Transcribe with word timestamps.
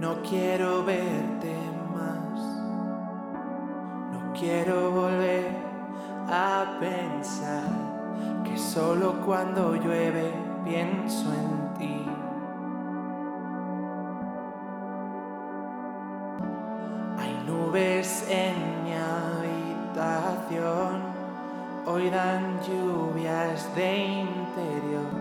No 0.00 0.22
quiero 0.22 0.82
verte 0.82 1.54
más. 1.94 2.40
No 4.10 4.32
quiero 4.32 4.92
volver 4.92 5.54
a 6.26 6.78
pensar 6.80 7.68
que 8.42 8.56
solo 8.56 9.20
cuando 9.26 9.74
llueve 9.74 10.32
pienso 10.64 11.26
en 11.34 11.74
ti. 11.78 12.06
Hay 17.18 17.34
nubes 17.46 18.26
en 18.30 18.84
mi 18.84 18.94
habitación, 19.92 21.02
hoy 21.84 22.08
dan 22.08 22.58
lluvias 22.62 23.68
de 23.76 23.98
interior 24.22 25.12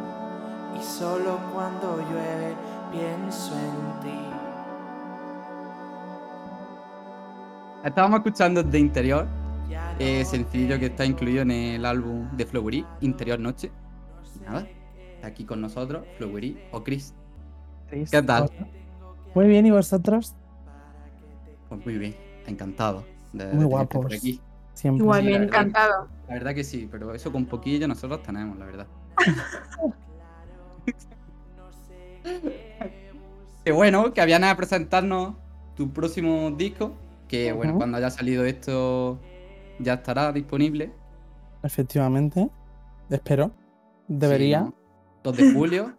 y 0.79 0.81
solo 0.81 1.37
cuando 1.53 1.97
llueve 2.09 2.55
pienso 2.93 3.53
en 3.55 3.99
ti. 3.99 4.18
Estábamos 7.83 8.17
escuchando 8.19 8.61
de 8.63 8.79
interior, 8.79 9.27
eh, 9.99 10.25
sencillo 10.25 10.77
que 10.79 10.87
está 10.87 11.05
incluido 11.05 11.41
en 11.43 11.51
el 11.51 11.85
álbum 11.85 12.27
de 12.35 12.45
Flowery, 12.45 12.85
Interior 13.01 13.39
Noche. 13.39 13.71
Y 14.35 14.39
nada, 14.39 14.67
está 15.15 15.27
aquí 15.27 15.45
con 15.45 15.61
nosotros, 15.61 16.05
Flowery 16.17 16.59
o 16.71 16.83
Chris. 16.83 17.13
Chris, 17.89 18.11
¿Qué 18.11 18.21
tal? 18.21 18.49
Muy 19.33 19.47
bien, 19.47 19.65
¿y 19.65 19.71
vosotros? 19.71 20.35
Pues 21.69 21.85
muy 21.85 21.97
bien, 21.97 22.15
encantado 22.47 23.05
de, 23.31 23.45
de 23.45 23.53
Muy 23.53 23.65
tenerte 23.67 23.93
por 23.93 24.01
guapos. 24.01 24.13
aquí. 24.17 24.41
Siempre. 24.73 25.03
Igual, 25.03 25.21
Sí, 25.21 25.27
bien 25.27 25.41
la 25.41 25.45
verdad. 25.47 25.59
encantado. 25.61 26.07
La 26.27 26.33
verdad 26.35 26.55
que 26.55 26.63
sí, 26.63 26.87
pero 26.91 27.13
eso 27.13 27.31
con 27.31 27.45
poquillo 27.45 27.87
nosotros 27.87 28.21
tenemos, 28.23 28.57
la 28.57 28.65
verdad. 28.65 28.87
Qué 33.63 33.71
bueno, 33.71 34.13
que 34.13 34.21
habían 34.21 34.43
a 34.43 34.55
presentarnos 34.55 35.35
tu 35.75 35.91
próximo 35.91 36.51
disco, 36.51 36.93
que 37.29 37.53
bueno, 37.53 37.77
cuando 37.77 37.97
haya 37.97 38.09
salido 38.09 38.43
esto 38.43 39.19
ya 39.79 39.93
estará 39.93 40.33
disponible. 40.33 40.91
Efectivamente. 41.63 42.49
Espero. 43.09 43.51
Debería. 44.07 44.59
Sí, 44.59 44.65
¿no? 44.65 44.73
2 45.23 45.37
de 45.37 45.53
julio, 45.53 45.95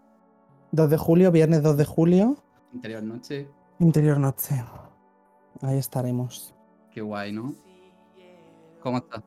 2 0.72 0.90
de 0.90 0.96
julio, 0.96 1.32
viernes 1.32 1.62
2 1.62 1.76
de 1.76 1.84
julio, 1.84 2.36
interior 2.72 3.02
noche. 3.02 3.48
interior 3.78 4.18
noche. 4.18 4.62
Ahí 5.62 5.78
estaremos. 5.78 6.54
Qué 6.92 7.00
guay, 7.00 7.32
¿no? 7.32 7.54
¿Cómo 8.82 8.98
estás? 8.98 9.22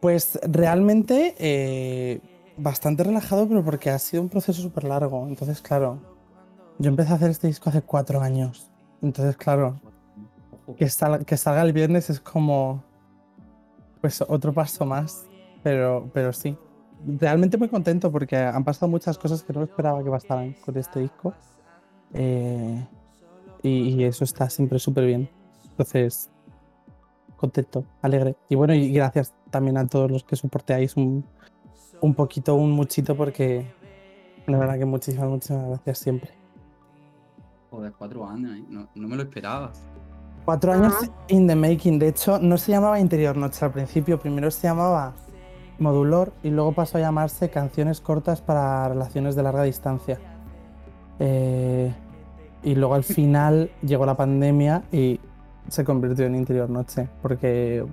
Pues 0.00 0.38
realmente 0.42 1.34
eh, 1.38 2.20
bastante 2.56 3.02
relajado, 3.02 3.48
pero 3.48 3.64
porque 3.64 3.90
ha 3.90 3.98
sido 3.98 4.22
un 4.22 4.28
proceso 4.28 4.60
súper 4.62 4.84
largo. 4.84 5.26
Entonces, 5.26 5.60
claro, 5.62 5.98
yo 6.78 6.90
empecé 6.90 7.12
a 7.12 7.16
hacer 7.16 7.30
este 7.30 7.46
disco 7.46 7.70
hace 7.70 7.82
cuatro 7.82 8.20
años. 8.20 8.70
Entonces, 9.02 9.36
claro. 9.36 9.80
Que, 10.76 10.88
sal- 10.88 11.24
que 11.24 11.36
salga 11.36 11.62
el 11.62 11.72
viernes 11.72 12.10
es 12.10 12.20
como 12.20 12.82
pues 14.00 14.22
otro 14.26 14.52
paso 14.52 14.84
más 14.84 15.26
pero 15.62 16.08
pero 16.12 16.32
sí. 16.32 16.56
Realmente 17.06 17.58
muy 17.58 17.68
contento 17.68 18.10
porque 18.10 18.36
han 18.36 18.64
pasado 18.64 18.88
muchas 18.90 19.18
cosas 19.18 19.42
que 19.42 19.52
no 19.52 19.62
esperaba 19.62 20.02
que 20.02 20.10
pasaran 20.10 20.54
con 20.64 20.76
este 20.76 21.00
disco 21.00 21.34
Eh, 22.12 22.86
y, 23.62 23.70
y 23.94 24.04
eso 24.04 24.24
está 24.24 24.48
siempre 24.48 24.78
súper 24.78 25.06
bien. 25.06 25.28
Entonces 25.70 26.30
contento 27.36 27.84
alegre. 28.02 28.36
Y 28.48 28.54
bueno 28.54 28.74
y 28.74 28.92
gracias 28.92 29.34
también 29.50 29.76
a 29.76 29.86
todos 29.86 30.10
los 30.10 30.24
que 30.24 30.36
soporteáis 30.36 30.96
un, 30.96 31.24
un 32.00 32.14
poquito 32.14 32.54
un 32.54 32.70
muchito 32.70 33.16
porque 33.16 33.66
la 34.46 34.58
verdad 34.58 34.78
que 34.78 34.84
muchísimas 34.84 35.28
muchísimas 35.28 35.66
gracias 35.68 35.98
siempre. 35.98 36.30
Joder, 37.70 37.92
cuatro 37.98 38.26
años, 38.26 38.56
¿eh? 38.56 38.64
No, 38.68 38.88
no 38.94 39.08
me 39.08 39.16
lo 39.16 39.22
esperabas. 39.22 39.82
Cuatro 40.44 40.72
años 40.72 40.94
Ajá. 40.94 41.10
in 41.28 41.46
the 41.46 41.56
making. 41.56 41.98
De 41.98 42.08
hecho, 42.08 42.38
no 42.38 42.58
se 42.58 42.72
llamaba 42.72 43.00
Interior 43.00 43.36
Noche 43.36 43.64
al 43.64 43.72
principio. 43.72 44.18
Primero 44.18 44.50
se 44.50 44.66
llamaba 44.66 45.14
Modulor 45.78 46.32
y 46.42 46.50
luego 46.50 46.72
pasó 46.72 46.98
a 46.98 47.00
llamarse 47.00 47.48
Canciones 47.48 48.00
Cortas 48.00 48.42
para 48.42 48.88
Relaciones 48.88 49.36
de 49.36 49.42
Larga 49.42 49.62
Distancia. 49.62 50.18
Eh, 51.18 51.92
y 52.62 52.74
luego 52.74 52.94
al 52.94 53.04
final 53.04 53.70
llegó 53.82 54.04
la 54.04 54.16
pandemia 54.16 54.82
y 54.92 55.18
se 55.68 55.82
convirtió 55.82 56.26
en 56.26 56.34
Interior 56.34 56.68
Noche. 56.68 57.08
Porque 57.22 57.86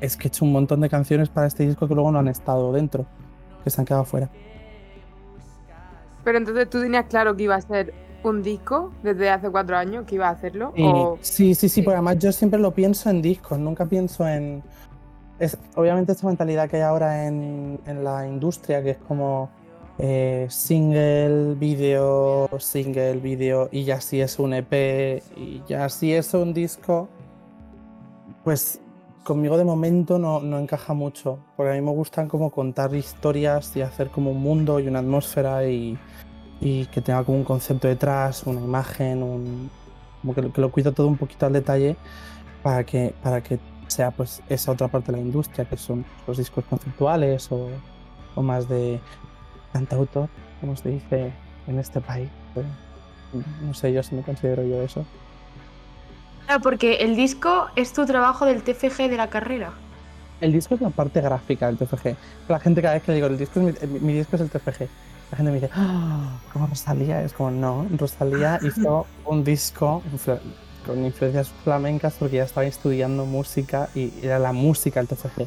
es 0.00 0.16
que 0.16 0.28
he 0.28 0.28
hecho 0.28 0.46
un 0.46 0.52
montón 0.52 0.80
de 0.80 0.88
canciones 0.88 1.28
para 1.28 1.46
este 1.46 1.66
disco 1.66 1.86
que 1.86 1.94
luego 1.94 2.10
no 2.10 2.20
han 2.20 2.28
estado 2.28 2.72
dentro, 2.72 3.04
que 3.62 3.68
se 3.68 3.82
han 3.82 3.84
quedado 3.84 4.04
fuera. 4.04 4.30
Pero 6.24 6.38
entonces 6.38 6.70
tú 6.70 6.80
tenías 6.80 7.04
claro 7.04 7.36
que 7.36 7.42
iba 7.42 7.54
a 7.54 7.60
ser 7.60 7.92
un 8.30 8.42
disco 8.42 8.92
desde 9.02 9.30
hace 9.30 9.50
cuatro 9.50 9.76
años, 9.76 10.04
que 10.06 10.16
iba 10.16 10.28
a 10.28 10.30
hacerlo. 10.30 10.72
O... 10.78 11.18
sí, 11.20 11.54
sí, 11.54 11.54
sí, 11.54 11.68
sí. 11.68 11.82
porque 11.82 11.96
además 11.96 12.18
yo 12.18 12.32
siempre 12.32 12.58
lo 12.58 12.72
pienso 12.72 13.10
en 13.10 13.22
discos, 13.22 13.58
nunca 13.58 13.86
pienso 13.86 14.26
en... 14.26 14.62
Es, 15.38 15.58
obviamente 15.74 16.12
esta 16.12 16.26
mentalidad 16.26 16.68
que 16.68 16.76
hay 16.76 16.82
ahora 16.82 17.26
en, 17.26 17.80
en 17.86 18.04
la 18.04 18.26
industria, 18.26 18.82
que 18.82 18.90
es 18.90 18.98
como 18.98 19.50
eh, 19.98 20.46
single, 20.50 21.54
video, 21.54 22.48
single, 22.58 23.16
video, 23.16 23.68
y 23.70 23.84
ya 23.84 24.00
si 24.00 24.20
es 24.20 24.38
un 24.38 24.54
EP, 24.54 25.22
y 25.36 25.62
ya 25.68 25.88
si 25.88 26.12
es 26.12 26.34
un 26.34 26.52
disco, 26.52 27.08
pues 28.42 28.80
conmigo 29.24 29.56
de 29.56 29.64
momento 29.64 30.18
no, 30.18 30.40
no 30.40 30.58
encaja 30.58 30.94
mucho, 30.94 31.38
porque 31.56 31.72
a 31.72 31.74
mí 31.74 31.80
me 31.80 31.92
gustan 31.92 32.28
como 32.28 32.50
contar 32.50 32.94
historias 32.94 33.74
y 33.76 33.82
hacer 33.82 34.10
como 34.10 34.30
un 34.32 34.40
mundo 34.40 34.80
y 34.80 34.88
una 34.88 34.98
atmósfera 34.98 35.66
y, 35.66 35.96
y 36.64 36.86
que 36.88 37.02
tenga 37.02 37.24
como 37.24 37.38
un 37.38 37.44
concepto 37.44 37.88
detrás, 37.88 38.44
una 38.46 38.62
imagen, 38.62 39.22
un, 39.24 39.70
como 40.22 40.34
que, 40.34 40.42
lo- 40.42 40.52
lo 40.56 40.72
cuido 40.72 40.94
todo 40.94 41.08
un 41.08 41.18
poquito 41.18 41.46
al 41.46 41.54
detalle 41.54 41.98
para 42.62 42.84
que, 42.86 43.14
para 43.22 43.42
que 43.42 43.60
sea 43.88 44.12
pues 44.12 44.42
esa 44.48 44.72
otra 44.72 44.88
parte 44.88 45.12
de 45.12 45.18
la 45.18 45.24
industria, 45.24 45.66
que 45.68 45.78
son 45.78 46.06
los 46.26 46.38
discos 46.38 46.66
conceptuales 46.66 47.52
o, 47.52 47.82
o 48.36 48.42
más 48.42 48.68
de 48.68 49.04
cantautor, 49.72 50.30
como 50.60 50.76
se 50.76 50.90
dice 50.90 51.40
en 51.66 51.78
este 51.80 52.02
país. 52.02 52.32
Pero, 52.54 52.68
no 53.32 53.74
sé 53.74 53.92
yo 53.92 54.02
si 54.02 54.14
me 54.16 54.24
considero 54.24 54.64
yo 54.64 54.82
eso. 54.82 55.08
Claro, 56.46 56.62
porque 56.62 56.94
el 57.02 57.16
disco 57.16 57.70
es 57.74 57.92
tu 57.92 58.06
trabajo 58.06 58.46
del 58.46 58.62
TFG 58.64 59.08
de 59.10 59.16
la 59.18 59.28
carrera. 59.30 59.84
El 60.40 60.52
disco 60.52 60.74
es 60.74 60.80
la 60.80 60.90
parte 60.90 61.20
gráfica 61.20 61.66
del 61.66 61.78
TFG. 61.78 62.18
La 62.48 62.60
gente 62.60 62.82
cada 62.82 62.94
vez 62.94 63.02
que 63.02 63.12
le 63.12 63.16
digo, 63.16 63.26
el 63.28 63.38
disco 63.38 63.60
es 63.60 63.88
mi, 63.88 64.00
mi 64.00 64.12
disco 64.14 64.36
es 64.36 64.42
el 64.42 64.50
TFG. 64.50 64.90
La 65.30 65.36
gente 65.36 65.52
me 65.52 65.60
dice, 65.60 65.70
"Ah, 65.74 66.38
¿cómo 66.52 66.66
Rosalía? 66.66 67.22
Es 67.22 67.32
como, 67.32 67.50
no, 67.50 67.86
Rosalía 67.96 68.58
hizo 68.62 69.06
un 69.24 69.44
disco 69.44 70.02
con 70.86 71.04
influencias 71.04 71.48
flamencas 71.64 72.14
porque 72.18 72.36
ya 72.36 72.44
estaba 72.44 72.66
estudiando 72.66 73.24
música 73.24 73.88
y 73.94 74.12
era 74.22 74.38
la 74.38 74.52
música 74.52 75.00
el 75.00 75.08
TFG. 75.08 75.42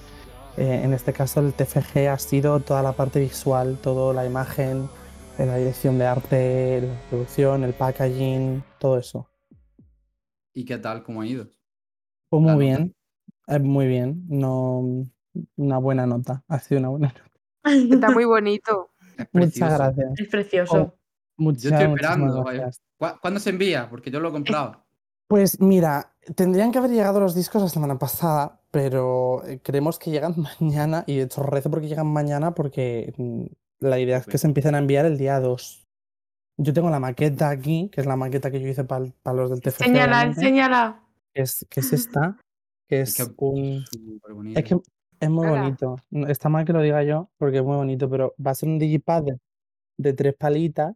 Eh, 0.58 0.82
en 0.84 0.94
este 0.94 1.14
caso 1.14 1.40
el 1.40 1.54
TFG 1.54 2.10
ha 2.10 2.18
sido 2.18 2.60
toda 2.60 2.82
la 2.82 2.94
parte 2.94 3.20
visual, 3.20 3.78
toda 3.82 4.14
la 4.14 4.26
imagen, 4.26 4.90
la 5.38 5.56
dirección 5.56 6.00
de 6.00 6.06
arte, 6.06 6.82
la 6.82 7.10
producción, 7.10 7.64
el 7.64 7.74
packaging, 7.74 8.64
todo 8.80 8.98
eso. 8.98 9.30
¿Y 10.54 10.66
qué 10.66 10.80
tal? 10.80 11.04
¿Cómo 11.04 11.22
ha 11.22 11.28
ido? 11.28 11.48
Pues 12.30 12.42
muy 12.42 12.66
bien, 12.66 12.96
eh, 13.48 13.60
muy 13.60 13.88
bien. 13.88 14.26
No, 14.28 14.84
una 15.56 15.78
buena 15.78 16.08
nota, 16.08 16.44
ha 16.48 16.60
sido 16.60 16.80
una 16.80 16.90
buena 16.90 17.08
nota. 17.10 17.24
Está 18.08 18.10
muy 18.10 18.26
bonito. 18.26 18.90
Es 19.18 19.28
Muchas 19.34 19.78
gracias. 19.78 20.20
Es 20.20 20.28
precioso. 20.28 20.76
Oh, 20.76 20.98
muchas, 21.38 21.64
Yo 21.64 21.70
estoy 21.70 21.86
esperando. 21.94 22.44
vaya. 22.44 22.60
gracias. 22.62 22.82
¿Cu- 22.98 23.20
¿Cuándo 23.22 23.40
se 23.40 23.50
envía? 23.50 23.90
Porque 23.90 24.12
yo 24.12 24.20
lo 24.20 24.30
he 24.30 24.32
comprado. 24.32 24.84
Pues 25.28 25.60
mira, 25.60 26.14
tendrían 26.36 26.72
que 26.72 26.78
haber 26.78 26.92
llegado 26.92 27.20
los 27.20 27.36
discos 27.36 27.62
la 27.62 27.70
semana 27.70 28.00
pasada, 28.00 28.62
pero 28.72 29.44
eh, 29.46 29.60
creemos 29.62 30.00
que 30.00 30.12
llegan 30.12 30.36
mañana 30.62 31.04
y 31.08 31.18
de 31.18 31.24
hecho 31.24 31.44
rezo 31.44 31.70
porque 31.70 31.88
llegan 31.88 32.08
mañana 32.08 32.56
porque 32.56 33.14
mm, 33.18 33.44
la 33.82 34.00
idea 34.00 34.18
es 34.18 34.26
que 34.26 34.38
se 34.38 34.48
empiecen 34.48 34.76
a 34.76 34.80
enviar 34.80 35.06
el 35.06 35.18
día 35.18 35.40
2. 35.40 35.84
Yo 36.60 36.74
tengo 36.74 36.90
la 36.90 37.00
maqueta 37.00 37.50
aquí, 37.50 37.90
que 37.92 38.02
es 38.02 38.08
la 38.08 38.16
maqueta 38.16 38.50
que 38.50 38.60
yo 38.60 38.68
hice 38.68 38.84
para 38.84 39.06
los 39.36 39.50
del 39.52 39.62
TFG. 39.62 39.82
Enséñala, 39.84 40.24
enséñala. 40.24 41.04
que 41.34 41.42
es, 41.44 41.68
que 41.70 41.82
es 41.82 41.94
esta, 41.94 42.38
que 42.88 43.02
Es 43.02 43.20
es 43.20 43.28
que 43.28 43.34
un... 43.38 43.86
súper 43.86 44.34
bonito. 44.34 44.60
Es 44.60 44.66
que 44.66 44.78
es 45.20 45.30
muy 45.30 45.48
Ala. 45.48 45.62
bonito. 45.62 45.96
No- 46.10 46.28
Está 46.28 46.50
mal 46.50 46.66
que 46.66 46.74
lo 46.74 46.82
diga 46.82 47.04
yo 47.04 47.30
porque 47.38 47.58
es 47.58 47.64
muy 47.64 47.76
bonito, 47.76 48.10
pero 48.10 48.34
va 48.46 48.52
a 48.52 48.56
ser 48.56 48.70
un 48.70 48.80
digipad 48.80 49.24
de, 49.24 49.38
de 49.98 50.14
tres 50.14 50.34
palitas 50.36 50.96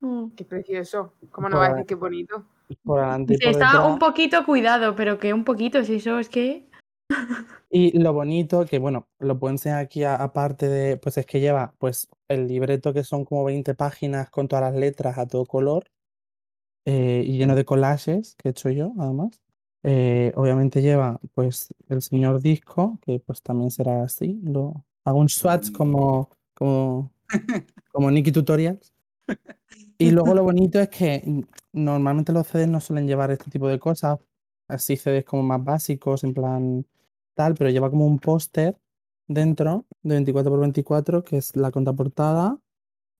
Mm. 0.00 0.32
Qué 0.36 0.44
precioso. 0.44 1.14
¿Cómo 1.30 1.48
no 1.48 1.56
va 1.58 1.64
a 1.64 1.68
Por- 1.68 1.76
decir 1.78 1.86
qué 1.86 1.94
bonito? 1.94 2.44
por 2.82 2.98
adelante 3.00 3.34
y 3.34 3.38
por 3.38 3.46
está 3.52 3.66
detrás. 3.68 3.88
un 3.88 3.98
poquito 3.98 4.44
cuidado, 4.44 4.94
pero 4.94 5.18
que 5.18 5.32
un 5.32 5.44
poquito, 5.44 5.82
si 5.82 5.94
eso 5.94 6.18
es 6.18 6.28
que. 6.28 6.68
Y 7.70 7.98
lo 7.98 8.12
bonito, 8.12 8.66
que 8.66 8.78
bueno, 8.78 9.06
lo 9.18 9.38
puedo 9.38 9.52
enseñar 9.52 9.78
aquí 9.78 10.04
a- 10.04 10.16
aparte 10.16 10.68
de, 10.68 10.98
pues 10.98 11.16
es 11.16 11.24
que 11.24 11.40
lleva 11.40 11.72
pues 11.78 12.08
el 12.28 12.48
libreto 12.48 12.92
que 12.92 13.02
son 13.04 13.24
como 13.24 13.44
20 13.44 13.74
páginas 13.74 14.28
con 14.28 14.46
todas 14.46 14.64
las 14.64 14.74
letras 14.78 15.16
a 15.16 15.26
todo 15.26 15.46
color 15.46 15.84
eh, 16.86 17.22
y 17.26 17.38
lleno 17.38 17.54
de 17.54 17.64
collages 17.64 18.34
que 18.36 18.48
he 18.48 18.50
hecho 18.50 18.68
yo, 18.70 18.92
además. 18.98 19.40
Eh, 19.86 20.32
obviamente 20.34 20.80
lleva 20.80 21.20
pues 21.34 21.68
el 21.90 22.00
señor 22.00 22.40
disco, 22.40 22.98
que 23.02 23.20
pues 23.20 23.42
también 23.42 23.70
será 23.70 24.02
así. 24.02 24.40
Lo, 24.42 24.84
hago 25.04 25.18
un 25.18 25.28
swatch 25.28 25.70
como, 25.72 26.30
como, 26.54 27.12
como 27.92 28.10
Nicky 28.10 28.32
Tutorials. 28.32 28.92
Y 29.98 30.10
luego 30.10 30.34
lo 30.34 30.42
bonito 30.42 30.80
es 30.80 30.88
que 30.88 31.22
mm, 31.24 31.40
normalmente 31.72 32.32
los 32.32 32.46
CDs 32.46 32.68
no 32.68 32.80
suelen 32.80 33.06
llevar 33.06 33.30
este 33.30 33.50
tipo 33.50 33.68
de 33.68 33.78
cosas, 33.78 34.18
así 34.68 34.96
CDs 34.96 35.24
como 35.24 35.42
más 35.42 35.62
básicos, 35.62 36.24
en 36.24 36.34
plan 36.34 36.86
tal, 37.34 37.54
pero 37.54 37.70
lleva 37.70 37.90
como 37.90 38.06
un 38.06 38.18
póster 38.18 38.78
dentro 39.28 39.86
de 40.02 40.18
24x24, 40.20 41.24
que 41.24 41.38
es 41.38 41.56
la 41.56 41.70
contraportada, 41.70 42.58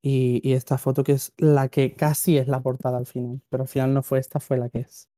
y, 0.03 0.41
y 0.49 0.55
esta 0.55 0.79
foto 0.79 1.05
que 1.05 1.13
es 1.13 1.33
la 1.39 1.69
que 1.69 1.95
casi 1.95 2.39
es 2.39 2.49
la 2.49 2.61
portada 2.63 2.99
al 2.99 3.07
final, 3.07 3.41
pero 3.51 3.65
al 3.65 3.69
final 3.69 3.95
no 3.95 4.03
fue 4.03 4.19
esta, 4.19 4.41
fue 4.41 4.59
la 4.59 4.69
que 4.71 4.81
es. 4.81 5.09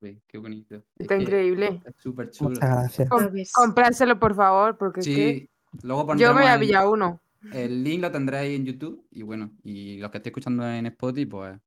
Qué 0.00 0.38
bonito. 0.38 0.76
Es 0.76 0.82
Está 0.98 1.16
que 1.16 1.22
increíble. 1.22 1.82
Es 1.84 1.94
súper 1.98 2.30
chulo. 2.30 2.50
Muchas 2.50 2.70
gracias. 2.70 3.08
Com-. 3.08 3.30
Comprárselo, 3.54 4.18
por 4.18 4.34
favor, 4.34 4.76
porque 4.76 5.00
es 5.00 5.06
que 5.06 5.14
Sí, 5.14 5.50
luego 5.82 6.14
yo 6.16 6.34
me 6.34 6.42
voy 6.42 6.50
a 6.50 6.58
pillar 6.58 6.86
uno. 6.86 7.20
El 7.52 7.82
link 7.82 8.02
lo 8.02 8.10
tendréis 8.12 8.56
en 8.58 8.64
YouTube 8.66 9.04
y 9.10 9.22
bueno, 9.22 9.50
y 9.64 9.98
los 9.98 10.10
que 10.10 10.18
estéis 10.18 10.30
escuchando 10.32 10.64
en 10.68 10.86
Spotify, 10.86 11.26
pues 11.26 11.60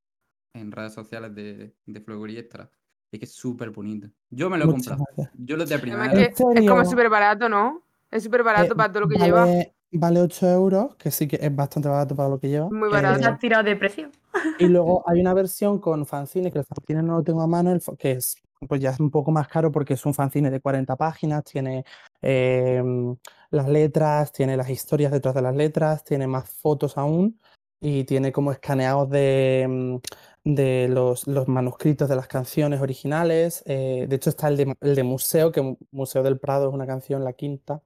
en 0.53 0.71
redes 0.71 0.93
sociales 0.93 1.35
de, 1.35 1.73
de 1.85 2.01
Floguería 2.01 2.39
estará. 2.39 2.69
Es 3.11 3.19
que 3.19 3.25
es 3.25 3.33
súper 3.33 3.71
bonito. 3.71 4.07
Yo 4.29 4.49
me 4.49 4.57
lo 4.57 4.65
he 4.65 4.67
comprado. 4.67 5.03
Yo 5.33 5.57
los 5.57 5.69
de 5.69 5.79
primera. 5.79 6.11
que 6.11 6.33
¿En 6.37 6.57
es 6.57 6.69
como 6.69 6.85
súper 6.85 7.09
barato, 7.09 7.49
¿no? 7.49 7.83
Es 8.09 8.23
súper 8.23 8.43
barato 8.43 8.73
Eh, 8.73 8.75
para 8.75 8.91
todo 8.91 9.01
lo 9.01 9.09
que 9.09 9.17
lleva. 9.17 9.47
Vale, 9.97 10.19
vale 10.19 10.21
8 10.21 10.47
euros, 10.49 10.95
que 10.95 11.11
sí 11.11 11.27
que 11.27 11.37
es 11.41 11.55
bastante 11.55 11.89
barato 11.89 12.15
para 12.15 12.29
lo 12.29 12.39
que 12.39 12.49
lleva. 12.49 12.69
Muy 12.69 12.89
Eh, 12.89 12.91
barato. 12.91 13.19
Se 13.19 13.25
ha 13.25 13.37
tirado 13.37 13.63
de 13.63 13.75
precio. 13.75 14.09
y 14.59 14.65
luego 14.67 15.03
hay 15.07 15.19
una 15.21 15.33
versión 15.33 15.79
con 15.79 16.05
fanzine, 16.05 16.51
que 16.51 16.59
el 16.59 16.65
fanzine 16.65 17.03
no 17.03 17.17
lo 17.17 17.23
tengo 17.23 17.41
a 17.41 17.47
mano, 17.47 17.71
el 17.71 17.81
que 17.97 18.11
es 18.11 18.37
pues 18.67 18.81
ya 18.81 18.91
es 18.91 18.99
un 18.99 19.11
poco 19.11 19.31
más 19.31 19.47
caro 19.49 19.71
porque 19.71 19.93
es 19.93 20.05
un 20.05 20.13
fanzine 20.13 20.49
de 20.49 20.59
40 20.61 20.95
páginas, 20.95 21.43
tiene 21.43 21.83
em, 22.21 23.15
las 23.51 23.67
letras, 23.67 24.31
tiene 24.31 24.57
las 24.57 24.69
historias 24.69 25.11
detrás 25.11 25.35
de 25.35 25.41
las 25.41 25.55
letras, 25.55 26.03
tiene 26.03 26.25
más 26.25 26.49
fotos 26.49 26.97
aún 26.97 27.39
y 27.81 28.05
tiene 28.05 28.31
como 28.31 28.51
escaneados 28.51 29.09
de, 29.09 29.61
em, 29.63 29.99
de 30.45 30.87
los, 30.89 31.27
los 31.27 31.47
manuscritos 31.47 32.07
de 32.09 32.15
las 32.15 32.27
canciones 32.27 32.81
originales. 32.81 33.61
eh, 33.67 34.05
de 34.07 34.15
hecho 34.15 34.29
está 34.29 34.47
el 34.47 34.57
de, 34.57 34.75
el 34.81 34.95
de 34.95 35.03
Museo, 35.03 35.51
que 35.51 35.61
Mu- 35.61 35.77
Museo 35.91 36.23
del 36.23 36.39
Prado 36.39 36.69
es 36.69 36.73
una 36.73 36.87
canción, 36.87 37.23
la 37.23 37.33
quinta 37.33 37.81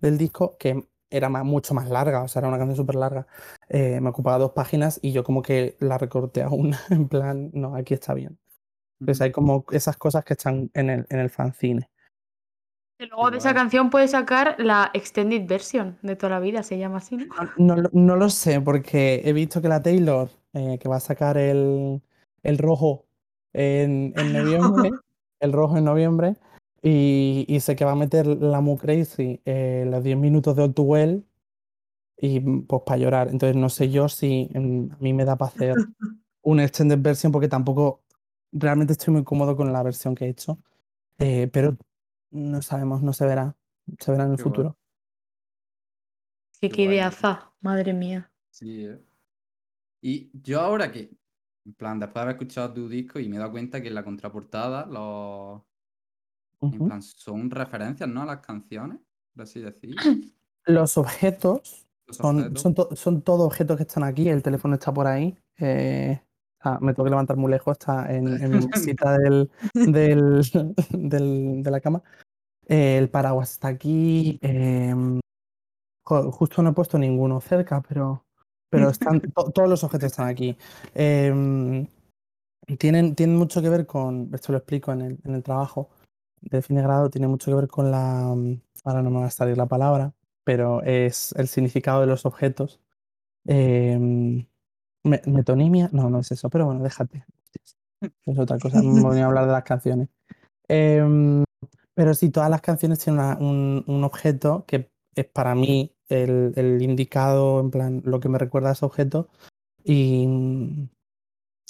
del 0.00 0.16
disco, 0.16 0.56
que 0.58 0.88
era 1.12 1.28
más- 1.28 1.44
mucho 1.44 1.74
más 1.74 1.88
larga, 1.88 2.22
o 2.22 2.28
sea, 2.28 2.40
era 2.40 2.48
una 2.48 2.58
canción 2.58 2.76
súper 2.76 2.96
larga. 2.96 3.26
Eh, 3.68 4.00
me 4.00 4.08
ocupaba 4.10 4.38
dos 4.38 4.52
páginas 4.52 4.98
y 5.02 5.12
yo 5.12 5.22
como 5.24 5.42
que 5.42 5.76
la 5.80 5.98
recorté 5.98 6.42
a 6.42 6.48
una, 6.48 6.78
en 6.90 7.08
plan, 7.08 7.50
no, 7.52 7.76
aquí 7.76 7.94
está 7.94 8.14
bien. 8.14 8.38
Pues 9.04 9.20
hay 9.20 9.32
como 9.32 9.64
esas 9.72 9.96
cosas 9.96 10.24
que 10.24 10.34
están 10.34 10.70
en 10.74 10.90
el, 10.90 11.06
en 11.10 11.18
el 11.18 11.30
fanzine. 11.30 11.88
Y 13.00 13.06
luego 13.06 13.30
de 13.32 13.38
esa 13.38 13.52
canción 13.52 13.90
puedes 13.90 14.12
sacar 14.12 14.54
la 14.58 14.90
extended 14.94 15.44
version 15.48 15.98
de 16.02 16.14
toda 16.14 16.30
la 16.30 16.40
vida, 16.40 16.62
se 16.62 16.78
llama 16.78 16.98
así, 16.98 17.16
¿no? 17.16 17.24
No, 17.56 17.76
lo- 17.76 17.90
no 17.92 18.14
lo 18.16 18.30
sé, 18.30 18.60
porque 18.60 19.22
he 19.24 19.32
visto 19.32 19.60
que 19.60 19.68
la 19.68 19.82
Taylor, 19.82 20.28
eh, 20.52 20.78
que 20.80 20.88
va 20.88 20.96
a 20.96 21.00
sacar 21.00 21.36
el, 21.36 22.00
el 22.44 22.58
rojo 22.58 23.06
en, 23.52 24.12
en 24.16 24.32
noviembre, 24.86 24.90
el 25.40 25.52
rojo 25.52 25.76
en 25.78 25.84
noviembre, 25.84 26.36
y, 26.82 27.44
y 27.48 27.60
sé 27.60 27.76
que 27.76 27.84
va 27.84 27.92
a 27.92 27.96
meter 27.96 28.26
la 28.26 28.60
Mu 28.60 28.76
Crazy 28.76 29.40
eh, 29.44 29.84
los 29.88 30.02
10 30.04 30.16
minutos 30.18 30.56
de 30.56 30.62
All 30.64 30.74
Too 30.74 30.82
Well, 30.84 31.26
y 32.16 32.40
mm, 32.40 32.66
pues 32.66 32.82
para 32.86 32.98
llorar. 32.98 33.28
Entonces 33.28 33.56
no 33.56 33.68
sé 33.68 33.90
yo 33.90 34.08
si 34.08 34.48
mm, 34.52 34.92
a 34.92 34.96
mí 34.98 35.12
me 35.12 35.24
da 35.24 35.36
para 35.36 35.50
hacer 35.50 35.74
una 36.42 36.64
extended 36.64 36.98
version, 37.00 37.32
porque 37.32 37.48
tampoco 37.48 38.02
realmente 38.52 38.92
estoy 38.94 39.14
muy 39.14 39.24
cómodo 39.24 39.56
con 39.56 39.72
la 39.72 39.82
versión 39.82 40.14
que 40.14 40.26
he 40.26 40.28
hecho, 40.28 40.58
eh, 41.18 41.48
pero 41.52 41.76
no 42.30 42.62
sabemos, 42.62 43.02
no 43.02 43.12
se 43.12 43.26
verá, 43.26 43.56
se 43.98 44.10
verá 44.12 44.24
en 44.24 44.32
el 44.32 44.36
Qué 44.36 44.42
futuro. 44.42 44.76
Sí, 46.52 46.68
Qué 46.68 46.70
qué 46.70 46.84
guay. 46.84 46.96
ideaza, 46.96 47.52
madre 47.60 47.92
mía. 47.92 48.30
Sí, 48.50 48.86
eh. 48.86 49.00
Y 50.00 50.30
yo 50.42 50.60
ahora 50.60 50.90
que, 50.92 51.10
en 51.64 51.74
plan, 51.74 51.98
después 52.00 52.14
de 52.16 52.20
haber 52.22 52.34
escuchado 52.36 52.74
tu 52.74 52.88
disco 52.88 53.18
y 53.20 53.28
me 53.28 53.36
he 53.36 53.38
dado 53.38 53.52
cuenta 53.52 53.80
que 53.80 53.88
en 53.88 53.94
la 53.94 54.04
contraportada 54.04 54.86
los, 54.86 55.62
en 56.62 56.68
Ujú. 56.68 56.86
plan, 56.86 57.02
son 57.02 57.50
referencias, 57.50 58.08
¿no? 58.08 58.22
A 58.22 58.26
las 58.26 58.38
canciones, 58.40 58.98
por 59.34 59.42
así 59.42 59.60
decir. 59.60 59.96
Los 60.64 60.96
objetos 60.96 61.86
Los 62.06 62.16
son, 62.18 62.38
objetos. 62.38 62.62
son, 62.62 62.74
to- 62.74 62.96
son 62.96 63.22
todos 63.22 63.46
objetos 63.46 63.76
que 63.76 63.82
están 63.82 64.04
aquí. 64.04 64.28
El 64.28 64.42
teléfono 64.42 64.74
está 64.74 64.94
por 64.94 65.06
ahí. 65.08 65.36
eh, 65.58 66.20
ah, 66.60 66.78
me 66.80 66.94
tengo 66.94 67.04
que 67.04 67.10
levantar 67.10 67.36
muy 67.36 67.50
lejos. 67.50 67.72
Está 67.72 68.14
en, 68.14 68.28
en 68.40 68.50
mi 68.50 68.66
mesita 68.68 69.18
del, 69.18 69.50
del, 69.74 70.42
del- 70.90 71.62
de 71.64 71.70
la 71.70 71.80
cama. 71.80 72.02
Eh, 72.68 72.96
el 72.98 73.08
paraguas 73.10 73.50
está 73.50 73.68
aquí. 73.68 74.38
em, 74.40 75.20
justo 76.04 76.62
no 76.62 76.70
he 76.70 76.74
puesto 76.74 76.96
ninguno 76.96 77.40
cerca, 77.40 77.82
pero, 77.82 78.24
pero 78.70 78.90
están, 78.90 79.20
to- 79.20 79.50
todos 79.50 79.68
los 79.68 79.82
objetos 79.82 80.12
están 80.12 80.28
aquí. 80.28 80.56
Em, 80.94 81.88
tienen, 82.78 83.16
tienen 83.16 83.36
mucho 83.36 83.60
que 83.60 83.68
ver 83.68 83.84
con, 83.86 84.30
esto 84.32 84.52
lo 84.52 84.58
explico 84.58 84.92
en 84.92 85.00
el, 85.00 85.18
en 85.24 85.34
el 85.34 85.42
trabajo 85.42 85.90
de 86.42 86.60
fin 86.62 86.76
de 86.76 86.82
grado, 86.82 87.08
tiene 87.10 87.28
mucho 87.28 87.50
que 87.50 87.54
ver 87.56 87.68
con 87.68 87.90
la, 87.90 88.32
mm, 88.36 88.60
ahora 88.84 89.02
no 89.02 89.10
me 89.10 89.20
va 89.20 89.26
a 89.26 89.30
salir 89.30 89.56
la 89.56 89.66
palabra, 89.66 90.12
pero 90.44 90.82
es 90.82 91.32
el 91.38 91.48
significado 91.48 92.00
de 92.00 92.06
los 92.06 92.26
objetos. 92.26 92.80
Me- 95.04 95.20
metonimia, 95.26 95.88
no, 95.92 96.08
no 96.10 96.20
es 96.20 96.30
eso, 96.30 96.48
pero 96.48 96.66
bueno, 96.66 96.82
déjate. 96.82 97.24
Es 98.26 98.38
otra 98.38 98.58
cosa, 98.58 98.82
me 98.82 99.00
voy 99.02 99.18
a 99.18 99.26
hablar 99.26 99.46
de 99.46 99.52
las 99.52 99.64
canciones. 99.64 100.08
Em, 100.68 101.44
pero 101.94 102.14
sí, 102.14 102.30
todas 102.30 102.50
las 102.50 102.60
canciones 102.60 102.98
tienen 103.00 103.20
una- 103.20 103.36
un, 103.38 103.84
un 103.86 104.04
objeto 104.04 104.64
que 104.66 104.90
es 105.14 105.26
para 105.26 105.54
mí 105.54 105.92
el, 106.08 106.52
el 106.56 106.80
indicado, 106.82 107.60
en 107.60 107.70
plan, 107.70 108.02
lo 108.04 108.20
que 108.20 108.28
me 108.28 108.38
recuerda 108.38 108.70
a 108.70 108.72
ese 108.72 108.84
objeto. 108.84 109.28
Y, 109.84 110.88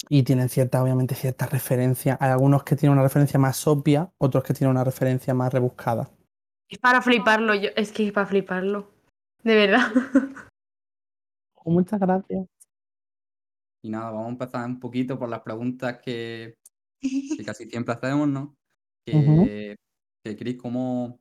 y 0.09 0.23
tienen 0.23 0.49
cierta, 0.49 0.83
obviamente, 0.83 1.15
cierta 1.15 1.45
referencia. 1.45 2.17
Hay 2.19 2.31
algunos 2.31 2.63
que 2.63 2.75
tienen 2.75 2.93
una 2.93 3.03
referencia 3.03 3.39
más 3.39 3.65
obvia, 3.67 4.11
otros 4.17 4.43
que 4.43 4.53
tienen 4.53 4.71
una 4.71 4.83
referencia 4.83 5.33
más 5.33 5.53
rebuscada. 5.53 6.09
Es 6.69 6.77
para 6.79 7.01
fliparlo, 7.01 7.53
yo, 7.55 7.69
es 7.75 7.91
que 7.91 8.07
es 8.07 8.13
para 8.13 8.27
fliparlo. 8.27 8.91
De 9.43 9.55
verdad. 9.55 9.91
Muchas 11.65 11.99
gracias. 11.99 12.47
Y 13.83 13.89
nada, 13.89 14.11
vamos 14.11 14.27
a 14.27 14.29
empezar 14.29 14.65
un 14.65 14.79
poquito 14.79 15.19
por 15.19 15.29
las 15.29 15.41
preguntas 15.41 15.99
que, 16.03 16.57
que 17.01 17.43
casi 17.45 17.69
siempre 17.69 17.93
hacemos, 17.93 18.27
¿no? 18.27 18.55
Que, 19.05 19.75
que 20.23 20.37
Chris, 20.37 20.57
¿cómo, 20.61 21.19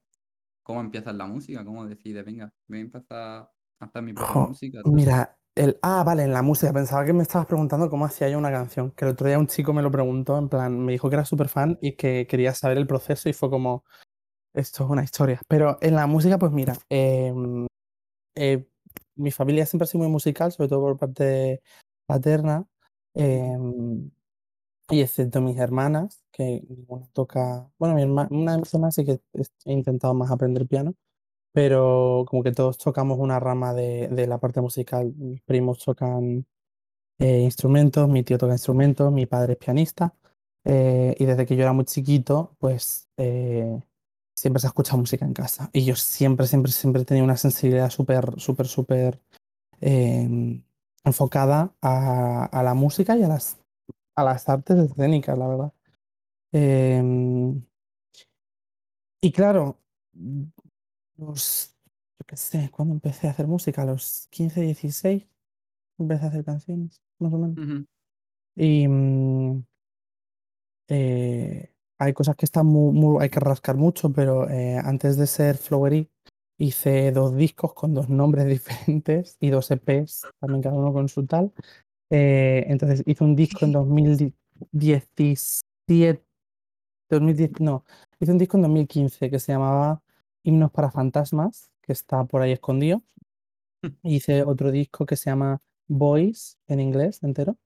¿cómo 0.63 0.81
empiezas 0.81 1.15
la 1.15 1.27
música? 1.27 1.65
¿Cómo 1.65 1.85
decides, 1.87 2.25
venga, 2.25 2.53
voy 2.69 2.79
a 2.79 2.83
empezar 2.83 3.51
a 3.81 3.85
hacer 3.85 4.03
mi 4.03 4.13
propia 4.13 4.33
Jo, 4.33 4.49
música? 4.49 4.81
Mira, 4.85 5.37
el, 5.55 5.79
ah, 5.83 6.03
vale, 6.05 6.23
en 6.25 6.33
la 6.33 6.43
música. 6.43 6.73
Pensaba 6.73 7.05
que 7.05 7.13
me 7.13 7.23
estabas 7.23 7.47
preguntando 7.47 7.91
cómo 7.91 8.05
hacía 8.07 8.29
yo 8.29 8.39
una 8.39 8.51
canción. 8.51 8.91
Que 8.93 9.05
el 9.05 9.13
otro 9.13 9.27
día 9.29 9.39
un 9.39 9.47
chico 9.47 9.73
me 9.73 9.83
lo 9.83 9.91
preguntó, 9.91 10.39
en 10.39 10.49
plan, 10.49 10.79
me 10.85 10.93
dijo 10.93 11.09
que 11.11 11.17
era 11.17 11.25
súper 11.25 11.49
fan 11.49 11.79
y 11.83 11.93
que 11.97 12.27
quería 12.29 12.55
saber 12.55 12.79
el 12.79 12.87
proceso 12.87 13.29
y 13.29 13.33
fue 13.33 13.51
como, 13.51 13.85
esto 14.55 14.85
es 14.85 14.91
una 14.91 15.05
historia. 15.05 15.41
Pero 15.49 15.79
en 15.83 15.97
la 15.97 16.07
música, 16.09 16.39
pues 16.39 16.53
mira, 16.53 16.77
em, 16.91 17.67
eh, 18.37 18.69
mi 19.17 19.31
familia 19.33 19.67
siempre 19.67 19.85
ha 19.85 19.89
sido 19.89 20.05
muy 20.05 20.13
musical, 20.13 20.53
sobre 20.53 20.69
todo 20.71 20.81
por 20.83 20.99
parte 20.99 21.63
paterna. 22.07 22.67
em, 23.15 24.11
y 24.91 25.01
excepto 25.03 25.41
mis 25.41 25.59
hermanas, 25.59 26.23
que 26.33 26.63
ninguna 26.69 27.07
toca. 27.13 27.71
Bueno, 27.79 27.95
mi 27.97 28.03
una 28.05 28.53
de 28.53 28.59
mis 28.59 28.75
hermanas 28.75 28.95
sí 28.97 29.05
que 29.05 29.21
he 29.67 29.73
intentado 29.73 30.15
más 30.15 30.31
aprender 30.31 30.67
piano, 30.69 30.95
pero 31.53 32.25
como 32.29 32.43
que 32.43 32.53
todos 32.53 32.79
tocamos 32.79 33.19
una 33.19 33.41
rama 33.41 33.75
de, 33.75 34.09
de 34.09 34.27
la 34.27 34.39
parte 34.39 34.61
musical. 34.61 35.13
Mis 35.17 35.41
primos 35.43 35.79
tocan 35.85 36.47
eh, 37.19 37.41
instrumentos, 37.43 38.09
mi 38.09 38.23
tío 38.25 38.39
toca 38.39 38.53
instrumentos, 38.55 39.13
mi 39.13 39.27
padre 39.27 39.55
es 39.55 39.59
pianista. 39.59 40.15
eh, 40.65 41.15
y 41.19 41.25
desde 41.25 41.47
que 41.47 41.57
yo 41.57 41.63
era 41.63 41.73
muy 41.73 41.85
chiquito, 41.87 42.55
pues 42.59 43.09
eh, 43.17 43.81
siempre 44.35 44.61
se 44.61 44.69
escucha 44.69 44.97
música 44.97 45.25
en 45.25 45.35
casa. 45.35 45.71
Y 45.73 45.85
yo 45.85 45.97
siempre, 45.97 46.47
siempre, 46.47 46.73
siempre 46.73 47.05
tenido 47.05 47.25
una 47.25 47.37
sensibilidad 47.37 47.91
súper, 47.91 48.41
súper, 48.41 48.67
súper 48.69 49.21
em, 49.81 50.63
enfocada 51.05 51.75
a, 51.83 52.47
a 52.47 52.63
la 52.63 52.75
música 52.75 53.17
y 53.17 53.23
a 53.25 53.29
las, 53.29 53.59
a 54.17 54.25
las 54.25 54.49
artes 54.49 54.79
escénicas, 54.79 55.39
la 55.39 55.49
verdad. 55.49 55.73
Em, 56.53 57.63
y 59.21 59.33
claro, 59.33 59.79
los, 61.27 61.75
yo 62.19 62.25
qué 62.27 62.37
sé, 62.37 62.71
cuando 62.71 62.95
empecé 62.95 63.29
a 63.29 63.31
hacer 63.31 63.47
música, 63.47 63.83
a 63.83 63.87
los 63.87 64.27
15, 64.31 64.61
16, 64.61 65.27
empecé 65.99 66.25
a 66.25 66.29
hacer 66.29 66.45
canciones, 66.45 67.01
más 67.19 67.33
o 67.33 67.39
menos. 67.39 67.59
Ujú. 67.59 67.87
Y 68.57 68.89
mm, 68.89 69.63
eh, 70.89 71.73
hay 71.99 72.13
cosas 72.13 72.37
que 72.37 72.45
están 72.47 72.67
muy, 72.67 72.93
muy- 72.93 73.23
hay 73.23 73.31
que 73.31 73.41
rascar 73.41 73.77
mucho, 73.77 74.13
pero 74.13 74.49
eh, 74.51 74.77
antes 74.79 75.17
de 75.17 75.27
ser 75.27 75.57
Flowery 75.57 76.09
hice 76.59 77.13
dos 77.13 77.35
discos 77.37 77.75
con 77.75 77.95
dos 77.95 78.09
nombres 78.09 78.47
diferentes 78.47 79.37
y 79.41 79.51
dos 79.51 79.71
EPs, 79.71 80.27
también 80.41 80.63
cada 80.63 80.77
uno 80.77 80.93
con 80.93 81.09
su 81.09 81.27
tal. 81.27 81.53
Eh, 82.11 82.65
entonces 82.69 83.03
hice 83.07 83.25
un 83.25 83.37
disco 83.37 83.65
en 83.65 83.73
2017, 83.73 86.23
2010, 87.11 87.61
no, 87.61 87.85
hice 88.21 88.33
un 88.33 88.39
disco 88.39 88.57
en 88.57 88.63
2015 88.63 89.31
que 89.31 89.39
se 89.39 89.53
llamaba 89.53 90.03
Himnos 90.45 90.71
para 90.73 90.91
Fantasmas, 90.91 91.71
que 91.83 91.93
está 91.93 92.25
por 92.25 92.43
ahí 92.43 92.53
escondido. 92.53 93.03
Hice 94.03 94.43
otro 94.45 94.71
disco 94.71 95.07
que 95.07 95.17
se 95.17 95.31
llama 95.31 95.61
Boys 95.89 96.59
en 96.69 96.81
inglés 96.81 97.23
entero. 97.23 97.57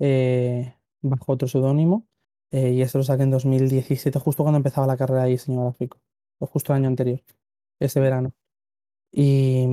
eh, 0.00 0.74
bajo 1.02 1.32
otro 1.32 1.48
seudónimo. 1.48 2.06
eh, 2.52 2.72
y 2.72 2.82
eso 2.82 2.98
lo 2.98 3.04
saqué 3.04 3.24
en 3.24 3.30
2017, 3.32 4.18
justo 4.20 4.44
cuando 4.44 4.58
empezaba 4.58 4.86
la 4.88 4.96
carrera 4.98 5.24
de 5.24 5.30
diseño 5.32 5.62
gráfico. 5.64 6.00
O 6.40 6.46
justo 6.46 6.72
el 6.72 6.78
año 6.78 6.88
anterior, 6.88 7.22
ese 7.80 8.00
verano. 8.00 8.32
Y, 9.12 9.66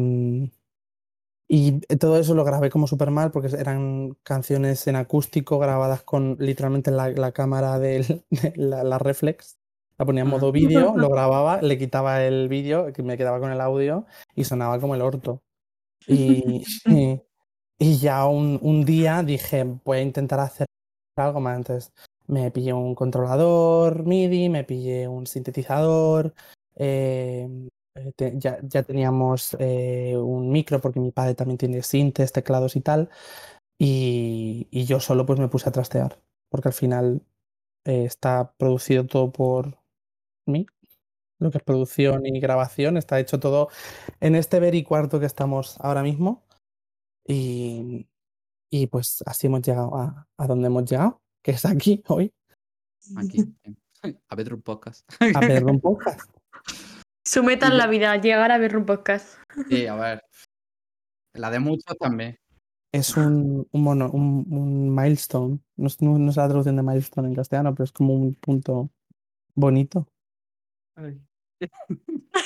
y 1.47 1.81
todo 1.97 2.17
eso 2.17 2.33
lo 2.35 2.43
grabé 2.45 2.69
como 2.69 2.87
súper 2.87 3.11
mal 3.11 3.31
porque 3.31 3.49
eran 3.57 4.15
canciones 4.23 4.87
en 4.87 4.95
acústico 4.95 5.59
grabadas 5.59 6.03
con 6.03 6.37
literalmente 6.39 6.91
la, 6.91 7.09
la 7.09 7.31
cámara 7.33 7.79
de 7.79 8.23
la, 8.55 8.83
la 8.83 8.99
reflex. 8.99 9.57
La 10.01 10.05
ponía 10.05 10.23
en 10.23 10.29
Ah. 10.29 10.31
modo 10.31 10.51
vídeo, 10.51 10.95
lo 10.97 11.09
grababa, 11.11 11.61
le 11.61 11.77
quitaba 11.77 12.23
el 12.25 12.49
vídeo, 12.49 12.87
me 13.03 13.17
quedaba 13.17 13.39
con 13.39 13.51
el 13.51 13.61
audio 13.61 14.07
y 14.35 14.43
sonaba 14.45 14.79
como 14.79 14.95
el 14.95 15.01
orto. 15.03 15.43
Y, 16.07 16.63
y, 16.87 17.21
y 17.77 17.97
ya 17.99 18.25
un, 18.25 18.57
un 18.63 18.83
día 18.83 19.21
dije, 19.21 19.63
voy 19.85 19.99
a 19.99 20.01
intentar 20.01 20.39
hacer 20.39 20.65
algo 21.17 21.39
más. 21.39 21.55
Entonces 21.55 21.91
me 22.25 22.49
pillé 22.49 22.73
un 22.73 22.95
controlador 22.95 24.07
MIDI, 24.07 24.49
me 24.49 24.63
pillé 24.63 25.07
un 25.07 25.27
sintetizador, 25.27 26.33
eh, 26.77 27.47
eh, 27.95 28.11
te- 28.15 28.33
ya, 28.39 28.57
ya 28.63 28.81
teníamos 28.81 29.55
eh, 29.59 30.17
un 30.17 30.49
micro 30.49 30.81
porque 30.81 30.99
mi 30.99 31.11
padre 31.11 31.35
también 31.35 31.59
tiene 31.59 31.83
sintes, 31.83 32.31
teclados 32.31 32.75
y 32.75 32.81
tal. 32.81 33.11
Y, 33.77 34.67
y 34.71 34.85
yo 34.85 34.99
solo 34.99 35.27
pues 35.27 35.37
me 35.39 35.47
puse 35.47 35.69
a 35.69 35.71
trastear, 35.71 36.17
porque 36.49 36.69
al 36.69 36.73
final 36.73 37.21
eh, 37.85 38.05
está 38.05 38.53
producido 38.57 39.05
todo 39.05 39.31
por 39.31 39.77
mí. 40.51 40.65
Lo 41.39 41.49
que 41.49 41.57
es 41.57 41.63
producción 41.63 42.25
y 42.25 42.39
grabación 42.39 42.97
está 42.97 43.19
hecho 43.19 43.39
todo 43.39 43.69
en 44.19 44.35
este 44.35 44.59
ver 44.59 44.75
y 44.75 44.83
cuarto 44.83 45.19
que 45.19 45.25
estamos 45.25 45.79
ahora 45.79 46.03
mismo. 46.03 46.43
Y, 47.27 48.07
y 48.71 48.87
pues 48.87 49.23
así 49.25 49.47
hemos 49.47 49.61
llegado 49.63 49.95
a, 49.95 50.27
a 50.37 50.47
donde 50.47 50.67
hemos 50.67 50.85
llegado, 50.89 51.21
que 51.43 51.51
es 51.51 51.65
aquí 51.65 52.03
hoy, 52.07 52.31
Aquí. 53.17 53.43
A 54.29 54.35
Bedroom 54.35 54.61
Podcast. 54.61 55.09
a 55.35 55.39
ver 55.39 55.63
un 55.65 55.79
podcast. 55.79 56.29
Su 57.25 57.43
meta 57.43 57.67
en 57.67 57.77
la 57.77 57.87
vida, 57.87 58.15
llegar 58.17 58.51
a 58.51 58.57
ver 58.57 58.75
un 58.77 58.85
podcast. 58.85 59.37
Sí, 59.69 59.85
a 59.87 59.95
ver. 59.95 60.23
La 61.33 61.49
de 61.49 61.59
muchos 61.59 61.97
también. 61.97 62.37
Es 62.93 63.15
un, 63.15 63.67
un, 63.71 63.81
mono, 63.83 64.11
un, 64.11 64.45
un 64.51 64.93
milestone. 64.93 65.59
No, 65.77 65.87
es- 65.87 66.01
no- 66.01 66.17
no 66.19 66.29
es 66.29 66.35
la 66.35 66.47
traducción 66.47 66.75
de 66.75 66.83
milestone 66.83 67.29
en 67.29 67.35
castellano, 67.35 67.73
pero 67.73 67.85
es 67.85 67.91
como 67.91 68.13
un 68.15 68.33
punto 68.35 68.89
bonito. 69.55 70.07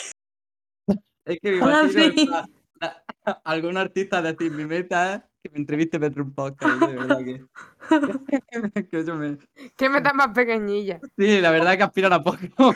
Es 1.26 1.40
que 1.42 1.52
me 1.52 1.58
imagino 1.58 2.36
a- 2.36 3.04
a- 3.26 3.32
algún 3.46 3.78
artista 3.78 4.22
decir 4.22 4.52
mi 4.52 4.66
meta 4.66 5.16
es 5.16 5.22
que 5.44 5.50
me 5.50 5.58
entreviste 5.58 5.98
Bedroom 5.98 6.34
Podcast. 6.34 6.80
De 6.82 6.96
verdad 6.96 7.18
que, 7.18 7.46
que 8.92 9.14
me- 9.14 9.38
¿Qué 9.76 9.90
metas 9.90 10.14
más 10.14 10.28
pequeñilla? 10.30 11.00
Sí, 11.18 11.42
la 11.42 11.50
verdad 11.52 11.74
es 11.74 11.78
que 11.78 11.84
aspiran 11.84 12.14
a 12.14 12.24
poco. 12.24 12.76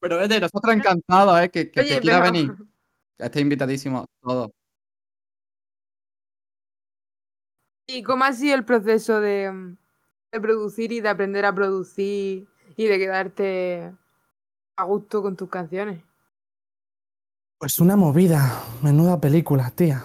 Pero 0.00 0.16
vete, 0.18 0.40
nosotros 0.40 0.74
encantados, 0.74 1.40
¿eh? 1.42 1.50
Que, 1.50 1.70
que, 1.70 1.72
que 1.72 1.80
Oye, 1.80 2.00
quiera 2.00 2.20
pero- 2.22 2.32
venir. 2.32 2.52
Estáis 3.18 3.42
invitadísimos 3.42 4.06
todos. 4.22 4.50
¿Y 7.86 8.02
cómo 8.02 8.24
ha 8.24 8.32
sido 8.32 8.54
el 8.54 8.64
proceso 8.64 9.20
de, 9.20 9.50
mm, 9.52 9.76
de 10.32 10.40
producir 10.40 10.92
y 10.92 11.00
de 11.00 11.08
aprender 11.08 11.44
a 11.44 11.54
producir 11.54 12.48
y 12.80 12.86
de 12.86 12.98
quedarte 12.98 13.92
a 14.76 14.84
gusto 14.84 15.20
con 15.20 15.36
tus 15.36 15.50
canciones? 15.50 16.02
Pues 17.58 17.78
una 17.78 17.94
movida, 17.94 18.58
menuda 18.82 19.20
película, 19.20 19.70
tía. 19.70 20.02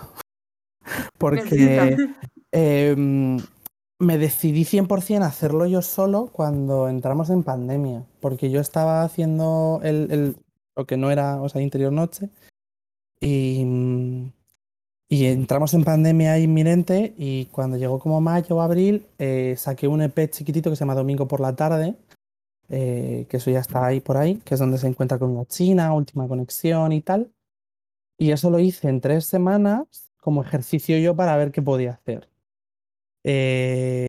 Porque 1.18 1.96
em, 2.52 3.38
me 4.00 4.18
decidí 4.18 4.66
100% 4.66 5.22
a 5.24 5.28
hacerlo 5.28 5.66
yo 5.68 5.82
solo 5.82 6.28
cuando 6.34 6.90
entramos 6.90 7.30
en 7.30 7.44
pandemia. 7.44 8.04
Porque 8.20 8.50
yo 8.52 8.60
estaba 8.60 9.04
haciendo 9.04 9.80
el, 9.84 10.12
el- 10.12 10.36
lo 10.76 10.86
que 10.86 10.98
no 10.98 11.12
era, 11.12 11.42
o 11.42 11.48
sea, 11.48 11.62
interior 11.62 11.94
noche. 11.94 12.30
Y, 13.22 13.64
y 15.08 15.26
entramos 15.28 15.74
en 15.74 15.86
pandemia 15.86 16.38
inminente. 16.40 17.14
Y 17.18 17.46
cuando 17.46 17.78
llegó 17.78 18.00
como 18.00 18.20
mayo 18.20 18.58
o 18.58 18.62
abril, 18.62 19.06
eh, 19.18 19.56
saqué 19.58 19.88
un 19.88 20.02
EP 20.02 20.30
chiquitito 20.30 20.70
que 20.70 20.76
se 20.76 20.82
llama 20.82 20.96
Domingo 20.96 21.26
por 21.30 21.40
la 21.40 21.56
tarde. 21.56 21.96
Eh, 22.70 23.26
que 23.30 23.38
eso 23.38 23.52
ya 23.52 23.60
está 23.60 23.86
ahí 23.86 24.00
por 24.00 24.18
ahí, 24.18 24.38
que 24.38 24.54
es 24.56 24.60
donde 24.60 24.78
se 24.78 24.88
encuentra 24.88 25.20
con 25.20 25.36
la 25.36 25.46
China, 25.46 25.94
última 25.94 26.28
conexión 26.28 26.92
y 26.92 27.02
tal. 27.02 27.32
Y 28.18 28.32
eso 28.32 28.50
lo 28.50 28.60
hice 28.60 28.88
en 28.90 29.02
tres 29.02 29.26
semanas 29.26 30.12
como 30.20 30.42
ejercicio 30.44 30.98
yo 30.98 31.16
para 31.16 31.38
ver 31.38 31.52
qué 31.52 31.62
podía 31.62 31.92
hacer. 31.92 32.30
Eh, 33.24 34.08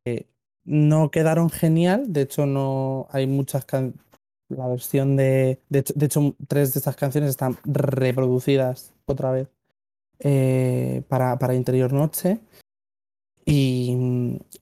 no 0.65 1.11
quedaron 1.11 1.51
genial, 1.51 2.13
de 2.13 2.23
hecho 2.23 2.47
no 2.47 3.07
hay 3.11 3.27
muchas 3.27 3.65
can- 3.65 3.95
la 4.49 4.69
versión 4.69 5.17
de, 5.17 5.61
de 5.69 6.07
hecho, 6.07 6.37
tres 6.47 6.73
de 6.73 6.79
estas 6.79 6.97
canciones 6.97 7.31
están 7.31 7.57
reproducidas 7.65 8.93
otra 9.07 9.33
vez 9.33 9.49
eh, 10.21 11.03
para, 11.09 11.39
para 11.39 11.55
Interior 11.55 11.93
Noche 11.93 12.41
y, 13.45 13.95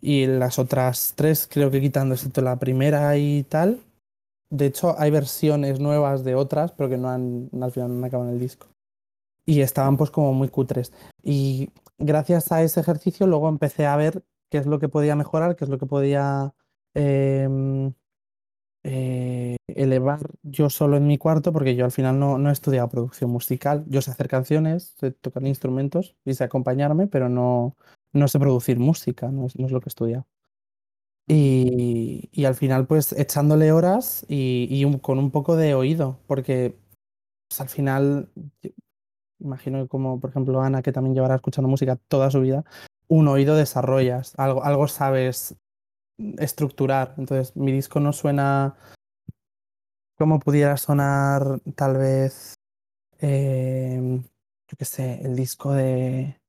y 0.00 0.26
las 0.26 0.58
otras 0.58 1.14
tres 1.16 1.48
creo 1.50 1.70
que 1.70 1.80
quitando 1.80 2.14
excepto 2.14 2.40
la 2.42 2.58
primera 2.58 3.16
y 3.16 3.44
tal 3.44 3.80
de 4.50 4.66
hecho 4.66 4.94
hay 4.98 5.10
versiones 5.10 5.80
nuevas 5.80 6.24
de 6.24 6.34
otras 6.34 6.72
pero 6.72 6.88
que 6.88 6.98
no 6.98 7.08
han 7.08 7.50
al 7.60 7.72
final 7.72 8.00
no 8.00 8.06
en 8.06 8.28
el 8.28 8.38
disco 8.38 8.66
y 9.46 9.60
estaban 9.60 9.96
pues 9.96 10.10
como 10.10 10.32
muy 10.32 10.48
cutres. 10.48 10.92
Y 11.22 11.70
gracias 11.98 12.52
a 12.52 12.62
ese 12.62 12.80
ejercicio 12.80 13.26
luego 13.26 13.48
empecé 13.48 13.86
a 13.86 13.96
ver 13.96 14.24
qué 14.50 14.58
es 14.58 14.66
lo 14.66 14.78
que 14.78 14.88
podía 14.88 15.16
mejorar, 15.16 15.56
qué 15.56 15.64
es 15.64 15.70
lo 15.70 15.78
que 15.78 15.86
podía 15.86 16.54
em, 16.94 17.92
eh, 18.84 19.56
elevar 19.68 20.20
yo 20.42 20.70
solo 20.70 20.96
en 20.98 21.06
mi 21.06 21.18
cuarto, 21.18 21.52
porque 21.52 21.74
yo 21.76 21.84
al 21.86 21.92
final 21.92 22.18
no, 22.18 22.38
no 22.38 22.50
he 22.50 22.52
estudiado 22.52 22.88
producción 22.88 23.30
musical. 23.30 23.84
Yo 23.88 24.02
sé 24.02 24.10
hacer 24.12 24.28
canciones, 24.28 24.94
sé 24.98 25.12
tocar 25.12 25.46
instrumentos 25.46 26.16
y 26.24 26.34
sé 26.34 26.44
acompañarme, 26.44 27.06
pero 27.08 27.28
no, 27.28 27.76
no 28.12 28.28
sé 28.28 28.38
producir 28.38 28.78
música, 28.78 29.28
no 29.30 29.46
es, 29.46 29.58
no 29.58 29.66
es 29.66 29.72
lo 29.72 29.80
que 29.80 29.88
he 29.88 29.90
estudiado. 29.90 30.26
Y, 31.26 32.28
y 32.32 32.44
al 32.44 32.54
final, 32.54 32.86
pues 32.86 33.12
echándole 33.12 33.72
horas 33.72 34.26
y, 34.28 34.68
y 34.70 34.84
un- 34.84 34.98
con 34.98 35.18
un 35.18 35.30
poco 35.30 35.56
de 35.56 35.74
oído, 35.74 36.18
porque 36.26 36.76
pues, 37.48 37.60
al 37.62 37.68
final 37.70 38.30
imagino 39.38 39.82
que 39.82 39.88
como 39.88 40.20
por 40.20 40.30
ejemplo 40.30 40.60
Ana, 40.62 40.82
que 40.82 40.92
también 40.92 41.14
llevará 41.14 41.34
escuchando 41.36 41.68
música 41.68 41.96
toda 42.08 42.30
su 42.30 42.40
vida, 42.40 42.64
un 43.08 43.28
oído 43.28 43.56
desarrollas, 43.56 44.32
algo, 44.38 44.64
algo 44.64 44.88
sabes 44.88 45.56
estructurar. 46.38 47.14
Entonces, 47.18 47.56
mi 47.56 47.72
disco 47.72 48.00
no 48.00 48.12
suena 48.12 48.76
como 50.16 50.38
pudiera 50.38 50.76
sonar 50.76 51.60
tal 51.74 51.96
vez, 51.96 52.54
eh, 53.20 54.20
yo 54.68 54.76
qué 54.78 54.84
sé, 54.84 55.20
el 55.22 55.36
disco 55.36 55.72
de, 55.72 56.40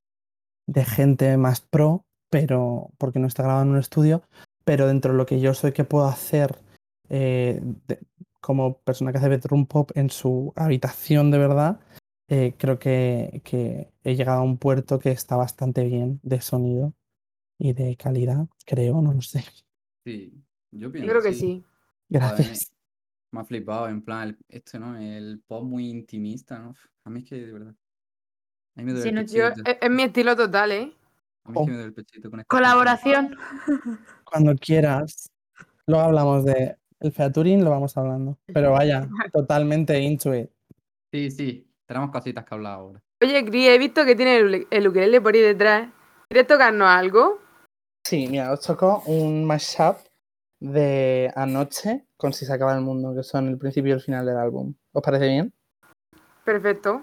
de 0.66 0.84
gente 0.84 1.36
más 1.36 1.60
pro, 1.60 2.04
pero 2.30 2.90
porque 2.98 3.18
no 3.18 3.26
está 3.26 3.42
grabado 3.42 3.64
en 3.64 3.70
un 3.70 3.78
estudio, 3.78 4.22
pero 4.64 4.86
dentro 4.86 5.12
de 5.12 5.18
lo 5.18 5.26
que 5.26 5.40
yo 5.40 5.54
soy 5.54 5.72
que 5.72 5.84
puedo 5.84 6.06
hacer 6.06 6.58
eh, 7.08 7.60
como 8.40 8.78
persona 8.78 9.12
que 9.12 9.18
hace 9.18 9.28
bedroom 9.28 9.66
pop 9.66 9.90
en 9.94 10.10
su 10.10 10.52
habitación 10.56 11.30
de 11.30 11.38
verdad, 11.38 11.80
eh, 12.28 12.54
creo 12.58 12.78
que, 12.78 13.42
que 13.44 13.92
he 14.02 14.16
llegado 14.16 14.40
a 14.40 14.44
un 14.44 14.58
puerto 14.58 14.98
que 14.98 15.10
está 15.10 15.36
bastante 15.36 15.84
bien 15.84 16.20
de 16.22 16.40
sonido 16.40 16.92
y 17.58 17.72
de 17.72 17.96
calidad, 17.96 18.46
creo, 18.64 19.00
no 19.00 19.12
lo 19.12 19.22
sé. 19.22 19.44
Sí, 20.04 20.32
yo 20.70 20.88
Yo 20.88 20.92
pienso 20.92 21.10
creo 21.10 21.22
que 21.22 21.32
sí. 21.32 21.64
Gracias. 22.08 22.72
Me 23.32 23.40
ha 23.40 23.44
flipado, 23.44 23.88
en 23.88 24.02
plan, 24.02 24.28
el, 24.28 24.38
esto, 24.48 24.78
¿no? 24.78 24.96
El 24.96 25.42
pop 25.46 25.64
muy 25.64 25.88
intimista, 25.88 26.58
¿no? 26.58 26.74
A 27.04 27.10
mí 27.10 27.20
es 27.20 27.28
que, 27.28 27.36
de 27.36 27.52
verdad. 27.52 27.74
A 28.76 28.80
mí 28.80 28.84
me 28.84 28.92
duele 28.92 29.02
Sí, 29.02 29.08
el 29.08 29.14
no, 29.14 29.22
Yo, 29.22 29.62
es, 29.64 29.78
es 29.80 29.90
mi 29.90 30.04
estilo 30.04 30.36
total, 30.36 30.72
¿eh? 30.72 30.92
A 31.44 31.50
mí 31.50 31.60
es 31.60 31.64
que 31.64 31.70
me 31.70 31.76
duele 31.76 31.88
el 31.88 31.94
pechito 31.94 32.30
con 32.30 32.40
esta 32.40 32.48
Colaboración. 32.48 33.36
Cuando 34.24 34.54
quieras. 34.54 35.30
Luego 35.86 36.04
hablamos 36.04 36.44
de 36.44 36.76
el 37.00 37.12
featuring, 37.12 37.64
lo 37.64 37.70
vamos 37.70 37.96
hablando. 37.96 38.38
Pero 38.46 38.72
vaya, 38.72 39.08
totalmente 39.32 39.98
into 40.00 40.34
it. 40.34 40.50
Sí, 41.12 41.30
sí, 41.30 41.70
tenemos 41.86 42.10
cositas 42.10 42.44
que 42.44 42.54
hablar 42.54 42.74
ahora. 42.74 43.02
Oye, 43.22 43.44
Cris, 43.44 43.68
he 43.68 43.78
visto 43.78 44.04
que 44.04 44.14
tiene 44.14 44.36
el, 44.36 44.66
el 44.70 44.88
ukelele 44.88 45.20
por 45.20 45.34
ahí 45.34 45.40
detrás. 45.40 45.88
¿Quieres 46.28 46.46
tocarnos 46.46 46.88
algo? 46.88 47.45
Sí, 48.08 48.28
mira, 48.28 48.52
os 48.52 48.60
tocó 48.60 49.02
un 49.06 49.44
mashup 49.44 49.96
de 50.60 51.28
anoche 51.34 52.06
con 52.16 52.32
Si 52.32 52.46
se 52.46 52.52
acaba 52.52 52.76
el 52.76 52.80
mundo, 52.80 53.12
que 53.12 53.24
son 53.24 53.48
el 53.48 53.58
principio 53.58 53.90
y 53.90 53.94
el 53.94 54.00
final 54.00 54.24
del 54.24 54.36
álbum. 54.36 54.72
¿Os 54.92 55.02
parece 55.02 55.26
bien? 55.26 55.52
Perfecto. 56.44 57.02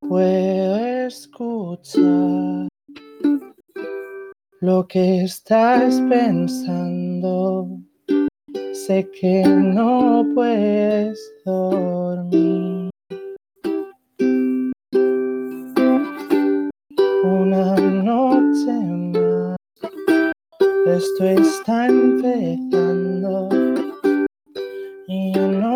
Puedo 0.00 0.78
escuchar 1.06 2.68
lo 4.60 4.88
que 4.88 5.24
estás 5.24 6.00
pensando. 6.08 7.68
Sé 8.72 9.10
que 9.10 9.42
no 9.46 10.24
puedes 10.34 11.20
dormir. 11.44 12.85
Esto 20.88 21.24
está 21.24 21.86
empezando. 21.86 23.48
Y 25.08 25.32
yo 25.32 25.48
no 25.48 25.75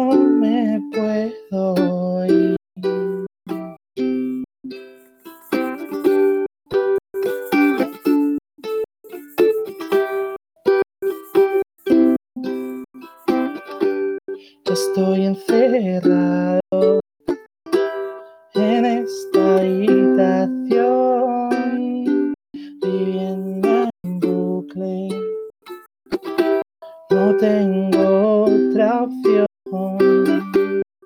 No 27.20 27.36
tengo 27.36 28.44
otra 28.44 29.02
opción. 29.02 29.46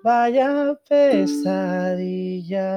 Vaya 0.04 0.78
pesadilla 0.88 2.70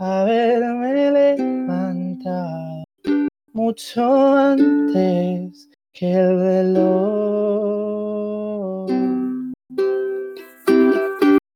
haberme 0.00 1.12
levantado 1.12 2.82
mucho 3.52 4.02
antes 4.34 5.68
que 5.92 6.14
el 6.14 6.40
reloj. 6.40 7.30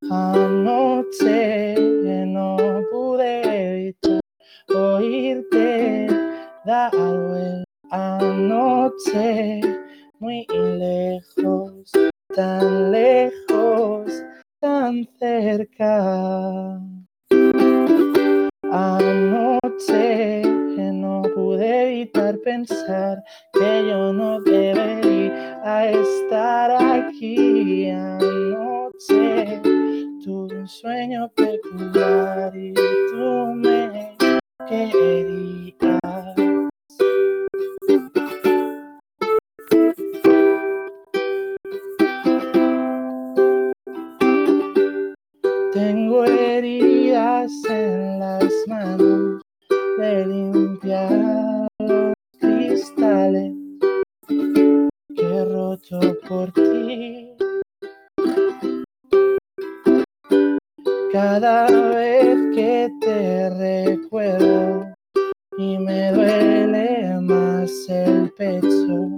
Anoche 0.08 1.74
no 2.26 2.56
pude 2.92 3.42
evitar 3.72 4.20
oírte 4.72 6.06
dar 6.64 6.92
vuelta. 6.92 7.64
Anoche 7.90 9.79
muy 10.20 10.46
lejos, 10.52 11.90
tan 12.34 12.92
lejos, 12.92 14.12
tan 14.60 15.08
cerca. 15.18 16.78
Anoche 18.70 20.42
no 20.92 21.22
pude 21.34 21.82
evitar 21.84 22.38
pensar 22.44 23.22
que 23.54 23.86
yo 23.88 24.12
no 24.12 24.40
debería 24.42 25.90
estar 25.90 26.70
aquí. 26.70 27.90
Anoche 27.90 29.60
tuve 30.22 30.58
un 30.58 30.68
sueño 30.68 31.30
peculiar 31.34 32.54
y 32.54 32.74
tú 32.74 33.54
me 33.54 34.16
querías. 34.68 35.99
De 50.00 50.26
limpiar 50.26 51.68
los 51.78 52.14
cristales 52.40 53.52
que 54.26 55.22
he 55.22 55.44
roto 55.44 56.00
por 56.26 56.50
ti. 56.52 57.36
Cada 61.12 61.66
vez 61.66 62.38
que 62.54 62.88
te 63.02 63.50
recuerdo 63.50 64.94
y 65.58 65.78
me 65.78 66.12
duele 66.12 67.20
más 67.20 67.70
el 67.90 68.32
pecho 68.38 69.09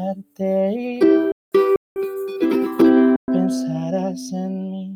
dejarte 0.00 0.72
ir 0.72 1.30
pensarás 3.26 4.32
en 4.32 4.70
mí. 4.70 4.94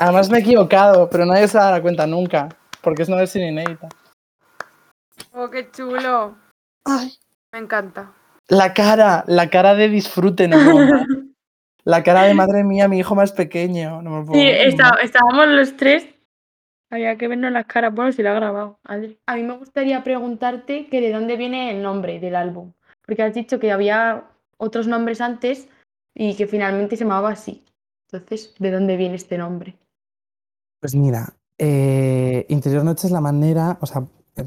Además 0.00 0.30
me 0.30 0.38
he 0.38 0.40
equivocado, 0.40 1.08
pero 1.10 1.24
nadie 1.26 1.46
se 1.48 1.58
dará 1.58 1.80
cuenta 1.80 2.06
nunca, 2.06 2.48
porque 2.80 3.02
es 3.02 3.08
una 3.08 3.18
versión 3.18 3.44
inédita. 3.44 3.88
Oh, 5.32 5.48
qué 5.50 5.70
chulo. 5.70 6.36
Ay. 6.84 7.12
Me 7.52 7.60
encanta. 7.60 8.12
La 8.48 8.74
cara, 8.74 9.24
la 9.28 9.48
cara 9.50 9.74
de 9.74 9.88
disfrute, 9.88 10.48
no. 10.48 10.56
La 11.84 12.04
cara 12.04 12.22
de 12.22 12.34
madre 12.34 12.62
mía, 12.62 12.86
mi 12.86 13.00
hijo 13.00 13.16
más 13.16 13.32
pequeño. 13.32 14.02
No 14.02 14.10
me 14.10 14.24
puedo 14.24 14.40
Sí, 14.40 14.48
está- 14.48 14.98
estábamos 15.02 15.48
los 15.48 15.76
tres. 15.76 16.06
Había 16.92 17.16
que 17.16 17.26
vernos 17.26 17.50
las 17.50 17.64
caras. 17.64 17.94
Bueno, 17.94 18.12
si 18.12 18.22
lo 18.22 18.28
ha 18.28 18.34
grabado, 18.34 18.78
Adri. 18.84 19.18
A 19.24 19.36
mí 19.36 19.42
me 19.44 19.56
gustaría 19.56 20.04
preguntarte 20.04 20.88
que 20.88 21.00
de 21.00 21.10
dónde 21.10 21.38
viene 21.38 21.70
el 21.70 21.82
nombre 21.82 22.20
del 22.20 22.36
álbum. 22.36 22.74
Porque 23.06 23.22
has 23.22 23.32
dicho 23.32 23.58
que 23.58 23.72
había 23.72 24.24
otros 24.58 24.86
nombres 24.86 25.22
antes 25.22 25.68
y 26.14 26.36
que 26.36 26.46
finalmente 26.46 26.98
se 26.98 27.04
llamaba 27.04 27.30
así. 27.30 27.64
Entonces, 28.10 28.54
¿de 28.58 28.70
dónde 28.70 28.98
viene 28.98 29.14
este 29.14 29.38
nombre? 29.38 29.74
Pues 30.80 30.94
mira, 30.94 31.34
eh, 31.56 32.44
interior 32.50 32.84
noche 32.84 33.06
es 33.06 33.12
la 33.12 33.22
manera, 33.22 33.78
o 33.80 33.86
sea, 33.86 34.06
eh, 34.36 34.44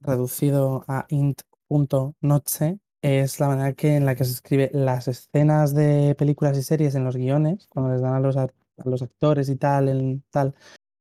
reducido 0.00 0.84
a 0.86 1.04
int.noche, 1.08 2.78
es 3.02 3.40
la 3.40 3.48
manera 3.48 3.72
que, 3.72 3.96
en 3.96 4.06
la 4.06 4.14
que 4.14 4.24
se 4.24 4.34
escribe 4.34 4.70
las 4.72 5.08
escenas 5.08 5.74
de 5.74 6.14
películas 6.16 6.56
y 6.58 6.62
series 6.62 6.94
en 6.94 7.02
los 7.02 7.16
guiones, 7.16 7.66
cuando 7.68 7.90
les 7.90 8.00
dan 8.00 8.14
a 8.14 8.20
los, 8.20 8.36
a 8.36 8.48
los 8.84 9.02
actores 9.02 9.48
y 9.48 9.56
tal, 9.56 9.88
el, 9.88 10.22
tal, 10.30 10.54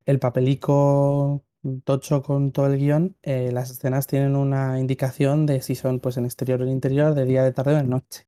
el 0.08 0.20
papelico 0.20 1.43
tocho 1.84 2.22
con 2.24 2.52
todo 2.52 2.67
el 2.67 2.78
guion, 2.80 3.17
eh, 3.24 3.52
las 3.52 3.70
escenas 3.70 4.08
tienen 4.08 4.36
una 4.36 4.80
indicación 4.80 5.46
de 5.46 5.62
si 5.62 5.76
son 5.76 6.00
pues 6.00 6.17
en 6.17 6.26
exterior 6.26 6.62
o 6.62 6.63
en 6.63 6.72
interior, 6.72 7.13
de 7.13 7.26
día, 7.26 7.43
de 7.43 7.52
tarde 7.52 7.74
o 7.74 7.78
de 7.78 7.84
noche. 7.84 8.26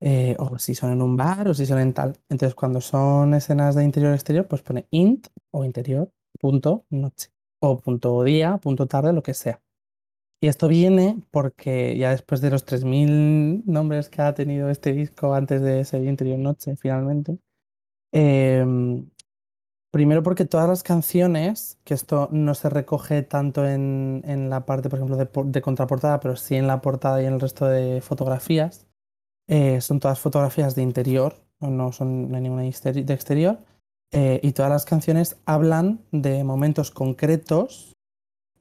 Eh, 0.00 0.36
o 0.38 0.58
si 0.58 0.74
son 0.74 0.92
en 0.92 1.00
un 1.00 1.16
bar 1.16 1.48
o 1.48 1.54
si 1.54 1.64
son 1.64 1.78
en 1.78 1.94
tal. 1.94 2.18
Entonces, 2.28 2.54
cuando 2.54 2.80
son 2.80 3.34
escenas 3.34 3.74
de 3.74 3.84
interior-exterior, 3.84 4.46
pues 4.48 4.62
pone 4.62 4.86
int 4.90 5.28
o 5.50 5.64
interior, 5.64 6.12
punto, 6.40 6.84
noche. 6.90 7.30
O 7.60 7.78
punto 7.78 8.22
día, 8.24 8.58
punto 8.58 8.86
tarde, 8.86 9.12
lo 9.12 9.22
que 9.22 9.34
sea. 9.34 9.62
Y 10.42 10.48
esto 10.48 10.68
viene 10.68 11.22
porque 11.30 11.96
ya 11.96 12.10
después 12.10 12.40
de 12.40 12.50
los 12.50 12.66
3.000 12.66 13.62
nombres 13.64 14.08
que 14.08 14.22
ha 14.22 14.34
tenido 14.34 14.68
este 14.70 14.92
disco 14.92 15.34
antes 15.34 15.62
de 15.62 15.84
ser 15.84 16.04
interior 16.04 16.38
noche, 16.38 16.76
finalmente, 16.76 17.38
em, 18.12 19.08
Primero 19.92 20.22
porque 20.22 20.46
todas 20.46 20.68
las 20.68 20.82
canciones, 20.82 21.78
que 21.84 21.92
esto 21.92 22.28
no 22.32 22.54
se 22.54 22.70
recoge 22.70 23.22
tanto 23.22 23.66
en, 23.68 24.22
en 24.24 24.48
la 24.48 24.64
parte, 24.64 24.88
por 24.88 24.98
ejemplo, 24.98 25.18
de, 25.18 25.26
por- 25.26 25.44
de 25.46 25.60
contraportada, 25.60 26.18
pero 26.18 26.34
sí 26.34 26.54
en 26.56 26.66
la 26.66 26.80
portada 26.80 27.20
y 27.22 27.26
en 27.26 27.34
el 27.34 27.40
resto 27.40 27.66
de 27.66 28.00
fotografías, 28.00 28.86
eh, 29.48 29.80
son 29.82 30.00
todas 30.00 30.20
fotografías 30.20 30.74
de 30.74 30.82
interior, 30.82 31.36
no- 31.60 31.92
son 31.92 32.34
hay 32.34 32.40
ninguna 32.42 32.62
de 32.62 32.68
exterior, 33.14 33.58
eh, 34.12 34.40
y 34.42 34.52
todas 34.52 34.70
las 34.72 34.86
canciones 34.86 35.36
hablan 35.46 36.00
de 36.12 36.44
momentos 36.44 36.90
concretos 36.90 37.94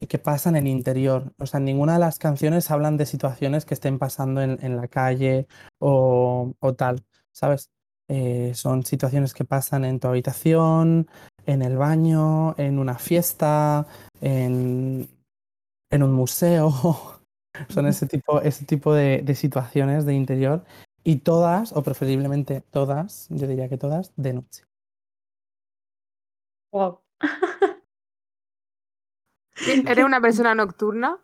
que 0.09 0.19
pasan 0.19 0.55
en 0.55 0.67
interior. 0.67 1.33
O 1.39 1.45
sea, 1.45 1.59
ninguna 1.59 1.93
de 1.93 1.99
las 1.99 2.19
canciones 2.19 2.71
hablan 2.71 2.97
de 2.97 3.05
situaciones 3.05 3.65
que 3.65 3.75
estén 3.75 3.99
pasando 3.99 4.41
en, 4.41 4.57
en 4.63 4.77
la 4.77 4.87
calle 4.87 5.47
o, 5.79 6.53
o 6.59 6.73
tal, 6.75 7.03
¿sabes? 7.31 7.69
Eh, 8.13 8.51
son 8.55 8.83
situaciones 8.83 9.33
que 9.33 9.45
pasan 9.45 9.85
en 9.85 10.01
tu 10.01 10.09
habitación, 10.09 11.07
en 11.45 11.61
el 11.61 11.77
baño, 11.77 12.57
en 12.57 12.77
una 12.77 12.97
fiesta, 12.97 13.87
en, 14.19 15.07
en 15.89 16.03
un 16.03 16.11
museo. 16.11 16.73
son 17.69 17.87
ese 17.87 18.07
tipo, 18.07 18.41
ese 18.41 18.65
tipo 18.65 18.93
de, 18.93 19.21
de 19.21 19.33
situaciones 19.33 20.05
de 20.05 20.13
interior 20.13 20.65
y 21.05 21.19
todas, 21.19 21.71
o 21.71 21.83
preferiblemente 21.83 22.59
todas, 22.59 23.27
yo 23.29 23.47
diría 23.47 23.69
que 23.69 23.77
todas, 23.77 24.11
de 24.17 24.33
noche. 24.33 24.65
Wow. 26.73 26.99
¿Eres 29.87 30.03
una 30.03 30.19
persona 30.19 30.53
nocturna? 30.53 31.17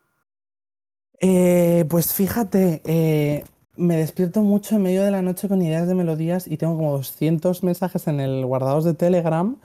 Eh, 1.19 1.83
pues 1.89 2.13
fíjate, 2.13 2.81
eh, 2.85 3.43
me 3.77 3.97
despierto 3.97 4.41
mucho 4.41 4.75
en 4.75 4.83
medio 4.83 5.03
de 5.03 5.11
la 5.11 5.21
noche 5.21 5.47
con 5.47 5.61
ideas 5.61 5.87
de 5.87 5.95
melodías 5.95 6.47
y 6.47 6.57
tengo 6.57 6.75
como 6.75 6.91
200 6.93 7.63
mensajes 7.63 8.07
en 8.07 8.19
el 8.19 8.45
guardados 8.45 8.83
de 8.83 8.93
Telegram. 8.93 9.57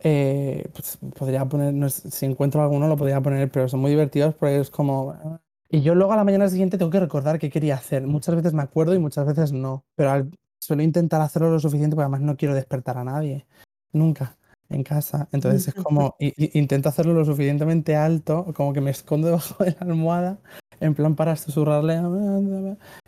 Eh, 0.00 0.68
pues 0.72 0.98
podría 1.18 1.44
poner, 1.46 1.72
no 1.72 1.88
sé, 1.88 2.10
si 2.10 2.26
encuentro 2.26 2.62
alguno 2.62 2.86
lo 2.86 2.96
podría 2.96 3.20
poner, 3.20 3.50
pero 3.50 3.68
son 3.68 3.80
muy 3.80 3.90
divertidos 3.90 4.34
porque 4.34 4.60
es 4.60 4.70
como... 4.70 5.40
Y 5.68 5.80
yo 5.82 5.94
luego 5.94 6.12
a 6.12 6.16
la 6.16 6.24
mañana 6.24 6.48
siguiente 6.48 6.78
tengo 6.78 6.90
que 6.90 7.00
recordar 7.00 7.38
qué 7.38 7.50
quería 7.50 7.74
hacer. 7.74 8.06
Muchas 8.06 8.36
veces 8.36 8.52
me 8.52 8.62
acuerdo 8.62 8.94
y 8.94 8.98
muchas 8.98 9.26
veces 9.26 9.52
no, 9.52 9.84
pero 9.96 10.10
al- 10.10 10.30
suelo 10.60 10.82
intentar 10.82 11.20
hacerlo 11.20 11.50
lo 11.50 11.58
suficiente 11.60 11.96
porque 11.96 12.04
además 12.04 12.20
no 12.20 12.36
quiero 12.36 12.54
despertar 12.54 12.98
a 12.98 13.04
nadie, 13.04 13.46
nunca, 13.92 14.36
en 14.68 14.82
casa. 14.84 15.28
Entonces 15.32 15.68
es 15.68 15.74
como, 15.74 16.14
intento 16.18 16.88
hacerlo 16.88 17.14
lo 17.14 17.24
suficientemente 17.24 17.96
alto, 17.96 18.46
como 18.54 18.72
que 18.72 18.80
me 18.80 18.90
escondo 18.90 19.26
debajo 19.28 19.64
de 19.64 19.72
la 19.72 19.78
almohada, 19.86 20.38
en 20.80 20.94
plan 20.94 21.14
para 21.14 21.36
susurrarle 21.36 22.00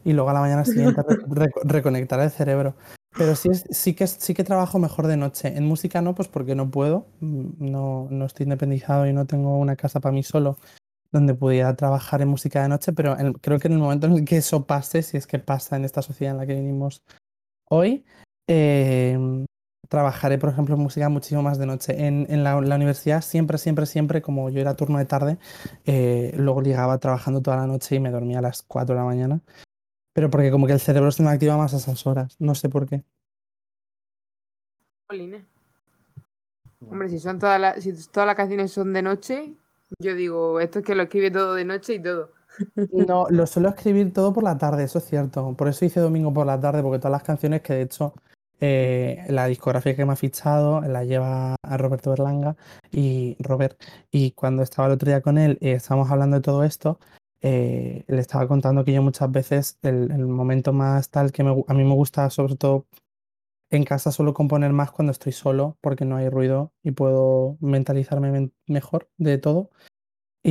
y 0.05 0.13
luego 0.13 0.31
a 0.31 0.35
la 0.35 0.41
mañana 0.41 0.65
siguiente 0.65 1.03
re- 1.03 1.17
reco- 1.51 1.61
reconectar 1.65 2.21
el 2.21 2.31
cerebro. 2.31 2.75
Pero 3.17 3.35
sí, 3.35 3.49
es, 3.51 3.65
sí, 3.71 3.95
que, 3.95 4.07
sí 4.07 4.33
que 4.35 4.45
trabajo 4.45 4.79
mejor 4.79 5.07
de 5.09 5.17
noche. 5.17 5.49
En 5.57 5.65
música 5.67 6.01
no, 6.03 6.15
pues 6.15 6.29
porque 6.29 6.55
no 6.55 6.71
puedo. 6.71 7.07
Mm, 7.21 7.71
No, 7.71 8.07
no 8.11 8.25
estoy 8.27 8.45
independizado 8.45 9.07
y 9.07 9.13
no 9.13 9.27
tengo 9.27 9.59
una 9.59 9.75
casa 9.77 9.99
para 10.01 10.13
mí 10.13 10.23
solo 10.23 10.57
donde 11.11 11.35
pudiera 11.35 11.75
trabajar 11.75 12.21
en 12.21 12.29
música 12.29 12.63
de 12.63 12.69
noche, 12.69 12.93
pero 12.93 13.19
en- 13.19 13.33
creo 13.33 13.59
que 13.59 13.69
en 13.69 13.73
el 13.75 13.79
momento 13.81 14.07
en 14.07 14.13
el 14.15 14.25
que 14.25 14.37
eso 14.37 14.67
pase, 14.67 15.03
si 15.03 15.17
es 15.17 15.27
que 15.27 15.39
pasa 15.39 15.77
en 15.77 15.85
esta 15.87 16.03
sociedad 16.03 16.33
en 16.35 16.39
la 16.39 16.47
que 16.47 16.55
vivimos 16.55 17.03
hoy, 17.71 18.05
eh, 18.47 19.19
trabajaré, 19.88 20.38
por 20.38 20.51
ejemplo, 20.51 20.74
en 20.74 20.83
música 20.83 21.09
muchísimo 21.09 21.42
más 21.42 21.59
de 21.59 21.66
noche. 21.66 22.07
En, 22.07 22.27
en 22.29 22.44
la, 22.44 22.61
la 22.61 22.77
universidad 22.77 23.22
siempre, 23.22 23.59
siempre, 23.59 23.87
siempre, 23.87 24.22
como 24.22 24.51
yo 24.51 24.61
era 24.61 24.77
turno 24.77 24.98
de 24.98 25.07
tarde, 25.07 25.38
eh, 25.85 26.33
luego 26.37 26.62
llegaba 26.62 26.98
trabajando 26.98 27.42
toda 27.42 27.57
la 27.57 27.66
noche 27.66 27.96
y 27.96 28.01
me 28.01 28.11
dormía 28.11 28.38
a 28.38 28.42
las 28.42 28.62
4 28.62 28.94
de 28.94 29.01
la 29.01 29.07
mañana. 29.07 29.40
Pero 30.12 30.31
porque 30.31 30.51
como 30.51 30.66
que 30.66 30.72
el 30.72 30.81
cerebro 30.81 31.11
se 31.11 31.22
me 31.22 31.31
activa 31.31 31.57
más 31.57 31.74
a 31.74 31.79
esas 31.79 32.07
horas, 32.07 32.37
no 32.38 32.55
sé 32.55 32.68
por 32.68 32.87
qué. 32.87 33.03
Hombre, 36.81 37.09
si 37.09 37.18
son 37.18 37.38
todas 37.38 37.61
las, 37.61 37.83
si 37.83 37.92
todas 38.09 38.27
las 38.27 38.37
canciones 38.37 38.70
son 38.70 38.92
de 38.92 39.03
noche, 39.03 39.55
yo 39.98 40.14
digo, 40.14 40.61
esto 40.61 40.81
es 40.81 40.85
que 40.85 40.94
lo 40.94 41.05
escribe 41.05 41.31
todo 41.31 41.55
de 41.55 41.64
noche 41.64 41.94
y 41.94 42.03
todo. 42.03 42.33
No, 42.92 43.27
lo 43.31 43.46
suelo 43.46 43.68
escribir 43.68 44.12
todo 44.12 44.33
por 44.33 44.42
la 44.42 44.59
tarde, 44.59 44.85
eso 44.85 44.98
es 44.98 45.05
cierto. 45.05 45.55
Por 45.57 45.68
eso 45.68 45.85
hice 45.85 46.01
domingo 46.01 46.33
por 46.33 46.46
la 46.46 46.59
tarde, 46.59 46.83
porque 46.83 46.98
todas 46.98 47.12
las 47.12 47.22
canciones 47.22 47.62
que 47.62 47.74
de 47.74 47.83
hecho 47.83 48.14
eh, 48.61 49.25
la 49.29 49.47
discografía 49.47 49.94
que 49.97 50.05
me 50.05 50.12
ha 50.12 50.16
fichado 50.16 50.81
la 50.83 51.05
lleva 51.05 51.57
a 51.62 51.77
Roberto 51.77 52.11
Berlanga 52.11 52.57
y 52.90 53.37
Robert. 53.40 53.81
Y 54.11 54.33
cuando 54.33 54.62
estaba 54.62 54.88
el 54.88 54.94
otro 54.94 55.07
día 55.09 55.21
con 55.23 55.38
él, 55.38 55.59
eh, 55.61 55.73
estábamos 55.73 56.11
hablando 56.11 56.37
de 56.37 56.42
todo 56.42 56.64
esto. 56.64 56.99
eh, 57.40 58.05
le 58.09 58.21
estaba 58.21 58.49
contando 58.49 58.85
que 58.85 58.92
yo 58.92 59.03
muchas 59.03 59.31
veces 59.31 59.79
el, 59.83 60.11
el 60.11 60.27
momento 60.27 60.73
más 60.73 61.11
tal 61.11 61.31
que 61.33 61.42
a 61.42 61.75
mí 61.75 61.85
me 61.85 61.94
gusta, 61.94 62.29
sobre 62.31 62.57
todo 62.57 62.87
en 63.71 63.85
casa, 63.85 64.12
suelo 64.12 64.35
componer 64.35 64.73
más 64.73 64.90
cuando 64.90 65.12
estoy 65.12 65.33
solo, 65.33 65.77
porque 65.83 66.05
no 66.05 66.16
hay 66.16 66.29
ruido 66.31 66.73
y 66.83 66.92
puedo 66.92 67.57
mentalizarme 67.61 68.31
men- 68.33 68.53
mejor 68.66 69.11
de 69.18 69.38
todo. 69.38 69.71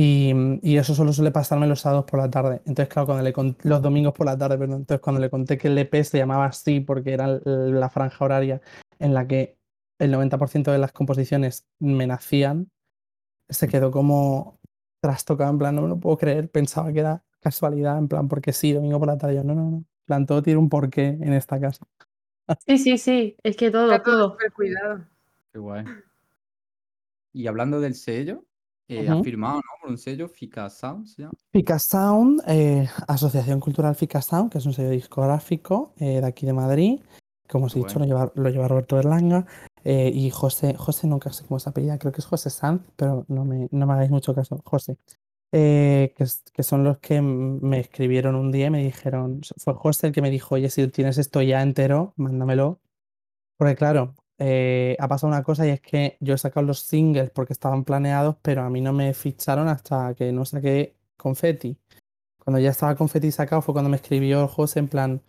Y, 0.00 0.32
y 0.62 0.76
eso 0.76 0.94
solo 0.94 1.12
suele 1.12 1.32
pasarme 1.32 1.66
los 1.66 1.80
sábados 1.80 2.04
por 2.04 2.20
la 2.20 2.30
tarde. 2.30 2.56
Entonces, 2.66 2.86
claro, 2.88 3.06
cuando 3.06 3.24
le 3.24 3.32
cont- 3.34 3.56
los 3.64 3.82
domingos 3.82 4.12
por 4.12 4.26
la 4.26 4.38
tarde, 4.38 4.56
perdón. 4.56 4.80
Entonces, 4.82 5.00
cuando 5.02 5.20
le 5.20 5.28
conté 5.28 5.58
que 5.58 5.66
el 5.66 5.76
EP 5.78 6.04
se 6.04 6.18
llamaba 6.18 6.44
así 6.46 6.78
porque 6.78 7.12
era 7.12 7.26
la 7.44 7.90
franja 7.90 8.24
horaria 8.24 8.60
en 9.00 9.12
la 9.12 9.26
que 9.26 9.58
el 9.98 10.12
90% 10.12 10.70
de 10.70 10.78
las 10.78 10.92
composiciones 10.92 11.66
me 11.80 12.06
nacían, 12.06 12.70
se 13.48 13.66
quedó 13.66 13.90
como 13.90 14.60
trastocado, 15.02 15.50
en 15.50 15.58
plan, 15.58 15.74
no 15.74 15.82
me 15.82 15.88
lo 15.88 15.98
puedo 15.98 16.16
creer, 16.16 16.48
pensaba 16.48 16.92
que 16.92 17.00
era 17.00 17.24
casualidad, 17.40 17.98
en 17.98 18.06
plan, 18.06 18.28
porque 18.28 18.52
sí, 18.52 18.72
domingo 18.72 19.00
por 19.00 19.08
la 19.08 19.18
tarde. 19.18 19.34
Yo, 19.34 19.42
no, 19.42 19.56
no, 19.56 19.62
no. 19.68 19.76
En 19.78 19.86
plan, 20.06 20.26
todo 20.26 20.42
tiene 20.44 20.60
un 20.60 20.68
porqué 20.68 21.06
en 21.08 21.32
esta 21.32 21.58
casa. 21.58 21.84
Sí, 22.66 22.78
sí, 22.78 22.98
sí. 22.98 23.36
Es 23.42 23.56
que 23.56 23.72
todo, 23.72 23.90
Está 23.90 24.04
todo 24.04 24.36
todo. 24.36 24.38
cuidado. 24.54 25.04
Qué 25.52 25.58
guay. 25.58 25.84
Y 27.32 27.46
hablando 27.46 27.80
del 27.80 27.94
sello, 27.94 28.44
eh, 28.88 29.02
Ujú. 29.08 29.18
has 29.18 29.24
firmado, 29.24 29.56
¿no? 29.56 29.62
Por 29.80 29.90
un 29.90 29.98
sello, 29.98 30.28
Fica 30.28 30.68
Sound, 30.70 31.06
se 31.06 31.22
llama. 31.22 31.34
Fica 31.52 31.78
Sound, 31.78 32.42
eh, 32.46 32.88
Asociación 33.06 33.60
Cultural 33.60 33.94
Fica 33.94 34.20
Sound, 34.22 34.50
que 34.50 34.58
es 34.58 34.66
un 34.66 34.72
sello 34.72 34.90
discográfico 34.90 35.92
eh, 35.98 36.20
de 36.20 36.26
aquí 36.26 36.46
de 36.46 36.52
Madrid. 36.52 37.00
Como 37.48 37.66
os 37.66 37.74
he 37.76 37.78
dicho, 37.78 37.98
lo 37.98 38.04
lleva, 38.04 38.32
lo 38.34 38.50
lleva 38.50 38.68
Roberto 38.68 38.96
Berlanga. 38.96 39.46
eh, 39.84 40.10
y 40.12 40.28
José, 40.30 40.74
José 40.74 41.06
nunca 41.06 41.32
sé 41.32 41.46
cómo 41.46 41.58
se 41.58 41.70
apellida, 41.70 41.98
creo 41.98 42.12
que 42.12 42.20
es 42.20 42.26
José 42.26 42.50
Sanz, 42.50 42.82
pero 42.96 43.24
no 43.28 43.44
me, 43.46 43.68
no 43.70 43.86
me 43.86 43.92
hagáis 43.94 44.10
mucho 44.10 44.34
caso, 44.34 44.60
José. 44.64 44.98
Eh, 45.52 46.12
que, 46.16 46.24
es- 46.24 46.42
que 46.52 46.62
son 46.62 46.84
los 46.84 46.98
que 46.98 47.16
m- 47.16 47.58
me 47.62 47.80
escribieron 47.80 48.34
un 48.34 48.52
día 48.52 48.66
y 48.66 48.70
me 48.70 48.84
dijeron, 48.84 49.40
fue 49.56 49.72
José 49.74 50.08
el 50.08 50.12
que 50.12 50.20
me 50.20 50.28
dijo, 50.30 50.56
oye, 50.56 50.68
si 50.68 50.86
tienes 50.88 51.16
esto 51.16 51.40
ya 51.40 51.62
entero, 51.62 52.12
mándamelo. 52.16 52.80
Porque 53.56 53.76
claro, 53.76 54.14
eh, 54.38 54.96
ha 54.98 55.08
pasado 55.08 55.32
una 55.32 55.42
cosa 55.42 55.66
y 55.66 55.70
es 55.70 55.80
que 55.80 56.16
yo 56.20 56.34
he 56.34 56.38
sacado 56.38 56.64
los 56.66 56.80
singles 56.80 57.30
porque 57.30 57.52
estaban 57.52 57.84
planeados, 57.84 58.36
pero 58.42 58.62
a 58.62 58.70
mí 58.70 58.80
no 58.80 58.92
me 58.92 59.12
ficharon 59.14 59.68
hasta 59.68 60.14
que 60.14 60.32
no 60.32 60.44
saqué 60.44 60.94
Confetti. 61.16 61.76
Cuando 62.44 62.60
ya 62.60 62.70
estaba 62.70 62.94
Confetti 62.96 63.30
sacado 63.32 63.62
fue 63.62 63.74
cuando 63.74 63.90
me 63.90 63.96
escribió 63.96 64.46
José 64.48 64.78
en 64.78 64.88
plan, 64.88 65.22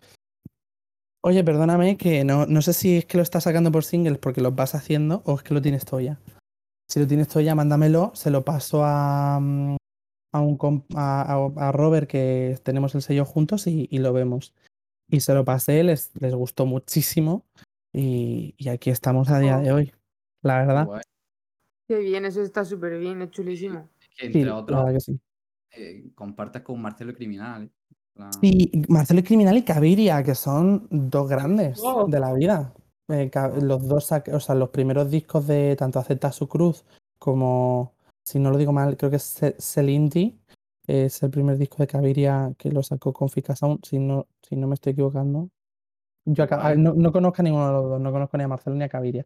oye, 1.22 1.44
perdóname 1.44 1.96
que 1.96 2.24
no, 2.24 2.46
no 2.46 2.62
sé 2.62 2.72
si 2.72 2.98
es 2.98 3.04
que 3.06 3.16
lo 3.18 3.22
estás 3.22 3.44
sacando 3.44 3.70
por 3.72 3.84
singles 3.84 4.18
porque 4.18 4.40
lo 4.40 4.52
vas 4.52 4.74
haciendo 4.74 5.22
o 5.26 5.34
es 5.34 5.42
que 5.42 5.54
lo 5.54 5.60
tienes 5.62 5.84
todo 5.84 6.00
ya. 6.00 6.18
Si 6.88 6.98
lo 6.98 7.06
tienes 7.06 7.28
todo 7.28 7.40
ya, 7.40 7.54
mándamelo, 7.54 8.10
se 8.14 8.30
lo 8.30 8.44
paso 8.44 8.82
a, 8.84 9.38
mm, 9.40 9.76
a, 10.32 10.40
un 10.40 10.84
a- 10.96 11.50
a 11.56 11.72
Robert 11.72 12.08
que 12.08 12.58
tenemos 12.62 12.94
el 12.94 13.02
sello 13.02 13.24
juntos 13.24 13.66
y, 13.66 13.86
y 13.90 13.98
lo 13.98 14.12
vemos. 14.12 14.54
Y 15.08 15.20
se 15.20 15.34
lo 15.34 15.44
pasé, 15.44 15.82
les, 15.82 16.10
les 16.20 16.34
gustó 16.34 16.66
muchísimo 16.66 17.44
y, 17.92 18.54
y 18.58 18.68
aquí 18.68 18.90
estamos 18.90 19.28
a 19.30 19.38
día 19.38 19.58
de 19.58 19.72
hoy, 19.72 19.92
la 20.42 20.58
verdad. 20.58 20.86
guay. 20.86 21.02
Qué 21.88 21.98
bien, 21.98 22.24
eso 22.24 22.42
está 22.42 22.64
súper 22.64 22.98
bien, 22.98 23.20
es 23.22 23.30
chulísimo. 23.30 23.88
Es 24.00 24.08
que 24.16 24.26
entre 24.26 24.44
la 24.44 24.56
otros, 24.56 24.78
verdad 24.78 24.94
que 24.94 25.00
sí. 25.00 25.20
eh, 25.72 26.10
compartas 26.14 26.62
con 26.62 26.80
Marcelo 26.80 27.14
Criminal. 27.14 27.64
¿eh? 27.64 27.70
Plan, 28.14 28.32
Sí, 28.40 28.70
Marcelo 28.88 29.20
y 29.20 29.22
Criminal 29.24 29.56
y 29.56 29.64
Caviria, 29.64 30.22
que 30.22 30.34
son 30.34 30.86
dos 30.90 31.28
grandes 31.28 31.80
Oh. 31.82 32.06
de 32.06 32.20
la 32.20 32.32
vida. 32.32 32.72
Eh, 33.08 33.28
los 33.62 33.88
dos, 33.88 34.12
o 34.12 34.40
sea, 34.40 34.54
los 34.54 34.68
primeros 34.70 35.10
discos 35.10 35.46
de 35.48 35.74
tanto 35.76 35.98
Acepta 35.98 36.30
su 36.30 36.48
cruz 36.48 36.84
como, 37.18 37.94
si 38.24 38.38
no 38.38 38.50
lo 38.50 38.56
digo 38.56 38.72
mal, 38.72 38.96
creo 38.96 39.10
que 39.10 39.16
es 39.16 39.40
Celinti, 39.58 40.38
es 40.86 41.20
el 41.24 41.30
primer 41.30 41.58
disco 41.58 41.78
de 41.78 41.88
Caviria 41.88 42.52
que 42.56 42.70
lo 42.70 42.84
sacó 42.84 43.12
con 43.12 43.28
Fica 43.28 43.56
Sound, 43.56 43.84
si 43.84 43.98
no, 43.98 44.26
si 44.42 44.54
no 44.54 44.68
me 44.68 44.74
estoy 44.74 44.92
equivocando. 44.92 45.50
Yo 46.24 46.44
acá- 46.44 46.60
Guay. 46.60 46.78
no, 46.78 46.94
no 46.94 47.12
conozco 47.12 47.40
a 47.40 47.44
ninguno 47.44 47.66
de 47.66 47.72
los 47.72 47.84
dos, 47.90 48.00
no 48.00 48.12
conozco 48.12 48.36
ni 48.36 48.44
a 48.44 48.48
Marcelo 48.48 48.76
ni 48.76 48.84
a 48.84 48.88
Caviria. 48.88 49.24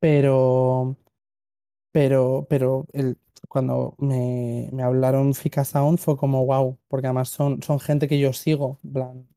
Pero, 0.00 0.96
pero, 1.92 2.46
pero 2.48 2.86
el, 2.92 3.18
cuando 3.48 3.94
me, 3.98 4.68
me 4.72 4.82
hablaron 4.82 5.34
Fica 5.34 5.64
Sound 5.64 5.98
fue 5.98 6.16
como 6.16 6.44
wow, 6.46 6.78
porque 6.88 7.06
además 7.06 7.28
son, 7.28 7.62
son 7.62 7.80
gente 7.80 8.08
que 8.08 8.18
yo 8.18 8.32
sigo. 8.32 8.78
en 8.84 8.92
plan, 8.92 9.28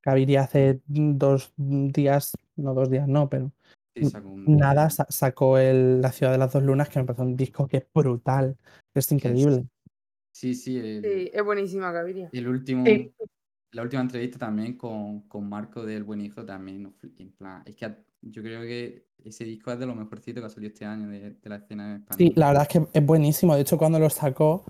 Caviria 0.00 0.42
hace 0.42 0.80
dos 0.86 1.52
días, 1.56 2.32
no 2.56 2.74
dos 2.74 2.90
días, 2.90 3.08
no, 3.08 3.28
pero 3.30 3.50
sí, 3.96 4.04
sacó 4.10 4.28
un 4.28 4.56
nada, 4.56 4.90
sa- 4.90 5.06
sacó 5.08 5.56
el 5.58 6.02
La 6.02 6.12
Ciudad 6.12 6.32
de 6.32 6.38
las 6.38 6.52
Dos 6.52 6.62
Lunas, 6.62 6.90
que 6.90 6.98
me 6.98 7.06
parece 7.06 7.22
un 7.22 7.36
disco 7.36 7.66
que 7.66 7.78
es 7.78 7.86
brutal, 7.92 8.56
que 8.92 9.00
es 9.00 9.10
increíble. 9.12 9.66
Sí, 10.32 10.54
sí, 10.54 10.78
el, 10.78 11.02
Sí, 11.02 11.30
es 11.32 11.42
buenísima, 11.44 11.90
Gaviria. 11.90 12.28
el 12.32 12.48
último, 12.48 12.84
Sí. 12.84 13.12
La 13.74 13.82
última 13.82 14.02
entrevista 14.02 14.38
también 14.38 14.76
con, 14.76 15.22
con 15.28 15.48
Marco 15.48 15.84
del 15.84 16.04
Buen 16.04 16.20
Hijo 16.20 16.44
también, 16.44 16.94
en 17.18 17.32
plan, 17.32 17.62
es 17.66 17.76
que 17.76 17.94
yo 18.22 18.42
creo 18.42 18.62
que 18.62 19.06
ese 19.24 19.44
disco 19.44 19.72
es 19.72 19.78
de 19.78 19.86
lo 19.86 19.94
mejorcito 19.94 20.40
que 20.40 20.46
ha 20.46 20.50
salido 20.50 20.72
este 20.72 20.84
año 20.84 21.08
de, 21.08 21.30
de 21.30 21.48
la 21.48 21.56
escena 21.56 21.96
española. 21.96 22.16
Sí, 22.16 22.32
la 22.36 22.48
verdad 22.48 22.62
es 22.62 22.68
que 22.68 22.86
es 22.98 23.04
buenísimo. 23.06 23.54
De 23.54 23.62
hecho, 23.62 23.76
cuando 23.78 23.98
lo 23.98 24.08
sacó, 24.10 24.64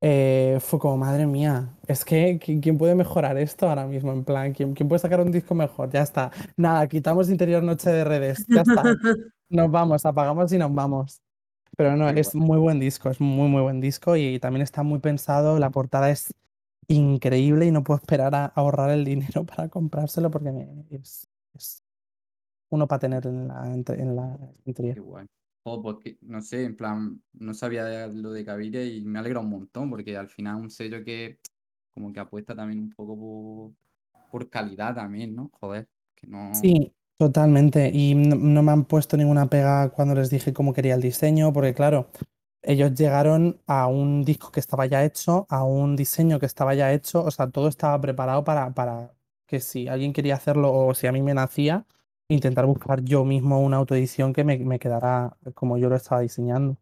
eh, 0.00 0.58
fue 0.60 0.78
como, 0.78 0.96
madre 0.96 1.26
mía, 1.26 1.68
es 1.86 2.04
que 2.04 2.38
¿qui- 2.38 2.60
¿quién 2.60 2.78
puede 2.78 2.94
mejorar 2.94 3.36
esto 3.38 3.68
ahora 3.68 3.86
mismo? 3.86 4.12
En 4.12 4.24
plan, 4.24 4.52
¿quién, 4.52 4.74
quién 4.74 4.88
puede 4.88 5.00
sacar 5.00 5.20
un 5.20 5.30
disco 5.32 5.54
mejor? 5.54 5.90
Ya 5.90 6.02
está. 6.02 6.30
Nada, 6.56 6.86
quitamos 6.88 7.28
interior 7.30 7.62
noche 7.62 7.90
de 7.90 8.04
redes. 8.04 8.46
Ya 8.48 8.62
está. 8.62 8.82
Nos 9.48 9.70
vamos, 9.70 10.06
apagamos 10.06 10.52
y 10.52 10.58
nos 10.58 10.72
vamos. 10.72 11.20
Pero 11.76 11.96
no, 11.96 12.08
es 12.08 12.34
muy 12.36 12.58
buen 12.58 12.78
disco, 12.78 13.10
es 13.10 13.20
muy, 13.20 13.48
muy 13.48 13.62
buen 13.62 13.80
disco 13.80 14.14
y 14.16 14.38
también 14.38 14.62
está 14.62 14.82
muy 14.84 15.00
pensado. 15.00 15.58
La 15.58 15.70
portada 15.70 16.10
es 16.10 16.32
increíble 16.90 17.66
y 17.66 17.70
no 17.72 17.84
puedo 17.84 17.98
esperar 18.00 18.34
a 18.34 18.46
ahorrar 18.46 18.90
el 18.90 19.04
dinero 19.04 19.44
para 19.46 19.68
comprárselo 19.68 20.30
porque 20.30 20.52
me- 20.52 20.86
es, 20.90 21.28
es 21.54 21.82
uno 22.70 22.88
para 22.88 23.00
tener 23.00 23.26
en 23.26 23.48
la, 23.48 23.66
en 23.74 24.16
la 24.16 24.38
Qué 24.92 24.98
interior. 24.98 25.00
guay. 25.00 25.26
Joder, 25.62 25.82
pues 25.82 25.96
que, 26.04 26.18
no 26.22 26.40
sé, 26.40 26.64
en 26.64 26.76
plan, 26.76 27.22
no 27.34 27.54
sabía 27.54 27.84
de 27.84 28.12
lo 28.14 28.30
de 28.32 28.44
Gaviria 28.44 28.84
y 28.84 29.02
me 29.02 29.18
alegra 29.18 29.40
un 29.40 29.50
montón 29.50 29.90
porque 29.90 30.16
al 30.16 30.28
final 30.28 30.56
un 30.56 30.70
sello 30.70 31.04
que 31.04 31.38
como 31.92 32.12
que 32.12 32.20
apuesta 32.20 32.54
también 32.56 32.80
un 32.80 32.90
poco 32.90 33.18
por, 33.18 33.74
por 34.30 34.50
calidad 34.50 34.94
también, 34.94 35.34
¿no? 35.36 35.50
Joder, 35.60 35.88
que 36.14 36.26
no... 36.26 36.52
Sí, 36.52 36.92
totalmente. 37.16 37.90
Y 37.92 38.14
no, 38.14 38.36
no 38.36 38.62
me 38.62 38.72
han 38.72 38.84
puesto 38.84 39.16
ninguna 39.16 39.48
pega 39.48 39.90
cuando 39.90 40.14
les 40.14 40.30
dije 40.30 40.52
cómo 40.52 40.72
quería 40.72 40.94
el 40.94 41.00
diseño, 41.02 41.52
porque 41.52 41.74
claro, 41.74 42.10
ellos 42.62 42.94
llegaron 42.94 43.60
a 43.66 43.86
un 43.86 44.24
disco 44.24 44.50
que 44.52 44.60
estaba 44.60 44.86
ya 44.86 45.04
hecho, 45.04 45.46
a 45.48 45.64
un 45.64 45.96
diseño 45.96 46.38
que 46.38 46.46
estaba 46.46 46.74
ya 46.74 46.92
hecho, 46.92 47.24
o 47.24 47.30
sea, 47.30 47.50
todo 47.50 47.68
estaba 47.68 48.00
preparado 48.00 48.44
para, 48.44 48.72
para 48.72 49.12
que 49.46 49.60
si 49.60 49.88
alguien 49.88 50.12
quería 50.12 50.34
hacerlo 50.36 50.72
o 50.72 50.94
si 50.94 51.06
a 51.06 51.12
mí 51.12 51.22
me 51.22 51.34
nacía, 51.34 51.86
intentar 52.28 52.66
buscar 52.66 53.02
yo 53.02 53.24
mismo 53.24 53.60
una 53.60 53.78
autoedición 53.78 54.32
que 54.32 54.44
me, 54.44 54.58
me 54.58 54.78
quedara 54.78 55.36
como 55.54 55.78
yo 55.78 55.88
lo 55.88 55.96
estaba 55.96 56.20
diseñando. 56.20 56.76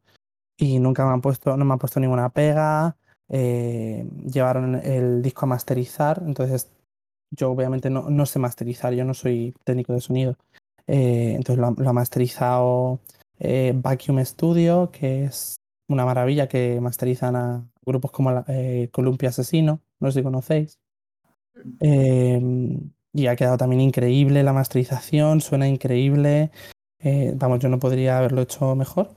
Y 0.57 0.81
nunca 0.81 1.07
me 1.07 1.13
han 1.13 1.21
puesto, 1.21 1.57
no 1.57 1.65
me 1.65 1.73
han 1.73 1.79
puesto 1.79 2.01
ninguna 2.01 2.31
pega, 2.31 2.97
eh, 3.29 4.07
llevaron 4.27 4.75
el 4.77 5.23
disco 5.23 5.47
a 5.47 5.49
masterizar, 5.49 6.23
entonces 6.27 6.71
yo 7.31 7.51
obviamente 7.51 7.91
no, 7.91 8.11
no 8.11 8.27
sé 8.27 8.39
masterizar, 8.39 8.93
yo 8.95 9.05
no 9.05 9.15
soy 9.15 9.55
técnico 9.65 9.93
de 9.93 10.01
sonido. 10.01 10.37
Eh, 10.87 11.35
entonces 11.37 11.59
lo 11.59 11.71
lo 11.73 11.91
ha 11.91 11.93
masterizado 11.93 13.01
eh, 13.39 13.73
Vacuum 13.77 14.25
Studio, 14.25 14.91
que 14.91 15.25
es 15.25 15.59
una 15.89 16.05
maravilla 16.05 16.49
que 16.49 16.81
masterizan 16.81 17.37
a 17.37 17.69
grupos 17.85 18.11
como 18.13 18.31
la- 18.31 18.45
eh, 18.49 18.89
Columpia 18.93 19.31
Asesino, 19.31 19.81
no 20.01 20.11
sé 20.13 20.21
si 20.21 20.23
conocéis. 20.23 20.79
Eh, 21.81 22.41
y 23.13 23.27
ha 23.27 23.37
quedado 23.37 23.57
también 23.57 23.81
increíble 23.81 24.43
la 24.43 24.53
masterización, 24.53 25.41
suena 25.41 25.67
increíble. 25.67 26.51
Eh, 27.01 27.33
vamos, 27.37 27.59
yo 27.61 27.69
no 27.69 27.79
podría 27.79 28.19
haberlo 28.19 28.43
hecho 28.43 28.75
mejor. 28.77 29.11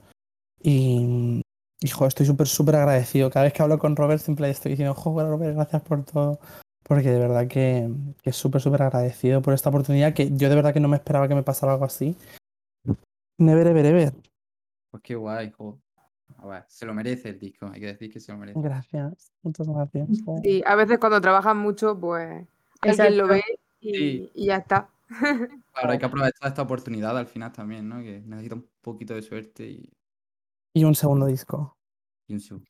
Y, 0.62 1.42
hijo, 1.80 2.06
estoy 2.06 2.26
súper, 2.26 2.48
súper 2.48 2.76
agradecido. 2.76 3.30
Cada 3.30 3.44
vez 3.44 3.52
que 3.52 3.62
hablo 3.62 3.78
con 3.78 3.96
Robert 3.96 4.20
siempre 4.20 4.48
estoy 4.50 4.70
diciendo, 4.72 4.94
joder, 4.94 5.28
Robert, 5.28 5.54
gracias 5.54 5.82
por 5.82 6.04
todo. 6.04 6.40
Porque 6.84 7.10
de 7.10 7.18
verdad 7.18 7.46
que, 7.46 7.88
que 8.22 8.32
súper, 8.32 8.60
súper 8.60 8.82
agradecido 8.82 9.40
por 9.40 9.54
esta 9.54 9.68
oportunidad, 9.68 10.14
que 10.14 10.30
yo 10.36 10.48
de 10.48 10.56
verdad 10.56 10.72
que 10.72 10.80
no 10.80 10.88
me 10.88 10.96
esperaba 10.96 11.28
que 11.28 11.34
me 11.34 11.42
pasara 11.42 11.72
algo 11.72 11.84
así. 11.84 12.16
Never, 13.38 13.66
ever, 13.66 13.86
ever. 13.86 14.14
Pues 14.90 15.02
qué 15.02 15.14
guay, 15.14 15.50
joder. 15.52 15.81
A 16.42 16.46
ver, 16.46 16.64
se 16.66 16.84
lo 16.86 16.92
merece 16.92 17.28
el 17.28 17.38
disco, 17.38 17.70
hay 17.72 17.80
que 17.80 17.86
decir 17.86 18.12
que 18.12 18.18
se 18.18 18.32
lo 18.32 18.38
merece. 18.38 18.60
Gracias, 18.60 19.32
muchas 19.42 19.68
gracias. 19.68 20.08
Sí, 20.42 20.60
a 20.66 20.74
veces 20.74 20.98
cuando 20.98 21.20
trabajas 21.20 21.54
mucho, 21.54 21.96
pues 22.00 22.44
alguien 22.80 23.16
lo 23.18 23.28
ve 23.28 23.44
y, 23.80 23.94
Sí. 23.94 24.30
y 24.34 24.46
ya 24.46 24.56
está. 24.56 24.88
Claro, 25.72 25.92
hay 25.92 25.98
que 25.98 26.06
aprovechar 26.06 26.48
esta 26.48 26.62
oportunidad 26.62 27.16
al 27.16 27.26
final 27.26 27.52
también, 27.52 27.88
¿no? 27.88 27.98
Que 28.00 28.20
necesita 28.26 28.56
un 28.56 28.66
poquito 28.80 29.14
de 29.14 29.22
suerte 29.22 29.64
y, 29.68 29.88
Y 30.74 30.82
un 30.84 30.94
segundo 30.96 31.26
disco. 31.26 31.76
y 32.26 32.34
un 32.34 32.40
sub. 32.40 32.64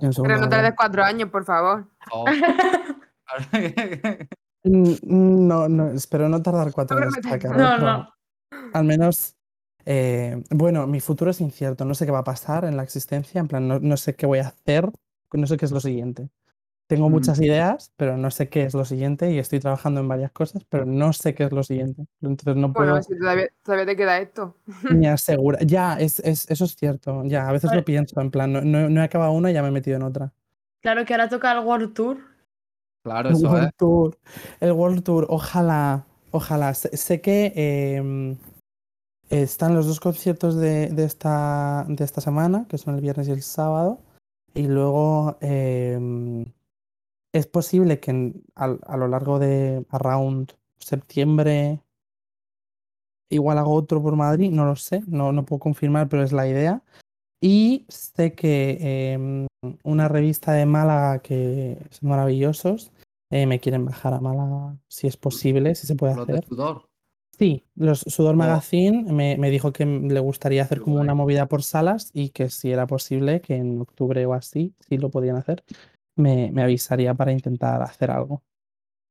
y 0.00 0.06
un 0.06 0.12
segundo 0.12 0.34
Pero 0.34 0.40
no 0.44 0.48
tardes 0.48 0.72
cuatro 0.76 1.04
años, 1.04 1.30
por 1.30 1.44
favor. 1.44 1.86
Oh. 2.10 2.24
Mm, 4.68 5.46
No, 5.46 5.68
no, 5.68 5.90
espero 5.92 6.28
no 6.28 6.42
tardar 6.42 6.72
cuatro 6.72 6.98
años 6.98 7.14
No, 7.56 7.78
no. 7.78 8.08
Al 8.72 8.84
menos, 8.84 9.35
eh, 9.86 10.42
bueno, 10.50 10.86
mi 10.86 11.00
futuro 11.00 11.30
es 11.30 11.40
incierto, 11.40 11.84
no 11.84 11.94
sé 11.94 12.06
qué 12.06 12.12
va 12.12 12.20
a 12.20 12.24
pasar 12.24 12.64
en 12.66 12.76
la 12.76 12.82
existencia, 12.82 13.40
en 13.40 13.48
plan, 13.48 13.66
no, 13.68 13.78
no 13.80 13.96
sé 13.96 14.14
qué 14.16 14.26
voy 14.26 14.40
a 14.40 14.48
hacer, 14.48 14.90
no 15.32 15.46
sé 15.46 15.56
qué 15.56 15.64
es 15.66 15.72
lo 15.72 15.80
siguiente. 15.80 16.28
Tengo 16.88 17.08
Mm. 17.08 17.12
muchas 17.12 17.40
ideas, 17.40 17.92
pero 17.96 18.16
no 18.16 18.30
sé 18.30 18.48
qué 18.48 18.64
es 18.64 18.74
lo 18.74 18.84
siguiente 18.84 19.32
y 19.32 19.38
estoy 19.38 19.60
trabajando 19.60 20.00
en 20.00 20.08
varias 20.08 20.32
cosas, 20.32 20.64
pero 20.68 20.84
no 20.86 21.12
sé 21.12 21.34
qué 21.34 21.44
es 21.44 21.52
lo 21.52 21.62
siguiente. 21.64 22.04
Entonces 22.22 22.56
no 22.56 22.72
puedo 22.72 22.90
Bueno, 22.90 23.02
si 23.02 23.18
todavía, 23.18 23.48
todavía 23.64 23.86
te 23.86 23.96
queda 23.96 24.18
esto. 24.18 24.56
ni 24.90 25.06
asegurar. 25.06 25.64
Ya, 25.66 25.94
es, 25.98 26.20
es- 26.20 26.48
eso 26.50 26.64
es 26.64 26.76
cierto, 26.76 27.24
ya, 27.24 27.48
a 27.48 27.52
veces 27.52 27.72
lo 27.72 27.84
pienso, 27.84 28.20
en 28.20 28.30
plan, 28.30 28.52
no, 28.52 28.60
no- 28.62 28.88
no 28.88 29.00
he 29.00 29.04
acabado 29.04 29.32
una 29.32 29.50
y 29.50 29.54
ya 29.54 29.62
me 29.62 29.68
he 29.68 29.72
metido 29.72 29.96
en 29.96 30.02
otra. 30.02 30.32
Claro 30.80 31.04
que 31.04 31.14
ahora 31.14 31.28
toca 31.28 31.52
el 31.52 31.64
World 31.64 31.94
Tour. 31.94 32.18
Claro, 33.02 33.30
El 33.30 33.36
eso 33.36 33.46
es. 33.46 33.52
World 33.52 33.72
Tour, 33.76 34.18
el 34.60 34.72
World 34.72 35.02
Tour, 35.04 35.26
ojalá, 35.28 36.04
ojalá. 36.32 36.74
Sé, 36.74 36.96
sé 36.96 37.20
que 37.20 37.52
em, 37.96 38.36
están 39.30 39.74
los 39.74 39.86
dos 39.86 40.00
conciertos 40.00 40.56
de, 40.56 40.88
de 40.88 41.04
esta, 41.04 41.84
de 41.88 42.04
esta 42.04 42.20
semana, 42.20 42.66
que 42.68 42.78
son 42.78 42.94
el 42.94 43.00
viernes 43.00 43.28
y 43.28 43.32
el 43.32 43.42
sábado, 43.42 44.00
y 44.54 44.66
luego 44.68 45.36
em, 45.40 46.44
es 47.32 47.46
posible 47.46 48.00
que 48.00 48.10
en- 48.10 48.42
al- 48.54 48.80
a, 48.86 48.96
lo 48.96 49.08
largo 49.08 49.38
de 49.38 49.84
around 49.90 50.52
septiembre 50.78 51.80
igual 53.28 53.58
hago 53.58 53.74
otro 53.74 54.02
por 54.02 54.14
Madrid, 54.16 54.50
no 54.50 54.64
lo 54.64 54.76
sé, 54.76 55.02
no, 55.06 55.32
no 55.32 55.44
puedo 55.44 55.60
confirmar, 55.60 56.08
pero 56.08 56.22
es 56.22 56.32
la 56.32 56.46
idea. 56.48 56.82
Y 57.40 57.84
sé 57.88 58.34
que 58.34 59.12
em, 59.12 59.46
una 59.84 60.08
revista 60.08 60.52
de 60.52 60.64
Málaga 60.64 61.18
que 61.18 61.78
son 61.90 62.08
maravillosos 62.10 62.92
eh, 63.30 63.46
me 63.46 63.60
quieren 63.60 63.84
bajar 63.84 64.14
a 64.14 64.20
Málaga 64.20 64.76
si 64.88 65.06
es 65.06 65.16
posible, 65.16 65.74
si 65.74 65.86
se 65.86 65.96
puede 65.96 66.14
de 66.14 66.22
hacer. 66.22 66.44
sudor. 66.46 66.85
Sí, 67.38 67.64
los 67.74 68.00
Sudor. 68.00 68.34
Magazine 68.36 69.12
me, 69.12 69.36
me 69.36 69.50
dijo 69.50 69.72
que 69.72 69.84
le 69.84 70.20
gustaría 70.20 70.62
hacer 70.62 70.80
como 70.80 70.96
una 71.00 71.14
movida 71.14 71.46
por 71.48 71.62
salas 71.62 72.10
y 72.14 72.30
que 72.30 72.48
si 72.48 72.70
era 72.72 72.86
posible, 72.86 73.40
que 73.42 73.56
en 73.56 73.80
octubre 73.80 74.24
o 74.24 74.32
así, 74.32 74.74
si 74.88 74.96
lo 74.96 75.10
podían 75.10 75.36
hacer, 75.36 75.62
me, 76.16 76.50
me 76.52 76.62
avisaría 76.62 77.12
para 77.14 77.32
intentar 77.32 77.82
hacer 77.82 78.10
algo. 78.10 78.42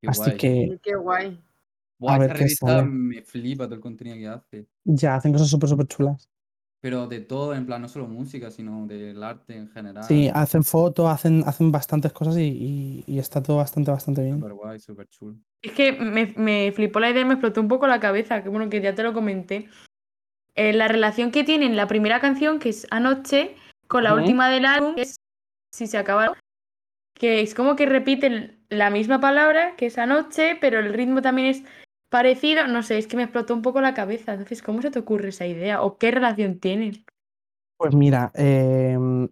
Qué 0.02 0.08
Así 0.10 0.32
guay. 0.32 0.38
que 0.38 0.80
Qué 0.82 0.96
guay. 0.96 1.40
Buah, 2.00 2.16
a 2.16 2.18
ver 2.20 2.32
esa 2.32 2.34
qué 2.34 2.44
revista 2.44 2.66
sale. 2.68 2.84
me 2.84 3.22
flipa 3.22 3.66
todo 3.66 3.76
el 3.76 3.82
contenido 3.82 4.18
que 4.18 4.28
hace. 4.28 4.68
ya 4.86 5.16
hacen 5.16 5.32
cosas 5.34 5.50
súper, 5.50 5.70
súper 5.70 5.88
chulas. 5.88 6.30
Pero 6.86 7.08
de 7.08 7.20
todo, 7.20 7.56
en 7.56 7.66
plan, 7.66 7.82
no 7.82 7.88
solo 7.88 8.06
música, 8.08 8.52
sino 8.52 8.86
del 8.86 9.24
arte 9.24 9.58
en 9.58 9.68
general. 9.72 10.04
Sí, 10.04 10.30
hacen 10.32 10.64
fotos, 10.64 11.10
hacen, 11.10 11.42
hacen 11.48 11.72
bastantes 11.72 12.14
cosas 12.14 12.38
y, 12.38 12.44
y- 12.44 13.04
y 13.08 13.18
está 13.18 13.42
todo 13.42 13.58
bastante, 13.58 13.90
bastante 13.90 14.22
bien. 14.22 14.36
Súper 14.36 14.54
guay, 14.54 14.80
súper 14.80 15.08
chulo. 15.08 15.36
Es 15.64 15.72
que 15.72 15.94
me, 15.94 16.32
me 16.38 16.72
flipó 16.74 17.00
la 17.00 17.10
idea 17.10 17.24
y 17.24 17.26
me 17.26 17.34
explotó 17.34 17.60
un 17.60 17.70
poco 17.70 17.88
la 17.88 18.00
cabeza, 18.00 18.44
que 18.44 18.50
bueno, 18.50 18.70
que 18.70 18.82
ya 18.82 18.94
te 18.94 19.02
lo 19.02 19.14
comenté. 19.16 19.68
Eh, 20.54 20.74
la 20.74 20.88
relación 20.88 21.32
que 21.32 21.44
tienen 21.44 21.76
la 21.76 21.88
primera 21.88 22.20
canción, 22.20 22.60
que 22.60 22.70
es 22.70 22.86
Anoche, 22.92 23.56
con 23.88 24.04
la 24.04 24.12
Ujú. 24.14 24.22
última 24.22 24.48
del 24.52 24.66
álbum, 24.66 24.94
que 24.94 25.02
es 25.02 25.16
Si 25.74 25.88
se 25.88 25.98
acaba, 25.98 26.34
que 27.16 27.42
es 27.42 27.56
como 27.56 27.76
que 27.76 27.88
repiten 27.88 28.64
la 28.70 28.92
misma 28.92 29.20
palabra, 29.20 29.76
que 29.76 29.88
es 29.88 29.98
Anoche, 29.98 30.56
pero 30.62 30.78
el 30.78 30.94
ritmo 30.94 31.24
también 31.24 31.48
es 31.48 31.64
parecido. 32.10 32.68
No 32.68 32.84
sé, 32.84 32.98
es 32.98 33.08
que 33.08 33.18
me 33.18 33.24
explotó 33.24 33.54
un 33.54 33.62
poco 33.62 33.82
la 33.82 33.94
cabeza. 33.94 34.34
Entonces, 34.34 34.62
¿cómo 34.62 34.82
se 34.82 34.92
te 34.92 35.00
ocurre 35.00 35.30
esa 35.30 35.46
idea? 35.46 35.82
¿O 35.82 35.98
qué 35.98 36.12
relación 36.12 36.60
tienen? 36.60 37.06
Pues 37.78 37.94
mira, 37.94 38.32
em, 38.36 39.28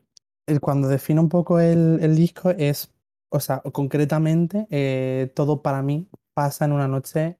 cuando 0.62 0.88
defino 0.88 1.22
un 1.22 1.30
poco 1.30 1.60
el, 1.60 2.00
el 2.02 2.16
disco 2.16 2.50
es, 2.50 2.94
o 3.30 3.40
sea, 3.40 3.62
concretamente, 3.72 4.68
eh, 4.70 5.32
todo 5.36 5.62
para 5.62 5.82
mí 5.82 6.10
pasa 6.34 6.66
en 6.66 6.74
una 6.74 6.88
noche 6.88 7.40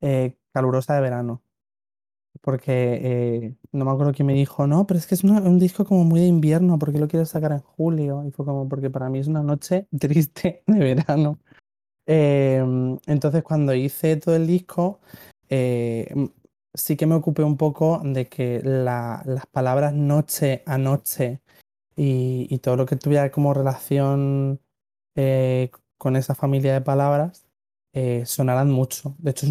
eh, 0.00 0.36
calurosa 0.52 0.94
de 0.94 1.00
verano. 1.00 1.42
Porque 2.42 3.00
eh, 3.02 3.56
no 3.72 3.84
me 3.84 3.90
acuerdo 3.90 4.12
quién 4.12 4.26
me 4.26 4.34
dijo, 4.34 4.66
no, 4.66 4.86
pero 4.86 4.98
es 4.98 5.06
que 5.06 5.14
es 5.14 5.24
un 5.24 5.58
disco 5.58 5.84
como 5.84 6.04
muy 6.04 6.20
de 6.20 6.26
invierno, 6.26 6.78
¿por 6.78 6.92
qué 6.92 6.98
lo 6.98 7.08
quieres 7.08 7.30
sacar 7.30 7.52
en 7.52 7.60
julio? 7.60 8.24
Y 8.26 8.30
fue 8.30 8.44
como, 8.44 8.68
porque 8.68 8.90
para 8.90 9.08
mí 9.08 9.18
es 9.18 9.26
una 9.26 9.42
noche 9.42 9.88
triste 9.98 10.62
de 10.66 10.78
verano. 10.78 11.40
Em, 12.06 12.98
entonces, 13.06 13.42
cuando 13.42 13.74
hice 13.74 14.16
todo 14.16 14.36
el 14.36 14.46
disco, 14.46 15.00
eh, 15.48 16.12
sí 16.74 16.96
que 16.96 17.06
me 17.06 17.14
ocupé 17.16 17.42
un 17.42 17.56
poco 17.56 18.00
de 18.04 18.28
que 18.28 18.60
la- 18.62 19.22
las 19.26 19.46
palabras 19.46 19.92
noche 19.94 20.62
a 20.66 20.78
noche 20.78 21.40
y, 21.96 22.58
todo 22.60 22.76
lo 22.76 22.86
que 22.86 22.96
tuviera 22.96 23.30
como 23.30 23.54
relación 23.54 24.60
eh, 25.16 25.70
con 25.98 26.16
esa 26.16 26.34
familia 26.34 26.74
de 26.74 26.80
palabras 26.82 27.46
eh, 27.94 28.24
sonaran 28.26 28.70
mucho. 28.70 29.16
De 29.18 29.32
hecho, 29.32 29.46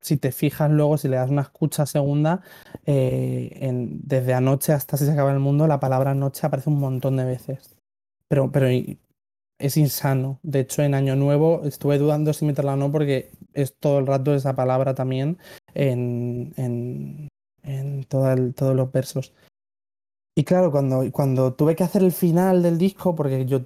si 0.00 0.16
te 0.16 0.32
fijas 0.32 0.70
luego, 0.70 0.98
si 0.98 1.08
le 1.08 1.16
das 1.16 1.30
una 1.30 1.42
escucha 1.42 1.86
segunda, 1.86 2.42
desde 2.86 4.34
anoche 4.34 4.72
hasta 4.72 4.96
si 4.96 5.04
se 5.06 5.12
acaba 5.12 5.32
el 5.32 5.40
mundo, 5.40 5.66
la 5.66 5.80
palabra 5.80 6.14
noche 6.14 6.46
aparece 6.46 6.70
un 6.70 6.80
montón 6.80 7.16
de 7.16 7.24
veces. 7.24 7.76
Pero, 8.28 8.50
pero 8.52 8.68
es 9.58 9.76
insano. 9.76 10.38
De 10.42 10.60
hecho, 10.60 10.82
en 10.82 10.94
Año 10.94 11.16
Nuevo 11.16 11.62
estuve 11.64 11.98
dudando 11.98 12.32
si 12.32 12.44
meterla 12.44 12.74
o 12.74 12.76
no 12.76 12.92
porque 12.92 13.30
es 13.54 13.74
todo 13.78 13.98
el 13.98 14.06
rato 14.06 14.34
esa 14.34 14.54
palabra 14.54 14.94
también 14.94 15.38
en, 15.74 16.52
en, 16.56 17.28
en 17.62 18.04
todo 18.04 18.34
todos 18.52 18.76
los 18.76 18.92
versos. 18.92 19.32
Y 20.36 20.44
claro, 20.44 20.70
cuando, 20.70 21.10
cuando 21.12 21.54
tuve 21.54 21.74
que 21.74 21.84
hacer 21.84 22.02
el 22.02 22.12
final 22.12 22.62
del 22.62 22.76
disco, 22.76 23.14
porque 23.14 23.46
yo 23.46 23.62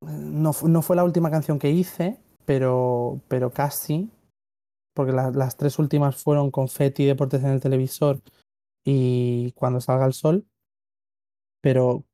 no, 0.00 0.52
no 0.66 0.82
fue 0.82 0.96
la 0.96 1.04
última 1.04 1.30
canción 1.30 1.58
que 1.58 1.70
hice, 1.70 2.18
pero, 2.46 3.20
pero 3.28 3.50
casi, 3.52 4.10
porque 4.94 5.12
la- 5.12 5.30
las 5.30 5.56
tres 5.56 5.78
últimas 5.78 6.16
fueron 6.22 6.50
Confetti, 6.50 7.04
Deportes 7.06 7.42
en 7.44 7.50
el 7.50 7.60
televisor 7.60 8.20
y 8.84 9.52
Cuando 9.52 9.80
salga 9.80 10.06
el 10.06 10.14
sol, 10.14 10.46
pero 11.60 12.04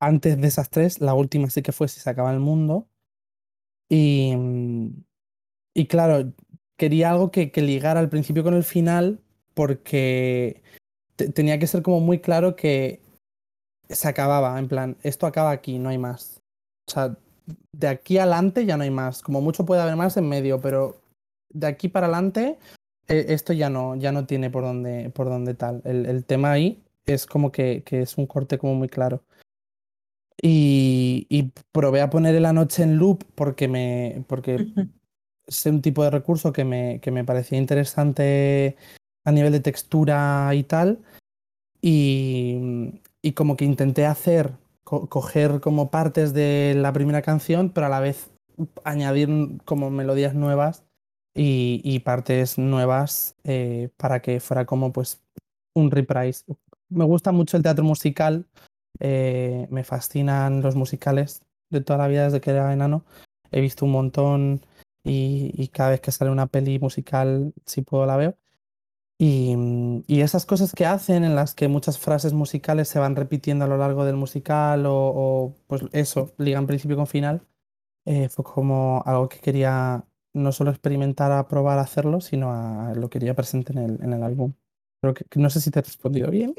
antes 0.00 0.40
de 0.40 0.48
esas 0.48 0.70
tres, 0.70 1.00
la 1.00 1.14
última 1.14 1.50
sí 1.50 1.62
que 1.62 1.72
fue 1.72 1.88
Si 1.88 2.00
se 2.00 2.10
acaba 2.10 2.32
el 2.32 2.40
mundo. 2.40 2.88
Y, 3.90 4.34
y 5.74 5.86
claro, 5.86 6.32
quería 6.76 7.10
algo 7.10 7.30
que, 7.30 7.50
que 7.52 7.62
ligara 7.62 8.00
al 8.00 8.08
principio 8.08 8.42
con 8.44 8.54
el 8.54 8.64
final 8.64 9.20
porque 9.54 10.62
te- 11.16 11.30
tenía 11.30 11.58
que 11.58 11.66
ser 11.66 11.82
como 11.82 12.00
muy 12.00 12.20
claro 12.20 12.56
que 12.56 13.02
se 13.88 14.08
acababa, 14.08 14.58
en 14.58 14.68
plan, 14.68 14.98
esto 15.02 15.26
acaba 15.26 15.50
aquí, 15.52 15.78
no 15.78 15.90
hay 15.90 15.98
más. 15.98 16.42
O 16.88 16.92
sea, 16.92 17.16
de 17.72 17.88
aquí 17.88 18.18
adelante 18.18 18.66
ya 18.66 18.76
no 18.76 18.84
hay 18.84 18.90
más. 18.90 19.22
Como 19.22 19.40
mucho 19.42 19.66
puede 19.66 19.82
haber 19.82 19.96
más 19.96 20.16
en 20.18 20.28
medio, 20.28 20.60
pero 20.60 21.00
de 21.50 21.66
aquí 21.68 21.88
para 21.88 22.06
adelante 22.08 22.58
eh, 23.08 23.26
esto 23.30 23.52
ya 23.54 23.70
no, 23.70 23.96
ya 23.96 24.12
no 24.12 24.26
tiene 24.26 24.50
por 24.50 24.64
dónde, 24.64 25.10
por 25.10 25.28
dónde 25.28 25.54
tal. 25.54 25.82
El, 25.84 26.06
el 26.06 26.24
tema 26.24 26.52
ahí 26.52 26.82
es 27.06 27.26
como 27.26 27.52
que, 27.52 27.82
que 27.84 28.02
es 28.02 28.18
un 28.18 28.26
corte 28.26 28.58
como 28.58 28.74
muy 28.76 28.88
claro. 28.88 29.24
Y, 30.40 31.26
y 31.28 31.52
probé 31.72 32.00
a 32.00 32.10
poner 32.10 32.40
la 32.40 32.52
noche 32.52 32.82
en 32.84 32.96
loop 32.96 33.24
porque 33.34 33.68
me. 33.68 34.24
porque 34.28 34.68
es 35.46 35.66
un 35.66 35.82
tipo 35.82 36.04
de 36.04 36.10
recurso 36.10 36.52
que 36.52 36.64
me, 36.64 37.00
que 37.00 37.10
me 37.10 37.24
parecía 37.24 37.58
interesante 37.58 38.76
a 39.24 39.32
nivel 39.32 39.52
de 39.52 39.60
textura 39.60 40.50
y 40.54 40.64
tal. 40.64 41.00
Y, 41.80 43.00
y 43.22 43.32
como 43.32 43.56
que 43.56 43.64
intenté 43.64 44.06
hacer, 44.06 44.52
co- 44.84 45.08
coger 45.08 45.60
como 45.60 45.90
partes 45.90 46.32
de 46.34 46.74
la 46.76 46.92
primera 46.92 47.22
canción, 47.22 47.70
pero 47.70 47.86
a 47.86 47.90
la 47.90 48.00
vez 48.00 48.30
añadir 48.84 49.28
como 49.64 49.90
melodías 49.90 50.34
nuevas 50.34 50.84
y, 51.34 51.80
y 51.84 52.00
partes 52.00 52.58
nuevas 52.58 53.36
eh, 53.44 53.90
para 53.96 54.20
que 54.22 54.40
fuera 54.40 54.66
como 54.66 54.92
pues 54.92 55.20
un 55.74 55.90
reprise. 55.90 56.44
Me 56.88 57.04
gusta 57.04 57.32
mucho 57.32 57.56
el 57.56 57.62
teatro 57.62 57.84
musical, 57.84 58.46
eh, 59.00 59.66
me 59.70 59.84
fascinan 59.84 60.62
los 60.62 60.76
musicales 60.76 61.42
de 61.70 61.80
toda 61.80 61.98
la 61.98 62.08
vida 62.08 62.24
desde 62.24 62.40
que 62.40 62.50
era 62.50 62.72
enano. 62.72 63.04
He 63.50 63.60
visto 63.60 63.84
un 63.84 63.92
montón 63.92 64.62
y, 65.04 65.68
cada 65.68 65.90
vez 65.90 66.00
que 66.00 66.12
sale 66.12 66.30
una 66.30 66.46
peli 66.46 66.78
musical, 66.78 67.52
si 67.66 67.82
puedo, 67.82 68.06
la 68.06 68.16
veo. 68.16 68.36
Y, 69.18 69.56
y 70.06 70.20
esas 70.20 70.46
cosas 70.46 70.72
que 70.72 70.86
hacen 70.86 71.24
en 71.24 71.34
las 71.34 71.54
que 71.54 71.68
muchas 71.68 71.98
frases 71.98 72.32
musicales 72.34 72.88
se 72.88 73.00
van 73.00 73.16
repitiendo 73.16 73.64
a 73.64 73.68
lo 73.68 73.76
largo 73.78 74.04
del 74.04 74.16
musical 74.16 74.84
o, 74.86 75.54
pues 75.66 75.82
eso, 75.92 76.34
ligan 76.38 76.66
principio 76.66 76.96
con 76.96 77.06
final, 77.08 77.42
eh, 78.04 78.28
fue 78.28 78.44
como 78.44 79.02
algo 79.06 79.28
que 79.28 79.40
quería 79.40 80.04
no 80.34 80.52
solo 80.52 80.70
experimentar 80.70 81.32
a 81.32 81.48
probar 81.48 81.78
a 81.78 81.82
hacerlo, 81.82 82.20
sino 82.20 82.52
a 82.52 82.94
lo 82.94 83.10
quería 83.10 83.34
presente 83.34 83.72
en 83.72 83.78
el, 83.78 84.02
en 84.02 84.12
el 84.12 84.22
álbum. 84.22 84.54
Creo 85.00 85.14
que 85.14 85.24
no 85.40 85.50
sé 85.50 85.60
si 85.60 85.70
te 85.70 85.80
he 85.80 85.82
respondido 85.82 86.30
bien. 86.30 86.54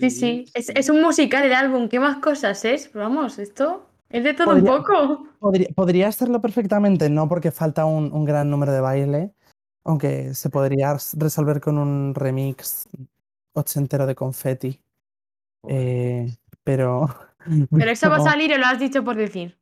Sí, 0.00 0.10
sí. 0.10 0.44
Es, 0.54 0.70
es 0.70 0.88
un 0.88 1.02
musical 1.02 1.44
el 1.44 1.52
álbum. 1.52 1.88
¿Qué 1.88 2.00
más 2.00 2.18
cosas 2.18 2.64
es? 2.64 2.88
Pero 2.88 3.04
vamos, 3.04 3.38
esto 3.38 3.86
es 4.08 4.24
de 4.24 4.34
todo 4.34 4.54
un 4.54 4.64
poco. 4.64 5.28
Podría, 5.38 5.68
podría 5.74 6.08
hacerlo 6.08 6.40
perfectamente, 6.40 7.10
no 7.10 7.28
porque 7.28 7.50
falta 7.50 7.84
un, 7.84 8.12
un 8.12 8.24
gran 8.24 8.50
número 8.50 8.72
de 8.72 8.80
baile, 8.80 9.34
aunque 9.84 10.34
se 10.34 10.50
podría 10.50 10.96
resolver 11.16 11.60
con 11.60 11.78
un 11.78 12.14
remix 12.14 12.88
ochentero 13.52 14.06
de 14.06 14.14
confetti. 14.14 14.80
Eh, 15.68 16.34
pero. 16.64 17.08
Pero 17.70 17.90
eso 17.90 18.10
va 18.10 18.16
a 18.16 18.20
salir 18.20 18.52
o 18.52 18.58
lo 18.58 18.66
has 18.66 18.78
dicho 18.78 19.02
por 19.02 19.16
decir. 19.16 19.58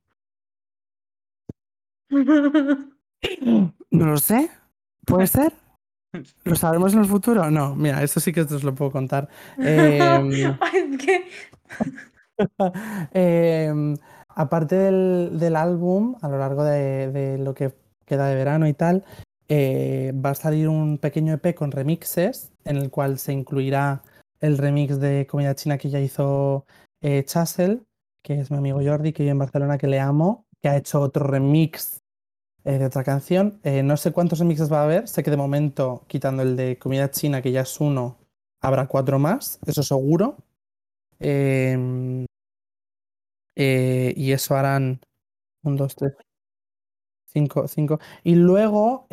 No 3.90 4.07
lo 4.07 4.18
sé. 4.18 4.51
¿Puede 5.05 5.27
ser? 5.27 5.53
¿Lo 6.44 6.57
sabremos 6.57 6.94
en 6.94 7.01
el 7.01 7.07
futuro? 7.07 7.51
No, 7.51 7.75
mira, 7.75 8.03
eso 8.03 8.21
sí 8.21 8.33
que 8.33 8.40
os 8.42 8.64
lo 8.64 8.75
puedo 8.75 8.90
contar. 8.90 9.29
Em, 9.59 10.31
Em, 13.12 13.97
aparte 14.29 14.77
del, 14.77 15.38
del 15.40 15.57
álbum, 15.57 16.14
a 16.23 16.29
lo 16.29 16.38
largo 16.38 16.62
de, 16.62 17.11
de 17.11 17.38
lo 17.38 17.53
que 17.53 17.73
queda 18.07 18.29
de 18.29 18.37
verano 18.37 18.68
y 18.68 18.75
tal, 18.75 19.05
eh, 19.49 20.12
va 20.14 20.31
a 20.31 20.35
salir 20.35 20.68
un 20.68 20.99
pequeño 20.99 21.35
EP 21.35 21.55
con 21.55 21.73
remixes, 21.73 22.53
en 22.64 22.77
el 22.77 22.90
cual 22.90 23.18
se 23.18 23.33
incluirá 23.33 24.03
el 24.40 24.59
remix 24.59 25.01
de 25.01 25.27
comida 25.27 25.55
china 25.55 25.79
que 25.79 25.90
ya 25.90 26.01
hizo 26.01 26.66
eh, 27.01 27.25
Chassel, 27.25 27.83
que 28.23 28.40
es 28.40 28.51
mi 28.51 28.59
amigo 28.59 28.81
Jordi, 28.83 29.12
que 29.12 29.23
vive 29.23 29.33
en 29.33 29.38
Barcelona, 29.38 29.79
que 29.79 29.87
le 29.87 30.01
amo, 30.01 30.44
que 30.61 30.68
ha 30.68 30.77
hecho 30.77 31.01
otro 31.01 31.27
remix 31.27 32.03
eh, 32.64 32.79
de 32.79 32.87
otra 32.87 33.05
canción. 33.05 33.61
Eh, 33.64 33.83
no 33.83 33.97
sé 33.97 34.12
cuántos 34.12 34.38
remixes 34.40 34.73
va 34.73 34.81
a 34.81 34.85
haber, 34.85 35.09
sé 35.09 35.23
que 35.23 35.31
de 35.31 35.37
momento, 35.37 36.05
quitando 36.09 36.42
el 36.42 36.57
de 36.57 36.79
comida 36.79 37.11
china, 37.11 37.42
que 37.42 37.53
ya 37.53 37.62
es 37.62 37.81
uno, 37.81 38.18
habrá 38.61 38.87
cuatro 38.88 39.18
más, 39.18 39.59
eso 39.66 39.83
seguro. 39.83 40.37
Em, 41.21 42.27
eh, 43.57 44.14
y 44.16 44.33
eso 44.33 44.57
harán 44.57 45.01
un, 45.64 45.77
dos, 45.77 45.97
tres, 45.97 46.14
cinco, 47.27 47.68
cinco. 47.68 47.99
Y 48.25 48.35
luego 48.35 49.07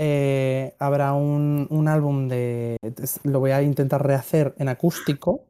habrá 0.80 1.14
un, 1.14 1.68
un 1.70 1.88
álbum 1.88 2.28
de. 2.28 2.78
Lo 3.24 3.40
voy 3.40 3.52
a 3.52 3.62
intentar 3.62 4.06
rehacer 4.06 4.56
en 4.58 4.70
acústico. 4.70 5.46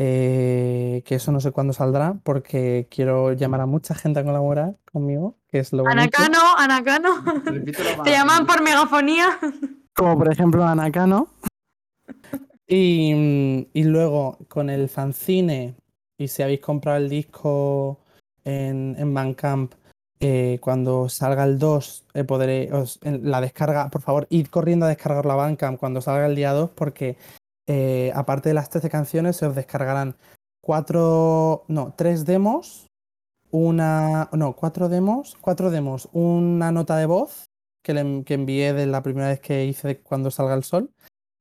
Eh, 0.00 1.02
que 1.04 1.16
eso 1.16 1.32
no 1.32 1.40
sé 1.40 1.50
cuándo 1.50 1.72
saldrá, 1.72 2.14
porque 2.22 2.86
quiero 2.88 3.32
llamar 3.32 3.62
a 3.62 3.66
mucha 3.66 3.96
gente 3.96 4.20
a 4.20 4.24
colaborar 4.24 4.76
conmigo, 4.92 5.34
que 5.48 5.58
es 5.58 5.72
lo 5.72 5.82
bonito. 5.82 6.00
Anacano, 6.20 6.38
Anacano. 6.56 7.24
Te 8.04 8.10
llaman 8.12 8.46
por 8.46 8.62
megafonía. 8.62 9.38
Como 9.96 10.16
por 10.16 10.32
ejemplo 10.32 10.64
Anacano. 10.64 11.26
Y, 12.66 13.66
y 13.72 13.84
luego 13.84 14.38
con 14.48 14.70
el 14.70 14.88
fanzine, 14.88 15.74
y 16.18 16.28
si 16.28 16.42
habéis 16.42 16.60
comprado 16.60 16.98
el 16.98 17.08
disco 17.08 17.98
en, 18.44 18.94
en 18.98 19.12
Bandcamp, 19.14 19.72
eh, 20.20 20.58
cuando 20.60 21.08
salga 21.08 21.44
el 21.44 21.58
2, 21.58 22.04
eh, 22.14 22.24
podré, 22.24 22.72
os- 22.72 22.98
en 23.02 23.30
la 23.30 23.40
descarga, 23.40 23.88
por 23.88 24.02
favor, 24.02 24.26
id 24.30 24.48
corriendo 24.48 24.84
a 24.86 24.90
descargar 24.90 25.24
la 25.26 25.34
Bandcamp 25.36 25.78
cuando 25.78 26.00
salga 26.00 26.26
el 26.26 26.34
día 26.36 26.52
2, 26.52 26.70
porque 26.74 27.16
eh, 27.68 28.10
aparte 28.14 28.48
de 28.48 28.54
las 28.54 28.70
13 28.70 28.88
canciones, 28.88 29.36
se 29.36 29.46
os 29.46 29.54
descargarán 29.54 30.16
cuatro, 30.62 31.64
no, 31.68 31.92
tres 31.96 32.24
demos, 32.24 32.88
una, 33.50 34.30
no, 34.32 34.56
cuatro 34.56 34.88
demos, 34.88 35.36
cuatro 35.40 35.70
demos, 35.70 36.08
una 36.12 36.72
nota 36.72 36.96
de 36.96 37.04
voz 37.04 37.50
que, 37.82 37.92
le 37.92 38.24
que 38.24 38.34
envié 38.34 38.72
de 38.72 38.86
la 38.86 39.02
primera 39.02 39.28
vez 39.28 39.40
que 39.40 39.66
hice 39.66 39.88
de 39.88 40.00
cuando 40.00 40.30
salga 40.30 40.54
el 40.54 40.64
sol 40.64 40.90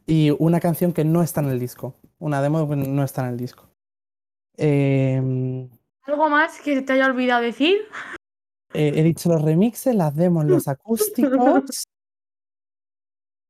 y 0.05 0.35
una 0.37 0.59
canción 0.59 0.91
que 0.91 1.05
no 1.05 1.23
está 1.23 1.39
en 1.39 1.47
el 1.47 1.59
disco, 1.59 1.95
una 2.19 2.41
demo 2.41 2.67
que 2.67 2.75
no 2.75 3.03
está 3.03 3.23
en 3.23 3.29
el 3.29 3.37
disco. 3.37 3.69
Em, 4.57 5.69
¿Algo 6.03 6.29
más 6.29 6.59
que 6.59 6.81
te 6.81 6.93
haya 6.93 7.05
olvidado 7.05 7.41
decir? 7.41 7.77
eh, 8.73 8.91
he 8.95 9.03
dicho 9.03 9.29
los 9.29 9.41
remixes, 9.41 9.95
las 9.95 10.15
demos, 10.15 10.45
los 10.45 10.67
acústicos. 10.67 11.87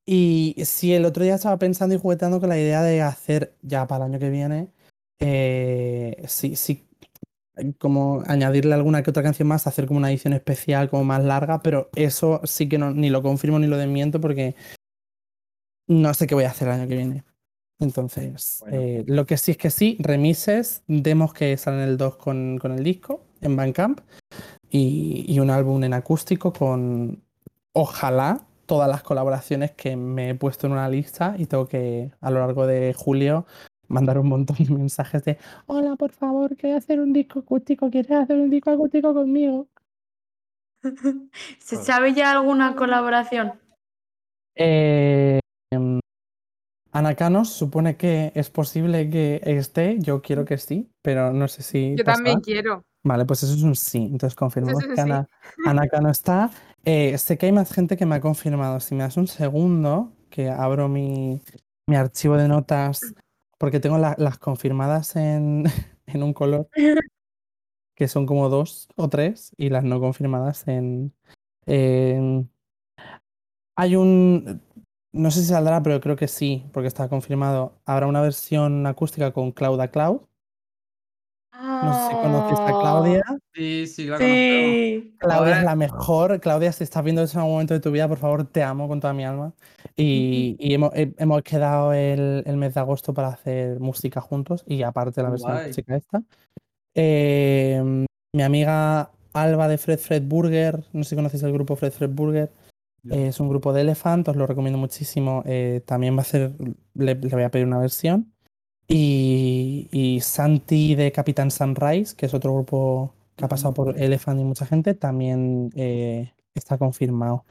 Y 0.09 0.55
sí, 0.63 0.93
el 0.93 1.03
otro 1.03 1.23
día 1.25 1.35
estaba 1.35 1.59
pensando 1.59 1.93
y 1.93 1.99
jugueteando 1.99 2.39
con 2.39 2.47
la 2.47 2.57
idea 2.57 2.81
de 2.81 3.01
hacer 3.01 3.53
ya 3.61 3.85
para 3.87 4.05
el 4.05 4.11
año 4.13 4.19
que 4.19 4.29
viene, 4.29 4.71
eh, 5.19 6.23
sí, 6.27 6.55
sí, 6.55 6.87
como 7.77 8.23
añadirle 8.25 8.73
alguna 8.73 9.03
que 9.03 9.09
otra 9.09 9.21
canción 9.21 9.49
más, 9.49 9.67
hacer 9.67 9.85
como 9.85 9.97
una 9.97 10.09
edición 10.09 10.31
especial, 10.31 10.89
como 10.89 11.03
más 11.03 11.21
larga, 11.25 11.61
pero 11.61 11.89
eso 11.95 12.39
sí 12.45 12.69
que 12.69 12.77
no, 12.77 12.91
ni 12.91 13.09
lo 13.09 13.21
confirmo 13.21 13.59
ni 13.59 13.67
lo 13.67 13.75
desmiento 13.77 14.21
porque 14.21 14.55
no 15.87 16.13
sé 16.13 16.25
qué 16.25 16.35
voy 16.35 16.45
a 16.45 16.51
hacer 16.51 16.69
el 16.69 16.73
año 16.75 16.87
que 16.87 16.95
viene. 16.95 17.23
Entonces, 17.79 18.59
Bueno. 18.61 18.77
eh, 18.77 19.03
lo 19.07 19.25
que 19.25 19.37
sí 19.37 19.51
es 19.51 19.57
que 19.57 19.69
sí, 19.69 19.97
remises, 19.99 20.83
demos 20.87 21.33
que 21.33 21.57
salen 21.57 21.81
el 21.81 21.97
2 21.97 22.15
con, 22.15 22.57
con 22.59 22.71
el 22.71 22.83
disco 22.83 23.25
en 23.41 23.55
Bandcamp 23.57 23.99
y, 24.69 25.25
y 25.27 25.39
un 25.39 25.49
álbum 25.49 25.83
en 25.83 25.93
acústico 25.93 26.53
con, 26.53 27.23
ojalá, 27.73 28.46
todas 28.67 28.87
las 28.87 29.01
colaboraciones 29.01 29.71
que 29.71 29.95
me 29.95 30.29
he 30.29 30.35
puesto 30.35 30.67
en 30.67 30.73
una 30.73 30.89
lista 30.89 31.35
y 31.37 31.47
tengo 31.47 31.67
que, 31.67 32.11
a 32.21 32.29
lo 32.29 32.39
largo 32.39 32.67
de 32.67 32.93
julio, 32.93 33.47
mandar 33.87 34.19
un 34.19 34.27
montón 34.27 34.57
de 34.59 34.69
mensajes 34.69 35.23
de 35.23 35.37
hola, 35.65 35.95
por 35.95 36.11
favor, 36.11 36.55
quiero 36.55 36.77
hacer 36.77 36.99
un 36.99 37.13
disco 37.13 37.39
acústico, 37.39 37.89
¿quieres 37.89 38.11
hacer 38.11 38.37
un 38.37 38.49
disco 38.49 38.69
acústico 38.69 39.13
conmigo? 39.13 39.67
¿Se 41.59 41.77
sabe 41.77 42.13
ya 42.13 42.31
alguna 42.31 42.75
colaboración? 42.75 43.53
Eh, 44.55 45.39
em, 45.71 45.99
Anacanos 46.91 47.49
supone 47.49 47.95
que 47.95 48.31
es 48.35 48.49
posible 48.49 49.09
que 49.09 49.41
esté, 49.43 49.97
yo 49.99 50.21
quiero 50.21 50.45
que 50.45 50.57
sí, 50.57 50.89
pero 51.01 51.31
no 51.31 51.47
sé 51.47 51.63
si 51.63 51.95
Yo 51.95 52.03
pasará. 52.03 52.15
también 52.15 52.41
quiero. 52.41 52.83
Vale, 53.07 53.25
pues 53.25 53.43
eso 53.43 53.53
es 53.53 53.63
un 53.63 53.75
sí. 53.75 53.99
Entonces 53.99 54.35
confirmamos 54.35 54.83
un 54.83 54.89
que 54.89 54.95
sí. 54.95 55.01
Ana, 55.01 55.27
Anacano 55.65 56.09
está. 56.09 56.51
Eh, 56.83 57.17
sé 57.17 57.37
que 57.37 57.45
hay 57.47 57.51
más 57.51 57.71
gente 57.73 57.97
que 57.97 58.05
me 58.05 58.15
ha 58.15 58.21
confirmado. 58.21 58.79
Si 58.79 58.95
me 58.95 59.03
das 59.03 59.17
un 59.17 59.27
segundo, 59.27 60.11
que 60.29 60.49
abro 60.49 60.87
mi, 60.89 61.41
mi 61.87 61.95
archivo 61.95 62.35
de 62.37 62.47
notas, 62.47 63.13
porque 63.57 63.79
tengo 63.79 63.97
la- 63.97 64.15
las 64.17 64.37
confirmadas 64.37 65.15
en, 65.15 65.63
en 66.05 66.23
un 66.23 66.33
color, 66.33 66.67
que 67.95 68.07
son 68.07 68.25
como 68.25 68.49
dos 68.49 68.89
o 68.95 69.09
tres, 69.09 69.51
y 69.57 69.69
las 69.69 69.83
no 69.83 69.99
confirmadas 69.99 70.67
en... 70.67 71.13
en- 71.65 72.49
Hay 73.75 73.95
un... 73.95 74.61
No 75.13 75.31
sé 75.31 75.41
si 75.41 75.47
saldrá, 75.47 75.81
pero 75.81 75.99
creo 76.01 76.15
que 76.15 76.27
sí, 76.27 76.65
porque 76.73 76.87
está 76.87 77.09
confirmado. 77.09 77.79
Habrá 77.85 78.05
una 78.07 78.21
versión 78.21 78.85
acústica 78.85 79.31
con 79.31 79.51
Cloud 79.51 79.79
a 79.79 79.87
Cloud. 79.89 80.21
No 81.81 81.93
sé 81.93 81.99
si 82.09 82.15
conoces 82.21 82.59
a 82.65 82.73
Claudia. 82.79 83.23
Sí, 83.53 83.87
sí, 83.87 84.05
la. 84.05 84.17
Sí. 84.17 85.13
Claudia 85.19 85.57
es 85.59 85.63
la 85.63 85.75
mejor. 85.75 86.39
Claudia, 86.39 86.71
si 86.71 86.83
estás 86.83 87.03
viendo 87.03 87.23
eso 87.23 87.33
en 87.37 87.39
algún 87.41 87.53
momento 87.55 87.73
de 87.73 87.79
tu 87.79 87.91
vida, 87.91 88.07
por 88.07 88.17
favor, 88.19 88.45
te 88.45 88.61
amo 88.63 88.87
con 88.87 88.99
toda 88.99 89.13
mi 89.13 89.25
alma. 89.25 89.53
Y, 89.95 90.55
y 90.59 90.73
hemos, 90.75 90.91
he- 90.93 91.13
hemos 91.17 91.41
quedado 91.41 91.91
el, 91.93 92.43
el 92.45 92.57
mes 92.57 92.73
de 92.75 92.79
agosto 92.79 93.13
para 93.13 93.29
hacer 93.29 93.79
música 93.79 94.21
juntos 94.21 94.63
y 94.67 94.83
aparte 94.83 95.23
la 95.23 95.29
versión 95.31 95.51
guay. 95.53 95.63
acústica 95.63 95.95
esta. 95.95 96.23
Eh, 96.93 98.05
mi 98.35 98.43
amiga 98.43 99.11
Alba 99.33 99.67
de 99.67 99.77
Fred 99.77 99.99
Fred 99.99 100.23
Burger, 100.23 100.83
no 100.93 101.03
sé 101.03 101.11
si 101.11 101.15
conocéis 101.15 101.43
el 101.43 101.53
grupo 101.53 101.75
Fred 101.75 101.91
Fred 101.91 102.09
Burger, 102.11 102.51
eh, 103.09 103.27
es 103.27 103.39
un 103.39 103.49
grupo 103.49 103.73
de 103.73 103.81
Elephant, 103.81 104.27
os 104.27 104.35
lo 104.35 104.45
recomiendo 104.47 104.77
muchísimo. 104.77 105.43
eh, 105.45 105.81
también 105.85 106.15
va 106.17 106.21
a 106.21 106.25
ser, 106.25 106.53
le, 106.93 107.15
le 107.15 107.29
voy 107.29 107.43
a 107.43 107.49
pedir 107.51 107.65
una 107.67 107.79
versión. 107.79 108.33
Y, 108.87 109.89
y 109.91 110.21
Santi 110.21 110.95
de 110.95 111.11
Capitán 111.11 111.51
Sunrise, 111.51 112.15
que 112.15 112.25
es 112.25 112.33
otro 112.33 112.53
grupo 112.53 113.13
que 113.35 113.45
ha 113.45 113.47
pasado 113.47 113.73
por 113.73 113.97
Elephant 113.99 114.39
y 114.39 114.43
mucha 114.43 114.65
gente, 114.65 114.93
también 114.93 115.69
eh, 115.75 116.33
está 116.55 116.77
confirmado. 116.77 117.45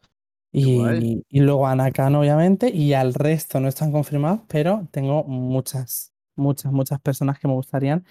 Y, 0.53 1.23
luego 1.41 1.67
Anakan, 1.67 2.15
obviamente, 2.15 2.71
y 2.71 2.95
al 2.95 3.13
resto 3.13 3.61
no 3.61 3.69
están 3.69 3.93
confirmados, 3.93 4.41
pero 4.49 4.89
tengo 4.91 5.23
muchas, 5.25 6.15
muchas, 6.35 6.73
muchas 6.73 6.99
personas 7.01 7.39
que 7.39 7.47
me 7.47 7.55
gustarían. 7.55 8.07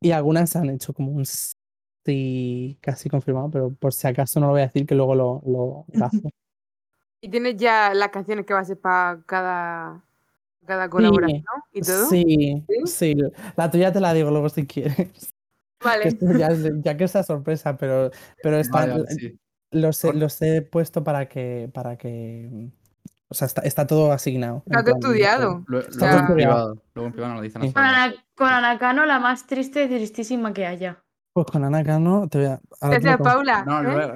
Y 0.00 0.10
algunas 0.10 0.56
han 0.56 0.68
hecho 0.70 0.92
como 0.92 1.12
un 1.12 1.24
sí 1.24 2.76
casi 2.80 3.08
confirmado, 3.08 3.50
pero 3.50 3.70
por 3.70 3.92
si 3.92 4.08
acaso 4.08 4.40
no 4.40 4.46
lo 4.46 4.52
voy 4.52 4.62
a 4.62 4.66
decir, 4.66 4.84
que 4.84 4.96
luego 4.96 5.14
lo, 5.14 5.42
lo 5.46 5.84
gafo. 5.88 6.28
Y 7.20 7.28
tienes 7.28 7.56
ya 7.56 7.94
las 7.94 8.08
canciones 8.08 8.46
que 8.46 8.54
va 8.54 8.60
a 8.60 8.64
ser 8.64 8.80
para 8.80 9.22
cada, 9.24 10.04
cada 10.66 10.90
colaboración 10.90 11.44
y 11.72 11.80
todo. 11.80 12.06
Sí, 12.10 12.64
¿Sí? 12.68 12.86
sí. 12.86 13.16
La 13.56 13.70
tuya 13.70 13.92
te 13.92 14.00
la 14.00 14.12
digo 14.12 14.30
luego 14.30 14.48
si 14.48 14.66
quieres. 14.66 14.96
Que 15.78 15.88
Vale. 15.88 16.08
esto 16.08 16.26
ya, 16.32 16.48
es- 16.48 16.72
ya 16.82 16.96
que 16.96 17.04
es 17.04 17.12
sorpresa, 17.12 17.76
pero, 17.76 18.10
pero 18.42 18.56
está, 18.58 18.86
Vale, 18.86 19.06
sí. 19.08 19.38
los, 19.70 20.02
los 20.04 20.40
he 20.42 20.62
puesto 20.62 21.04
para 21.04 21.28
que, 21.28 21.70
para 21.72 21.96
que. 21.96 22.70
O 23.28 23.34
sea, 23.34 23.46
está, 23.46 23.60
está 23.62 23.86
todo 23.86 24.12
asignado. 24.12 24.62
Está 24.66 24.84
todo 24.84 24.94
estudiado. 24.94 25.64
Lo- 25.66 25.80
Está 25.80 25.98
Luego 26.06 26.18
en 26.20 26.26
todo 26.26 26.34
privado. 26.36 26.82
Luego 26.94 27.06
en 27.08 27.12
privado 27.12 27.32
nos 27.34 27.40
lo 27.40 27.42
dicen 27.44 27.62
a 27.62 27.64
Sí. 27.66 27.72
Con. 27.72 27.82
Ana- 27.84 28.14
con 28.36 28.48
Anacano, 28.48 29.04
la 29.06 29.18
más 29.18 29.46
triste, 29.46 29.86
tristísima 29.86 30.52
que 30.52 30.66
haya. 30.66 31.02
Pues 31.32 31.46
con 31.46 31.62
Ana 31.64 31.84
Cano 31.84 32.26
te 32.28 32.38
voy 32.38 32.46
a. 32.46 32.60
ahora 32.80 32.98
Gracias. 32.98 33.18
Paula. 33.18 33.64
No, 33.64 33.82
¿eh? 34.00 34.12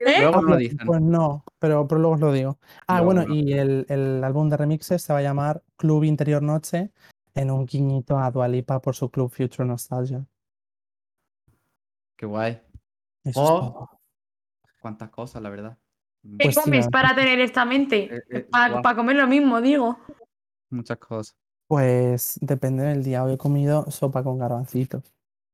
¿Eh? 0.00 0.20
luego 0.22 0.38
Ah, 0.38 0.42
lo 0.42 0.48
pues- 0.48 0.58
dicen. 0.58 0.78
Pues 0.86 1.00
no, 1.00 1.44
pero, 1.58 1.86
pero 1.86 2.00
luego 2.00 2.14
os 2.14 2.20
lo 2.20 2.32
digo. 2.32 2.58
Ah, 2.86 3.00
bueno, 3.02 3.24
y 3.32 3.52
el, 3.52 3.86
el 3.88 4.24
álbum 4.24 4.48
de 4.48 4.56
remixes 4.56 5.02
se 5.02 5.12
va 5.12 5.18
a 5.20 5.22
llamar 5.22 5.62
Club 5.76 6.04
Interior 6.04 6.42
Noche 6.42 6.90
en 7.34 7.50
un 7.50 7.66
guiñito 7.66 8.18
a 8.18 8.30
Dualipa 8.30 8.80
por 8.80 8.94
su 8.96 9.10
Club 9.10 9.30
Future 9.30 9.66
Nostalgia. 9.68 10.24
Qué 12.16 12.26
guay. 12.26 12.60
Eso 13.24 13.40
Oh. 13.42 13.88
es. 13.92 14.70
Cuántas 14.80 15.10
cosas, 15.10 15.42
la 15.42 15.50
verdad. 15.50 15.78
¿Qué 16.22 16.44
Pues 16.44 16.56
comes 16.58 16.88
para 16.88 17.14
tener 17.14 17.38
esta 17.40 17.64
mente? 17.64 18.14
Eh, 18.14 18.22
eh, 18.30 18.40
Para 18.50 18.80
guau. 18.80 18.96
comer 18.96 19.16
lo 19.16 19.26
mismo, 19.26 19.60
digo. 19.60 19.98
Muchas 20.70 20.98
cosas. 20.98 21.36
Pues 21.66 22.38
depende 22.42 22.82
del 22.84 23.02
día. 23.04 23.22
Hoy 23.24 23.34
he 23.34 23.38
comido 23.38 23.90
sopa 23.90 24.22
con 24.22 24.38
garbancitos. 24.38 25.02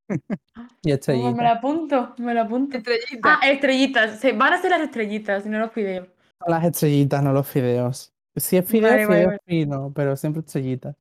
y 0.82 0.92
Oh, 0.92 0.92
me 0.92 0.94
estrellitas. 0.94 1.36
la 1.36 1.50
apunto, 1.52 2.14
me 2.18 2.34
la 2.34 2.42
apunto. 2.42 2.76
Estrellita. 2.76 3.38
Ah, 3.42 3.50
estrellitas. 3.50 4.20
Se, 4.20 4.32
van 4.32 4.52
a 4.54 4.60
ser 4.62 4.70
las 4.70 4.80
estrellitas, 4.82 5.44
y 5.46 5.48
no 5.48 5.58
los 5.58 5.72
fideos. 5.72 6.08
Las 6.46 6.64
estrellitas, 6.64 7.22
no 7.22 7.32
los 7.32 7.46
fideos. 7.48 8.12
Si 8.36 8.56
es 8.56 8.66
fideo, 8.68 8.90
Vale, 8.90 9.06
fideo 9.06 9.26
vale. 9.28 9.38
fino, 9.46 9.92
pero 9.94 10.16
siempre 10.16 10.40
estrellitas. 10.40 10.94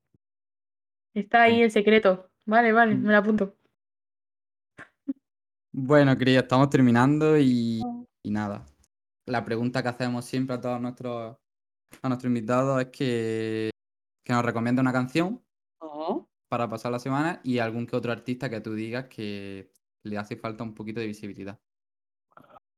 Está 1.14 1.43
ahí 1.43 1.62
el 1.62 1.72
secreto. 1.72 2.30
Vale, 2.45 2.72
vale, 2.72 2.95
me 2.95 3.12
la 3.12 3.20
apunto. 3.20 3.56
Bueno, 5.72 6.18
querida, 6.18 6.39
estamos 6.39 6.70
terminando 6.70 7.38
y, 7.38 7.82
Oh. 7.84 8.06
y 8.24 8.32
nada. 8.32 8.66
La 9.26 9.43
pregunta 9.43 9.82
que 9.84 9.89
hacemos 9.89 10.24
siempre 10.26 10.56
a 10.56 10.62
todos 10.62 10.80
nuestros, 10.80 11.36
a 12.01 12.08
nuestros 12.08 12.30
invitados 12.30 12.82
es 12.82 12.88
que, 12.89 13.70
que 14.24 14.34
nos 14.34 14.45
recomiende 14.45 14.82
una 14.82 14.93
canción 14.93 15.41
para 16.56 16.70
pasar 16.70 16.89
la 16.89 16.99
semana 16.99 17.41
y 17.43 17.60
algún 17.60 17.86
que 17.86 17.97
otro 17.97 18.14
artista 18.14 18.49
que 18.49 18.62
tú 18.62 18.74
digas 18.74 19.08
que 19.10 19.74
le 20.03 20.18
hace 20.18 20.38
falta 20.38 20.64
un 20.64 20.74
poquito 20.74 21.01
de 21.01 21.08
visibilidad. 21.08 21.60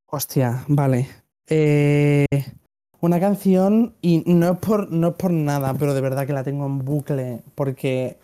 Hostia, 0.07 0.65
vale. 0.67 1.07
Eh, 1.47 2.25
una 3.01 3.19
canción, 3.19 3.95
y 4.01 4.23
no 4.25 4.53
es, 4.53 4.57
por, 4.57 4.91
no 4.91 5.09
es 5.09 5.13
por 5.13 5.29
nada, 5.29 5.75
pero 5.75 5.93
de 5.93 6.01
verdad 6.01 6.25
que 6.25 6.33
la 6.33 6.43
tengo 6.43 6.65
en 6.65 6.79
bucle, 6.79 7.43
porque 7.53 8.17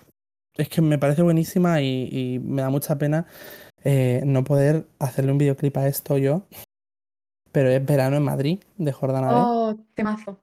es 0.56 0.70
que 0.70 0.82
me 0.82 0.98
parece 0.98 1.22
buenísima 1.22 1.82
y, 1.82 2.10
y 2.12 2.40
me 2.40 2.64
da 2.64 2.72
mucha 2.72 2.98
pena 2.98 3.28
eh, 3.84 4.24
no 4.26 4.44
poder 4.44 4.88
hacerle 4.98 5.34
un 5.34 5.38
videoclip 5.38 5.78
a 5.78 5.88
esto 5.88 6.18
yo. 6.18 6.48
Pero 7.52 7.70
es 7.70 7.86
Verano 7.86 8.16
en 8.16 8.24
Madrid, 8.24 8.60
de 8.78 8.92
Jordana. 8.92 9.30
Oh, 9.32 9.78
temazo. 9.94 10.43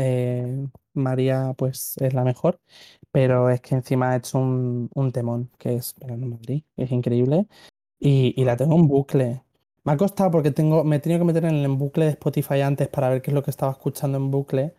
Eh, 0.00 0.66
María, 0.94 1.54
pues 1.56 1.94
es 1.98 2.14
la 2.14 2.24
mejor, 2.24 2.60
pero 3.12 3.50
es 3.50 3.60
que 3.60 3.74
encima 3.74 4.14
hecho 4.16 4.38
un, 4.38 4.88
un 4.94 5.12
temón, 5.12 5.50
que 5.58 5.74
es 5.76 5.94
Madrid, 6.06 6.62
es 6.76 6.92
increíble, 6.92 7.46
y, 8.00 8.34
y 8.40 8.44
la 8.44 8.56
tengo 8.56 8.76
en 8.76 8.88
bucle. 8.88 9.42
Me 9.84 9.92
ha 9.92 9.96
costado 9.96 10.30
porque 10.30 10.52
tengo, 10.52 10.84
me 10.84 10.96
he 10.96 11.00
tenido 11.00 11.20
que 11.20 11.24
meter 11.26 11.44
en 11.46 11.56
el 11.56 11.68
bucle 11.70 12.04
de 12.06 12.12
Spotify 12.12 12.60
antes 12.62 12.88
para 12.88 13.08
ver 13.10 13.22
qué 13.22 13.30
es 13.30 13.34
lo 13.34 13.42
que 13.42 13.50
estaba 13.50 13.72
escuchando 13.72 14.18
en 14.18 14.30
bucle, 14.30 14.74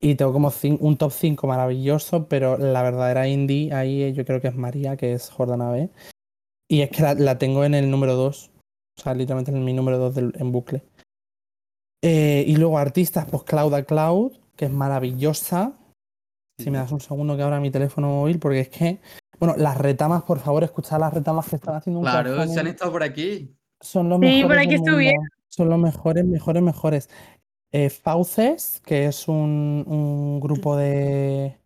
y 0.00 0.14
tengo 0.16 0.32
como 0.32 0.52
un 0.80 0.96
top 0.98 1.12
5 1.12 1.46
maravilloso, 1.46 2.28
pero 2.28 2.58
la 2.58 2.82
verdadera 2.82 3.28
indie 3.28 3.72
ahí 3.74 4.12
yo 4.14 4.24
creo 4.24 4.40
que 4.40 4.48
es 4.48 4.56
María, 4.56 4.96
que 4.96 5.12
es 5.14 5.30
Jordana 5.30 5.70
B, 5.70 5.90
y 6.68 6.82
es 6.82 6.90
que 6.90 7.02
la, 7.02 7.38
tengo 7.38 7.64
en 7.64 7.74
el 7.74 7.90
número 7.90 8.14
2, 8.16 8.50
o 8.98 9.02
sea, 9.02 9.14
literalmente 9.14 9.52
en 9.52 9.64
mi 9.64 9.72
número 9.74 9.98
2 9.98 10.14
del- 10.14 10.34
en 10.38 10.52
bucle. 10.52 10.84
Eh, 12.02 12.44
y 12.46 12.56
luego 12.56 12.78
artistas, 12.78 13.26
pues 13.30 13.42
Cloud 13.44 13.74
a 13.74 13.84
Cloud, 13.84 14.32
que 14.56 14.64
es 14.66 14.70
maravillosa. 14.72 15.72
Si 16.58 16.70
me 16.70 16.78
das 16.78 16.90
un 16.90 17.00
segundo 17.00 17.36
que 17.36 17.42
abra 17.42 17.60
mi 17.60 17.70
teléfono 17.70 18.08
móvil, 18.08 18.38
porque 18.38 18.60
es 18.60 18.68
que, 18.70 18.98
bueno, 19.38 19.54
las 19.58 19.76
retamas, 19.76 20.22
por 20.22 20.38
favor, 20.38 20.64
escuchad 20.64 20.98
las 21.00 21.12
retamas 21.12 21.46
que 21.48 21.56
están 21.56 21.74
haciendo 21.76 22.00
un 22.00 22.06
Claro, 22.06 22.46
se 22.48 22.60
han 22.60 22.66
estado 22.66 22.90
por 22.92 23.02
aquí. 23.02 23.54
Son 23.80 24.08
los 24.08 24.18
Sí, 24.20 24.24
mejores. 24.24 24.46
por 24.48 24.58
aquí 24.58 24.74
estuvieron. 24.74 25.28
Son 25.48 25.68
los 25.68 25.78
mejores, 25.78 26.24
mejores, 26.24 26.62
mejores. 26.62 27.10
Eh, 27.72 27.90
Fauces, 27.90 28.80
que 28.86 29.04
es 29.06 29.28
un, 29.28 29.84
un 29.86 30.40
grupo 30.40 30.76
de. 30.76 31.58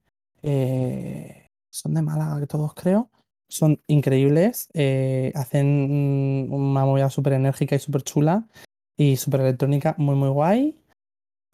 eh, 0.43 1.47
son 1.73 1.95
de 1.95 2.03
Málaga, 2.03 2.41
que 2.41 2.47
todos 2.49 2.75
creo. 2.75 3.11
Son 3.49 3.81
increíbles. 3.87 4.69
eh, 4.75 5.31
hacen 5.37 6.49
una 6.51 6.85
movida 6.85 7.11
súper 7.11 7.35
enérgica 7.35 7.77
y 7.77 7.79
súper 7.79 8.03
chula. 8.03 8.49
Y 8.97 9.17
súper 9.17 9.43
electrónica, 9.43 9.95
muy, 9.99 10.17
muy 10.17 10.29
guay. 10.31 10.77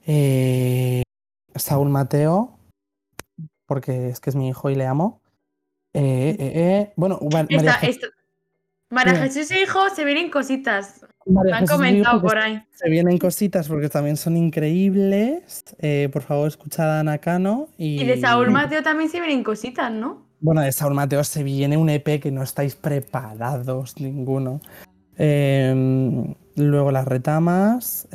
Eh, 0.07 1.03
Saúl 1.59 1.89
Mateo, 1.89 2.59
porque 3.67 4.09
es 4.09 4.21
que 4.21 4.31
es 4.31 4.37
mi 4.37 4.49
hijo 4.49 4.71
y 4.71 4.75
le 4.75 4.87
amo. 4.87 5.21
Eh, 5.95 6.37
eh, 6.39 6.53
eh, 6.55 6.93
Bueno, 6.97 7.19
Mar- 7.33 7.47
María, 7.51 7.73
Esta, 7.73 7.87
esta- 7.87 8.07
María. 8.91 9.17
Jesús 9.17 9.51
e 9.51 9.63
hijo, 9.63 9.89
se 9.91 10.05
vienen 10.05 10.31
cositas. 10.31 11.05
María 11.27 11.51
Me 11.53 11.57
han 11.57 11.63
Jesús 11.63 11.77
comentado 11.77 12.23
por 12.23 12.39
ahí. 12.39 12.63
Se 12.71 12.89
vienen 12.89 13.19
cositas 13.19 13.67
porque 13.67 13.89
también 13.89 14.17
son 14.17 14.37
increíbles. 14.37 15.65
Por 16.13 16.23
favor, 16.23 16.47
escuchad 16.47 17.01
a 17.01 17.03
Nakano. 17.03 17.69
Y, 17.77 18.01
Y 18.03 18.05
de 18.07 18.21
Saúl 18.21 18.51
Mateo 18.51 18.83
también 18.83 19.11
se 19.11 19.19
vienen 19.21 19.43
cositas, 19.43 19.91
¿no? 19.91 20.27
Bueno, 20.39 20.61
de 20.61 20.71
Saúl 20.71 20.95
Mateo 20.95 21.25
se 21.25 21.43
viene 21.43 21.77
un 21.77 21.89
EP 21.89 22.21
que 22.21 22.31
no 22.31 22.43
estáis 22.45 22.77
preparados 22.77 23.99
ninguno. 24.01 24.61
Luego 25.19 26.91
las 26.93 27.07
retamas. 27.07 28.07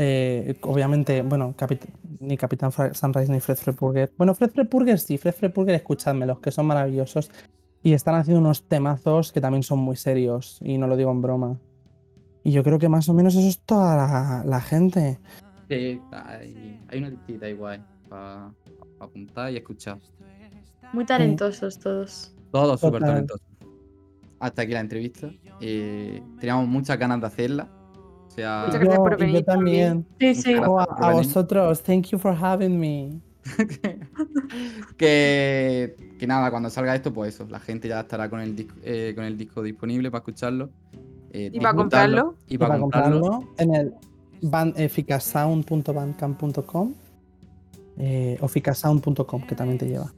obviamente, 0.62 1.22
bueno, 1.24 1.54
Capit- 1.58 1.90
ni 2.22 2.38
Capitán 2.38 2.72
Fra- 2.72 2.94
Sunrise 2.94 3.32
ni 3.32 3.40
Fred 3.40 3.58
Fred 3.58 3.76
Burger. 3.80 4.12
Bueno, 4.18 4.34
Fred 4.36 4.52
Fred 4.52 4.70
Burger 4.70 5.00
sí, 5.00 5.18
Fred 5.18 5.34
Fred 5.34 5.54
Burger, 5.54 5.76
escuchadmelos, 5.76 6.40
que 6.40 6.52
son 6.52 6.68
maravillosos. 6.68 7.32
Y 7.84 7.94
están 7.94 8.16
haciendo 8.16 8.40
unos 8.40 8.68
temazos 8.68 9.32
que 9.32 9.42
también 9.42 9.64
son 9.64 9.80
muy 9.80 9.96
serios. 9.96 10.60
Y 10.62 10.78
no 10.78 10.88
lo 10.88 10.96
digo 10.96 11.12
en 11.12 11.22
broma. 11.22 11.60
Y 12.44 12.52
yo 12.52 12.64
creo 12.64 12.80
que 12.80 12.90
más 12.90 13.10
o 13.10 13.14
menos 13.14 13.36
eso 13.36 13.48
es 13.48 13.60
toda 13.62 13.96
la, 13.96 14.44
la 14.46 14.62
gente. 14.62 15.20
Sí, 15.68 16.00
hay, 16.12 16.80
hay 16.88 16.98
una 17.00 17.10
listita 17.10 17.50
igual 17.50 17.86
para 18.08 18.52
apuntar 19.00 19.52
y 19.52 19.58
escuchar. 19.58 19.98
Muy 20.94 21.06
talentosos 21.06 21.80
todos. 21.80 22.36
Todos 22.52 22.80
súper 22.82 23.02
talentosos. 23.02 23.48
Hasta 24.40 24.64
aquí 24.64 24.74
la 24.74 24.80
entrevista. 24.80 25.32
Eh, 25.60 26.22
teníamos 26.40 26.68
muchas 26.68 26.98
ganas 26.98 27.22
de 27.22 27.28
hacerla. 27.28 27.70
O 28.32 28.36
sea, 28.36 28.64
Muchas 28.66 28.80
gracias 28.80 28.98
Yo- 28.98 29.04
por 29.04 29.12
yo 29.14 29.18
venir 29.26 29.44
también. 29.46 30.06
Sí, 30.20 30.36
sí. 30.36 30.54
Gracias 30.54 30.70
Oh, 30.70 30.80
a, 30.80 31.12
vosotros, 31.12 31.84
thank 31.84 32.08
you 32.08 32.18
for 32.18 32.34
having 32.34 32.80
me. 32.80 33.20
que, 34.98 35.96
que 36.20 36.28
nada, 36.28 36.50
cuando 36.52 36.70
salga 36.70 36.94
esto, 36.96 37.12
pues 37.14 37.34
eso, 37.36 37.46
la 37.50 37.60
gente 37.60 37.88
ya 37.88 38.02
estará 38.02 38.30
con 38.30 38.40
el 38.40 38.56
disco, 38.56 38.76
eh, 38.84 39.14
con 39.16 39.24
el 39.26 39.36
disco 39.38 39.62
disponible 39.64 40.12
para 40.12 40.20
escucharlo. 40.20 40.70
eh, 41.32 41.50
¿Y 41.54 41.60
para 41.60 41.74
comprarlo? 41.76 42.36
Y 42.48 42.56
Y 42.56 42.58
para 42.58 42.80
comprarlo. 42.80 43.50
en 43.58 43.76
el 43.76 43.94
ban- 44.42 44.74
eficasound.bandcamp.com 44.78 46.94
eh, 47.98 48.38
o 48.42 48.48
ficasound.com, 48.48 49.42
que 49.46 49.56
también 49.56 49.78
te 49.78 49.88
lleva. 49.88 50.12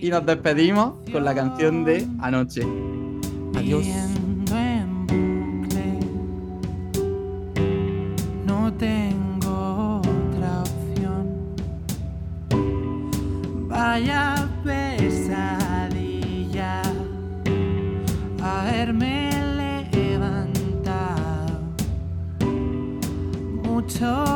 Y 0.00 0.10
nos 0.10 0.26
despedimos 0.26 0.94
con 1.12 1.24
la 1.24 1.32
canción 1.34 1.84
de 1.84 2.06
Anoche. 2.20 2.62
Adiós. 3.54 3.86
vaya 13.92 14.48
pesadilla 14.64 15.60
haberme 18.40 19.30
levantado 19.92 21.60
mucho. 23.62 24.31